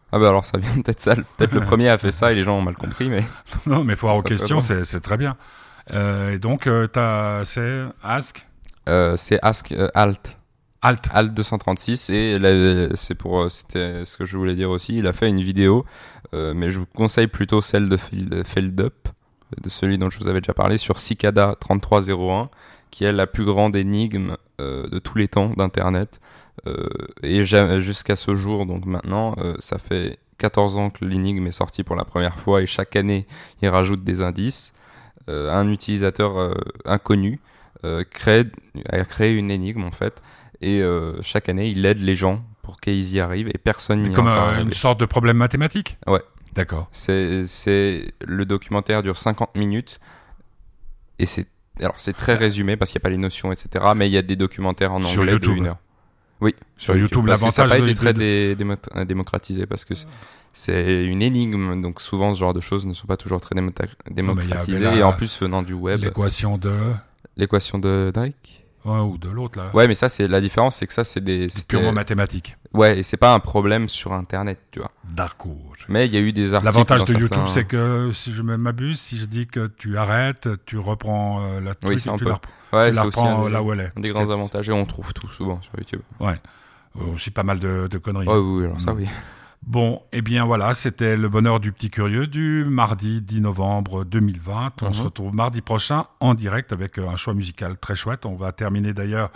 Ah 0.09 0.19
bah 0.19 0.29
alors 0.29 0.45
ça 0.45 0.57
vient 0.57 0.81
peut-être 0.81 1.01
ça. 1.01 1.15
Peut-être 1.15 1.51
le 1.51 1.59
premier 1.59 1.89
a 1.89 1.97
fait 1.97 2.11
ça 2.13 2.31
et 2.31 2.35
les 2.35 2.43
gens 2.43 2.57
ont 2.57 2.61
mal 2.61 2.75
compris, 2.77 3.09
mais 3.09 3.25
Non, 3.65 3.83
mais 3.83 3.97
foire 3.97 4.15
aux 4.15 4.21
questions, 4.21 4.61
c'est 4.61 4.85
c'est 4.85 5.01
très 5.01 5.17
bien. 5.17 5.35
Euh, 5.91 6.31
et 6.31 6.39
donc, 6.39 6.65
euh, 6.65 6.87
t'as- 6.87 7.43
c'est 7.43 7.83
ask? 8.01 8.45
Euh, 8.87 9.17
c'est 9.17 9.37
Ask 9.41 9.73
Alt. 9.93 10.36
Alt. 10.81 11.07
Alt 11.11 11.33
236 11.33 12.09
et 12.11 12.39
c'est 12.95 13.15
pour 13.15 13.39
euh, 13.41 13.49
c'était 13.49 14.05
ce 14.05 14.17
que 14.17 14.25
je 14.25 14.37
voulais 14.37 14.55
dire 14.55 14.69
aussi. 14.69 14.97
Il 14.97 15.07
a 15.07 15.13
fait 15.13 15.27
une 15.29 15.41
vidéo 15.41 15.85
euh, 16.33 16.53
mais 16.55 16.71
je 16.71 16.79
vous 16.79 16.85
conseille 16.85 17.27
plutôt 17.27 17.61
celle 17.61 17.89
de 17.89 17.97
Feld- 17.97 18.45
Feldup 18.45 19.09
de 19.61 19.69
celui 19.69 19.97
dont 19.97 20.09
je 20.09 20.19
vous 20.19 20.27
avais 20.27 20.41
déjà 20.41 20.53
parlé 20.53 20.77
sur 20.77 20.99
Cicada 20.99 21.55
3301 21.59 22.49
qui 22.91 23.05
est 23.05 23.11
la 23.13 23.27
plus 23.27 23.45
grande 23.45 23.75
énigme 23.75 24.35
euh, 24.61 24.87
de 24.87 24.99
tous 24.99 25.17
les 25.17 25.27
temps 25.27 25.49
d'internet. 25.49 26.19
Et 27.23 27.43
jusqu'à 27.45 28.15
ce 28.17 28.35
jour 28.35 28.65
donc 28.65 28.85
maintenant 28.85 29.35
ça 29.59 29.77
fait 29.77 30.17
14 30.37 30.75
ans 30.75 30.89
que 30.89 31.05
l'énigme 31.05 31.47
est 31.47 31.51
sortie 31.51 31.83
pour 31.83 31.95
la 31.95 32.03
première 32.03 32.37
fois 32.39 32.61
et 32.61 32.65
chaque 32.65 32.97
année 32.97 33.25
il 33.61 33.69
rajoute 33.69 34.03
des 34.03 34.21
indices. 34.21 34.73
Un 35.29 35.69
utilisateur 35.69 36.53
inconnu 36.83 37.39
crée 38.09 38.45
a 38.89 39.05
créé 39.05 39.37
une 39.37 39.49
énigme 39.49 39.83
en 39.85 39.91
fait 39.91 40.21
et 40.61 40.81
euh, 40.81 41.21
chaque 41.21 41.49
année 41.49 41.69
il 41.69 41.85
aide 41.85 41.99
les 41.99 42.15
gens 42.15 42.43
pour 42.63 42.79
qu'ils 42.79 43.13
y 43.13 43.19
arrivent 43.19 43.47
et 43.49 43.57
personne 43.57 44.03
n'y 44.03 44.09
est 44.09 44.13
Comme 44.13 44.27
euh, 44.27 44.61
une 44.61 44.73
sorte 44.73 44.99
de 44.99 45.05
problème 45.05 45.37
mathématique? 45.37 45.97
Ouais. 46.07 46.21
D'accord. 46.53 46.87
C'est, 46.91 47.43
le 48.25 48.45
documentaire 48.45 49.03
dure 49.03 49.17
50 49.17 49.55
minutes 49.57 49.99
et 51.19 51.25
c'est 51.25 51.47
alors 51.79 51.99
c'est 51.99 52.13
très 52.13 52.33
résumé 52.33 52.75
parce 52.75 52.91
qu'il 52.91 52.97
n'y 52.99 53.03
a 53.03 53.05
pas 53.05 53.09
les 53.11 53.17
notions 53.17 53.51
etc. 53.51 53.85
Mais 53.95 54.09
il 54.09 54.11
y 54.13 54.17
a 54.17 54.23
des 54.23 54.35
documentaires 54.35 54.93
en 54.93 55.03
Sur 55.03 55.21
anglais 55.21 55.33
YouTube. 55.33 55.53
de 55.53 55.57
une 55.57 55.67
heure. 55.67 55.77
Oui, 56.41 56.53
Sur 56.77 56.95
YouTube, 56.95 57.25
parce 57.25 57.41
que 57.41 57.49
ça 57.51 57.63
n'a 57.63 57.69
pas 57.69 57.79
été 57.79 57.93
très 57.95 58.13
dé- 58.13 58.55
euh, 58.95 59.05
démocratisé 59.05 59.65
parce 59.65 59.85
que 59.85 59.95
c'est- 59.95 60.05
c'est 60.53 61.03
une 61.05 61.21
énigme, 61.23 61.81
donc 61.81 61.99
souvent 62.01 62.33
ce 62.33 62.39
genre 62.39 62.53
de 62.53 62.59
choses 62.59 62.85
ne 62.85 62.93
sont 62.93 63.07
pas 63.07 63.17
toujours 63.17 63.39
très 63.41 63.55
démocratisées 64.09 64.83
et 64.97 65.03
en 65.03 65.13
plus 65.13 65.39
venant 65.39 65.61
du 65.63 65.73
web, 65.73 66.01
L'équation 66.03 66.57
de. 66.57 66.93
l'équation 67.37 67.79
de 67.79 68.11
Drake. 68.13 68.63
Ouais, 68.85 68.99
ou 68.99 69.17
de 69.17 69.27
l'autre, 69.29 69.59
là. 69.59 69.69
Ouais, 69.73 69.87
mais 69.87 69.95
ça 69.95 70.07
c'est 70.07 70.27
la 70.27 70.39
différence, 70.39 70.77
c'est 70.77 70.87
que 70.87 70.93
ça 70.93 71.03
c'est 71.03 71.19
des 71.21 71.49
C'est 71.49 71.67
purement 71.67 71.91
mathématique. 71.91 72.55
Ouais, 72.73 72.99
et 72.99 73.03
c'est 73.03 73.17
pas 73.17 73.33
un 73.33 73.39
problème 73.39 73.89
sur 73.89 74.13
Internet, 74.13 74.59
tu 74.71 74.79
vois. 74.79 74.91
D'accord. 75.03 75.55
Mais 75.89 76.05
il 76.05 76.13
y 76.13 76.17
a 76.17 76.19
eu 76.21 76.31
des 76.33 76.53
articles. 76.53 76.73
L'avantage 76.73 77.05
de 77.05 77.13
YouTube, 77.15 77.43
c'est 77.47 77.65
que 77.65 78.11
si 78.13 78.33
je 78.33 78.41
m'abuse, 78.41 78.99
si 78.99 79.17
je 79.17 79.25
dis 79.25 79.47
que 79.47 79.67
tu 79.67 79.97
arrêtes, 79.97 80.47
tu 80.65 80.77
reprends 80.77 81.43
euh, 81.43 81.59
la 81.61 81.75
truc 81.75 81.99
ça, 81.99 82.13
et 82.13 82.17
tu 82.17 82.25
la, 82.25 82.39
Ouais, 82.73 82.89
tu 82.91 82.95
la 82.95 83.03
reprends 83.03 83.45
un 83.45 83.49
là 83.49 83.61
où 83.63 83.73
elle 83.73 83.79
est. 83.81 83.91
un 83.95 84.01
des 84.01 84.09
grands 84.09 84.29
avantages 84.29 84.69
et 84.69 84.73
on 84.73 84.85
trouve 84.85 85.13
tout 85.13 85.27
souvent 85.29 85.61
sur 85.61 85.71
YouTube. 85.77 86.01
Ouais. 86.19 86.35
Euh, 86.99 87.13
Aussi 87.13 87.31
pas 87.31 87.43
mal 87.43 87.59
de, 87.59 87.87
de 87.89 87.97
conneries. 87.97 88.27
Ouais, 88.27 88.37
oui, 88.37 88.65
alors 88.65 88.79
ça, 88.79 88.93
Mm. 88.93 88.97
oui. 88.97 89.07
Bon, 89.67 90.01
eh 90.13 90.21
bien 90.21 90.45
voilà, 90.45 90.73
c'était 90.73 91.17
le 91.17 91.27
bonheur 91.27 91.59
du 91.59 91.73
petit 91.73 91.89
curieux 91.89 92.25
du 92.25 92.63
mardi 92.65 93.21
10 93.21 93.41
novembre 93.41 94.05
2020. 94.05 94.71
On 94.81 94.87
Mhm. 94.87 94.93
se 94.93 95.01
retrouve 95.01 95.35
mardi 95.35 95.59
prochain 95.59 96.05
en 96.21 96.35
direct 96.35 96.71
avec 96.71 96.97
euh, 96.97 97.09
un 97.09 97.17
choix 97.17 97.33
musical 97.33 97.77
très 97.77 97.93
chouette. 97.93 98.25
On 98.25 98.31
va 98.31 98.53
terminer 98.53 98.93
d'ailleurs 98.93 99.29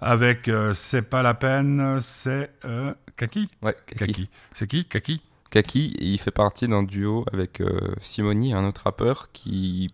avec 0.00 0.48
euh, 0.48 0.72
C'est 0.72 1.02
pas 1.02 1.22
la 1.22 1.34
peine, 1.34 1.98
c'est 2.00 2.50
euh, 2.64 2.94
Kaki 3.18 3.50
Ouais, 3.60 3.76
Kaki. 3.86 3.98
Kaki. 4.12 4.30
C'est 4.54 4.66
qui 4.66 4.86
Kaki? 4.86 5.20
Kaki, 5.50 5.94
il 6.00 6.18
fait 6.18 6.30
partie 6.30 6.66
d'un 6.68 6.82
duo 6.82 7.26
avec 7.30 7.60
euh, 7.60 7.78
Simoni, 8.00 8.54
un 8.54 8.64
autre 8.66 8.82
rappeur, 8.84 9.30
qui 9.32 9.90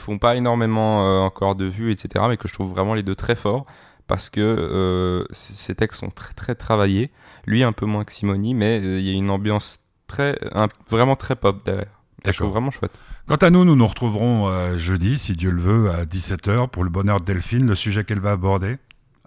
font 0.00 0.18
pas 0.18 0.36
énormément 0.36 1.24
encore 1.24 1.56
de 1.56 1.64
vues, 1.64 1.90
etc., 1.90 2.24
mais 2.28 2.36
que 2.36 2.46
je 2.48 2.54
trouve 2.54 2.70
vraiment 2.70 2.94
les 2.94 3.02
deux 3.02 3.14
très 3.16 3.34
forts, 3.34 3.66
parce 4.06 4.30
que 4.30 4.40
euh, 4.40 5.24
ces 5.30 5.74
textes 5.74 6.00
sont 6.00 6.10
très 6.10 6.32
très 6.34 6.54
travaillés. 6.54 7.10
Lui 7.46 7.62
un 7.62 7.72
peu 7.72 7.86
moins 7.86 8.04
que 8.04 8.12
Simoni, 8.12 8.54
mais 8.54 8.80
euh, 8.80 8.98
il 8.98 9.04
y 9.06 9.10
a 9.10 9.14
une 9.14 9.30
ambiance 9.30 9.80
très, 10.06 10.38
un- 10.54 10.68
vraiment 10.88 11.16
très 11.16 11.36
pop 11.36 11.64
derrière. 11.64 11.86
Trouve 12.32 12.50
vraiment 12.50 12.70
chouette. 12.72 12.98
Quant 13.28 13.36
à 13.36 13.50
nous, 13.50 13.64
nous 13.64 13.76
nous 13.76 13.86
retrouverons 13.86 14.48
euh, 14.48 14.76
jeudi, 14.78 15.16
si 15.18 15.34
Dieu 15.36 15.50
le 15.50 15.60
veut, 15.60 15.90
à 15.90 16.04
17h 16.04 16.68
pour 16.70 16.82
le 16.82 16.90
bonheur 16.90 17.20
de 17.20 17.24
Delphine. 17.24 17.66
Le 17.68 17.74
sujet 17.76 18.02
qu'elle 18.04 18.20
va 18.20 18.32
aborder, 18.32 18.78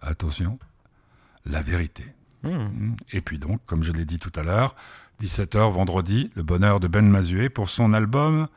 attention, 0.01 0.59
la 1.45 1.61
vérité. 1.61 2.03
Hmm. 2.43 2.49
Mm. 2.49 2.95
Et 3.13 3.21
puis 3.21 3.37
donc, 3.39 3.61
comme 3.65 3.83
je 3.83 3.91
l'ai 3.93 4.05
dit 4.05 4.19
tout 4.19 4.31
à 4.35 4.43
l'heure, 4.43 4.75
17h 5.21 5.71
vendredi, 5.71 6.29
le 6.35 6.43
bonheur 6.43 6.79
de 6.79 6.87
Ben 6.87 7.07
Mazué 7.07 7.49
pour 7.49 7.69
son 7.69 7.93
album, 7.93 8.47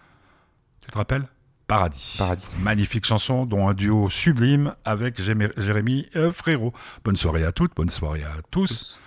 tu 0.84 0.90
te 0.90 0.98
rappelles? 0.98 1.26
Paradis. 1.72 2.16
Paradis. 2.18 2.46
Magnifique 2.58 3.06
chanson 3.06 3.46
dont 3.46 3.66
un 3.66 3.72
duo 3.72 4.10
sublime 4.10 4.74
avec 4.84 5.22
Jérémy 5.22 6.04
euh, 6.16 6.30
Frérot. 6.30 6.74
Bonne 7.02 7.16
soirée 7.16 7.46
à 7.46 7.52
toutes, 7.52 7.74
bonne 7.74 7.88
soirée 7.88 8.24
à 8.24 8.42
tous. 8.50 9.00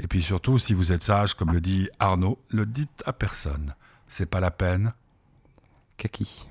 Et 0.00 0.06
puis 0.06 0.22
surtout, 0.22 0.56
si 0.56 0.72
vous 0.72 0.92
êtes 0.92 1.02
sage, 1.02 1.34
comme 1.34 1.52
le 1.52 1.60
dit 1.60 1.88
Arnaud, 1.98 2.38
ne 2.52 2.62
dites 2.62 3.02
à 3.06 3.12
personne. 3.12 3.74
C'est 4.06 4.26
pas 4.26 4.38
la 4.38 4.52
peine. 4.52 4.92
Kaki. 5.96 6.46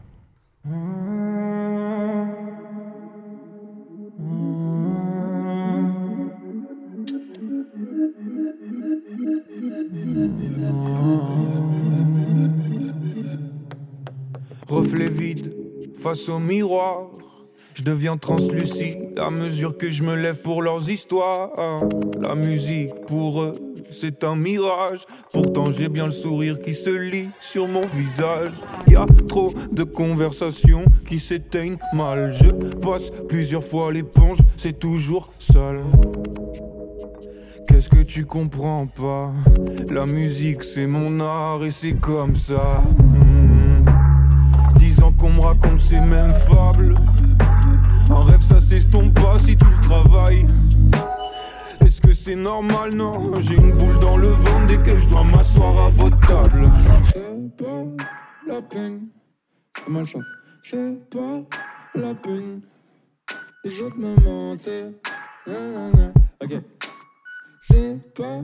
Reflet 14.68 15.08
vide 15.08 15.61
face 16.02 16.30
au 16.30 16.40
miroir. 16.40 17.10
Je 17.76 17.84
deviens 17.84 18.18
translucide 18.18 19.18
à 19.18 19.30
mesure 19.30 19.78
que 19.78 19.90
je 19.92 20.04
me 20.04 20.16
lève 20.16 20.42
pour 20.42 20.64
leurs 20.64 20.90
histoires. 20.90 21.52
La 22.20 22.34
musique 22.34 23.06
pour 23.08 23.44
eux, 23.44 23.56
c'est 23.92 24.24
un 24.24 24.36
mirage. 24.36 25.06
Pourtant, 25.32 25.72
j'ai 25.72 25.90
bien 25.90 26.06
le 26.06 26.12
sourire 26.12 26.60
qui 26.60 26.74
se 26.74 26.90
lit 26.90 27.30
sur 27.40 27.68
mon 27.68 27.82
visage. 27.82 28.52
Y 28.88 28.96
a 28.96 29.06
trop 29.28 29.54
de 29.72 29.84
conversations 29.84 30.86
qui 31.06 31.20
s'éteignent 31.20 31.78
mal. 31.94 32.34
Je 32.34 32.50
passe 32.50 33.12
plusieurs 33.30 33.64
fois 33.64 33.92
l'éponge, 33.94 34.40
c'est 34.58 34.80
toujours 34.80 35.32
seul. 35.38 35.82
Qu'est-ce 37.68 37.90
que 37.90 38.02
tu 38.02 38.26
comprends 38.26 38.88
pas? 38.88 39.32
La 39.90 40.06
musique, 40.06 40.64
c'est 40.64 40.88
mon 40.88 41.20
art 41.20 41.64
et 41.64 41.72
c'est 41.72 41.94
comme 41.94 42.36
ça. 42.36 42.82
Qu'on 45.22 45.34
me 45.34 45.42
raconte 45.42 45.80
ces 45.80 46.00
mêmes 46.00 46.34
fables. 46.34 46.96
Un 48.10 48.24
rêve, 48.24 48.42
ça 48.42 48.60
s'estompe 48.60 49.14
pas 49.14 49.38
si 49.38 49.56
tu 49.56 49.66
le 49.66 49.80
travailles. 49.80 50.48
Est-ce 51.80 52.02
que 52.02 52.12
c'est 52.12 52.36
normal? 52.36 52.96
Non, 52.96 53.40
j'ai 53.40 53.54
une 53.54 53.78
boule 53.78 54.00
dans 54.00 54.18
le 54.18 54.30
ventre 54.30 54.66
dès 54.66 54.80
que 54.80 54.98
je 54.98 55.08
dois 55.08 55.24
m'asseoir 55.24 55.86
à 55.86 55.90
votre 55.90 56.20
table. 56.26 56.72
C'est 57.14 57.56
pas 57.56 57.84
la 58.48 58.62
peine. 58.64 59.10
C'est 59.86 60.06
ça. 60.06 60.20
C'est 60.64 61.10
pas 61.12 61.44
la 61.94 62.16
peine. 62.16 62.62
Les 63.64 63.80
autres 63.80 63.98
me 64.00 64.16
mentaient. 64.24 64.92
Ok. 66.44 66.62
C'est 67.70 68.14
pas 68.16 68.42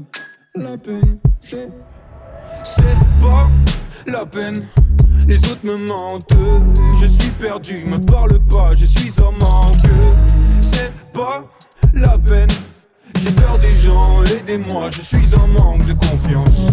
la 0.53 0.77
peine. 0.77 1.17
C'est. 1.41 1.69
C'est 2.63 2.99
pas 3.19 3.47
la 4.05 4.27
peine. 4.27 4.67
Les 5.27 5.43
autres 5.51 5.65
me 5.65 5.75
mentent, 5.75 6.33
je 7.01 7.05
suis 7.05 7.31
perdu, 7.31 7.83
me 7.85 7.97
parle 8.05 8.39
pas, 8.45 8.71
je 8.73 8.85
suis 8.85 9.21
en 9.21 9.33
manque. 9.33 9.75
C'est 10.61 10.93
pas 11.11 11.43
la 11.93 12.17
peine, 12.17 12.47
j'ai 13.17 13.31
peur 13.31 13.57
des 13.57 13.75
gens, 13.75 14.23
aidez-moi, 14.23 14.89
je 14.89 15.01
suis 15.01 15.35
en 15.35 15.47
manque 15.47 15.85
de 15.85 15.91
confiance. 15.91 16.67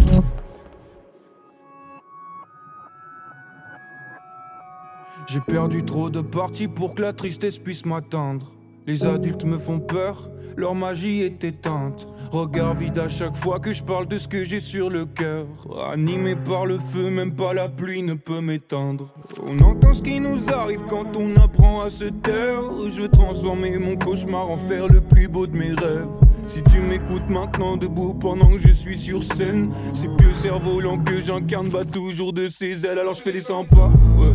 J'ai 5.27 5.41
perdu 5.41 5.83
trop 5.83 6.09
de 6.09 6.21
parties 6.21 6.69
pour 6.69 6.95
que 6.95 7.01
la 7.01 7.11
tristesse 7.11 7.59
puisse 7.59 7.85
m'atteindre. 7.85 8.54
Les 8.87 9.03
adultes 9.07 9.45
me 9.45 9.57
font 9.57 9.79
peur, 9.79 10.29
leur 10.55 10.75
magie 10.75 11.21
est 11.21 11.43
éteinte. 11.43 12.07
Regard 12.31 12.75
vide 12.75 12.99
à 12.99 13.07
chaque 13.07 13.35
fois 13.35 13.59
que 13.59 13.73
je 13.73 13.81
parle 13.81 14.07
de 14.07 14.19
ce 14.19 14.27
que 14.27 14.43
j'ai 14.43 14.59
sur 14.59 14.91
le 14.91 15.05
cœur. 15.05 15.47
Animé 15.91 16.35
par 16.35 16.67
le 16.67 16.77
feu, 16.77 17.09
même 17.09 17.33
pas 17.33 17.55
la 17.55 17.67
pluie 17.67 18.03
ne 18.03 18.13
peut 18.13 18.41
m'éteindre. 18.41 19.11
On 19.47 19.57
entend 19.63 19.95
ce 19.95 20.03
qui 20.03 20.19
nous 20.19 20.49
arrive 20.51 20.81
quand 20.87 21.17
on 21.17 21.35
apprend 21.35 21.81
à 21.81 21.89
se 21.89 22.05
taire. 22.05 22.61
Je 22.87 23.01
veux 23.01 23.09
transformer 23.09 23.75
mon 23.79 23.95
cauchemar 23.95 24.51
en 24.51 24.57
faire 24.57 24.87
le 24.87 25.01
plus 25.01 25.27
beau 25.27 25.47
de 25.47 25.57
mes 25.57 25.73
rêves. 25.73 26.07
Si 26.45 26.61
tu 26.61 26.79
m'écoutes 26.79 27.27
maintenant 27.27 27.77
debout 27.77 28.13
pendant 28.13 28.51
que 28.51 28.59
je 28.59 28.71
suis 28.71 28.99
sur 28.99 29.23
scène, 29.23 29.71
c'est 29.93 30.15
que 30.15 30.31
cerf-volant 30.31 30.99
que 30.99 31.21
j'incarne 31.21 31.69
bat 31.69 31.85
toujours 31.85 32.33
de 32.33 32.47
ses 32.49 32.85
ailes. 32.85 32.99
Alors 32.99 33.15
je 33.15 33.23
fais 33.23 33.31
des 33.31 33.39
100 33.39 33.65
pas. 33.65 33.91
Ouais. 34.15 34.33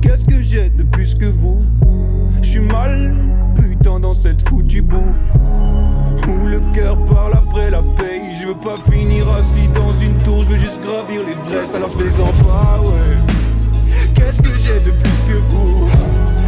Qu'est-ce 0.00 0.26
que 0.26 0.40
j'ai 0.40 0.70
de 0.70 0.84
plus 0.84 1.16
que 1.16 1.26
vous? 1.26 1.60
Suis 2.52 2.60
mal, 2.60 3.14
putain, 3.54 3.98
dans 3.98 4.12
cette 4.12 4.46
foutue 4.46 4.82
boucle 4.82 5.14
Où 6.28 6.46
le 6.46 6.60
cœur 6.74 7.02
parle 7.06 7.32
après 7.32 7.70
la 7.70 7.80
paye 7.80 8.34
Je 8.38 8.48
veux 8.48 8.54
pas 8.54 8.76
finir 8.76 9.26
assis 9.32 9.68
dans 9.68 9.94
une 9.94 10.18
tour 10.18 10.42
Je 10.42 10.50
veux 10.50 10.58
juste 10.58 10.82
gravir 10.82 11.22
les 11.26 11.32
Everest 11.32 11.74
Alors 11.74 11.88
je 11.88 11.96
des 11.96 12.10
100 12.10 12.24
pas, 12.24 12.78
ouais. 12.82 13.16
Qu'est-ce 14.14 14.42
que 14.42 14.54
j'ai 14.58 14.80
de 14.80 14.90
plus 14.90 15.22
que 15.28 15.38
vous? 15.48 15.88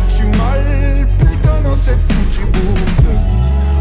Je 0.08 0.12
suis 0.12 0.26
mal, 0.26 1.08
putain, 1.18 1.62
dans 1.62 1.76
cette 1.76 2.02
foutue 2.02 2.44
boucle 2.52 3.10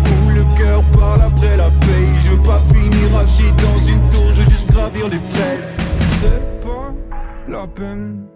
Où 0.08 0.30
le 0.30 0.44
cœur 0.56 0.82
parle 0.98 1.24
après 1.24 1.58
la 1.58 1.72
paye 1.72 2.20
Je 2.24 2.32
veux 2.32 2.44
pas 2.44 2.62
finir 2.62 3.18
assis 3.18 3.52
dans 3.58 3.80
une 3.86 4.10
tour 4.12 4.32
Je 4.32 4.42
veux 4.44 4.50
juste 4.50 4.72
gravir 4.72 5.10
les 5.10 5.20
fraises 5.20 5.76
C'est 6.22 6.62
pas 6.62 6.94
la 7.50 7.68
peine. 7.68 8.28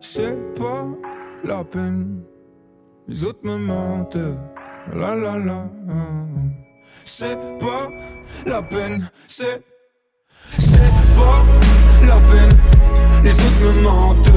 C'est 0.00 0.54
pas 0.54 0.86
la 1.44 1.64
peine. 1.64 2.22
Les 3.08 3.24
autres 3.24 3.40
me 3.42 3.56
mentent, 3.58 4.16
la 4.94 5.14
la 5.16 5.36
la. 5.36 5.64
C'est 7.04 7.36
pas 7.58 7.88
la 8.46 8.62
peine, 8.62 9.10
c'est. 9.26 9.60
C'est 10.56 10.78
pas 11.16 11.42
la 12.06 12.20
peine. 12.30 12.56
Les 13.24 13.32
autres 13.32 13.60
me 13.60 13.82
mentent, 13.82 14.30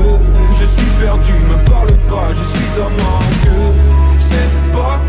je 0.59 0.65
suis 0.65 0.91
perdu, 0.99 1.31
me 1.33 1.63
parle 1.69 1.95
pas, 2.09 2.33
je 2.33 2.43
suis 2.43 2.81
en 2.81 2.89
manque. 2.89 3.79
C'est 4.17 4.73
pas 4.73 4.99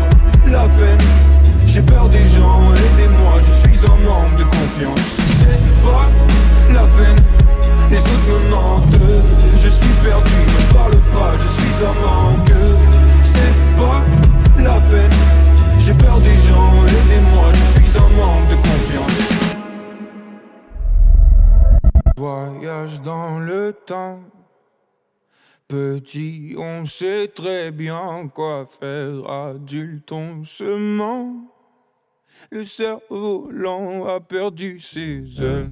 la 0.47 0.67
peine. 0.77 0.99
J'ai 1.65 1.81
peur 1.81 2.09
des 2.09 2.25
gens, 2.25 2.61
aidez-moi, 2.73 3.41
je 3.41 3.51
suis 3.51 3.89
en 3.89 3.97
manque 3.97 4.35
de 4.37 4.43
confiance. 4.43 5.17
C'est 5.39 5.83
pas 5.83 6.07
la 6.73 6.85
peine. 6.95 7.23
Les 7.89 7.97
autres 7.97 8.27
me 8.27 8.51
mentent, 8.51 9.01
je 9.59 9.69
suis 9.69 9.95
perdu, 10.03 10.33
me 10.33 10.73
parle 10.73 10.97
pas, 11.11 11.33
je 11.37 11.47
suis 11.47 11.85
en 11.85 11.93
manque. 12.05 12.76
La 14.67 14.81
peine, 14.91 15.09
j'ai 15.79 15.93
peur 15.93 16.19
des 16.19 16.35
gens, 16.35 16.73
aidez-moi, 16.85 17.53
je 17.53 17.63
suis 17.79 17.97
en 17.97 18.09
manque 18.09 18.49
de 18.49 18.55
confiance. 18.55 19.19
Voyage 22.17 23.01
dans 23.01 23.39
le 23.39 23.71
temps. 23.71 24.19
Petit, 25.69 26.53
on 26.57 26.85
sait 26.85 27.29
très 27.29 27.71
bien 27.71 28.27
quoi 28.27 28.65
faire. 28.65 29.29
Adulte, 29.29 30.11
on 30.11 30.43
se 30.43 30.77
ment. 30.77 31.47
Le 32.51 32.65
cerveau 32.65 33.49
lent 33.49 34.05
a 34.05 34.19
perdu 34.19 34.81
ses 34.81 35.23
ailes. 35.41 35.71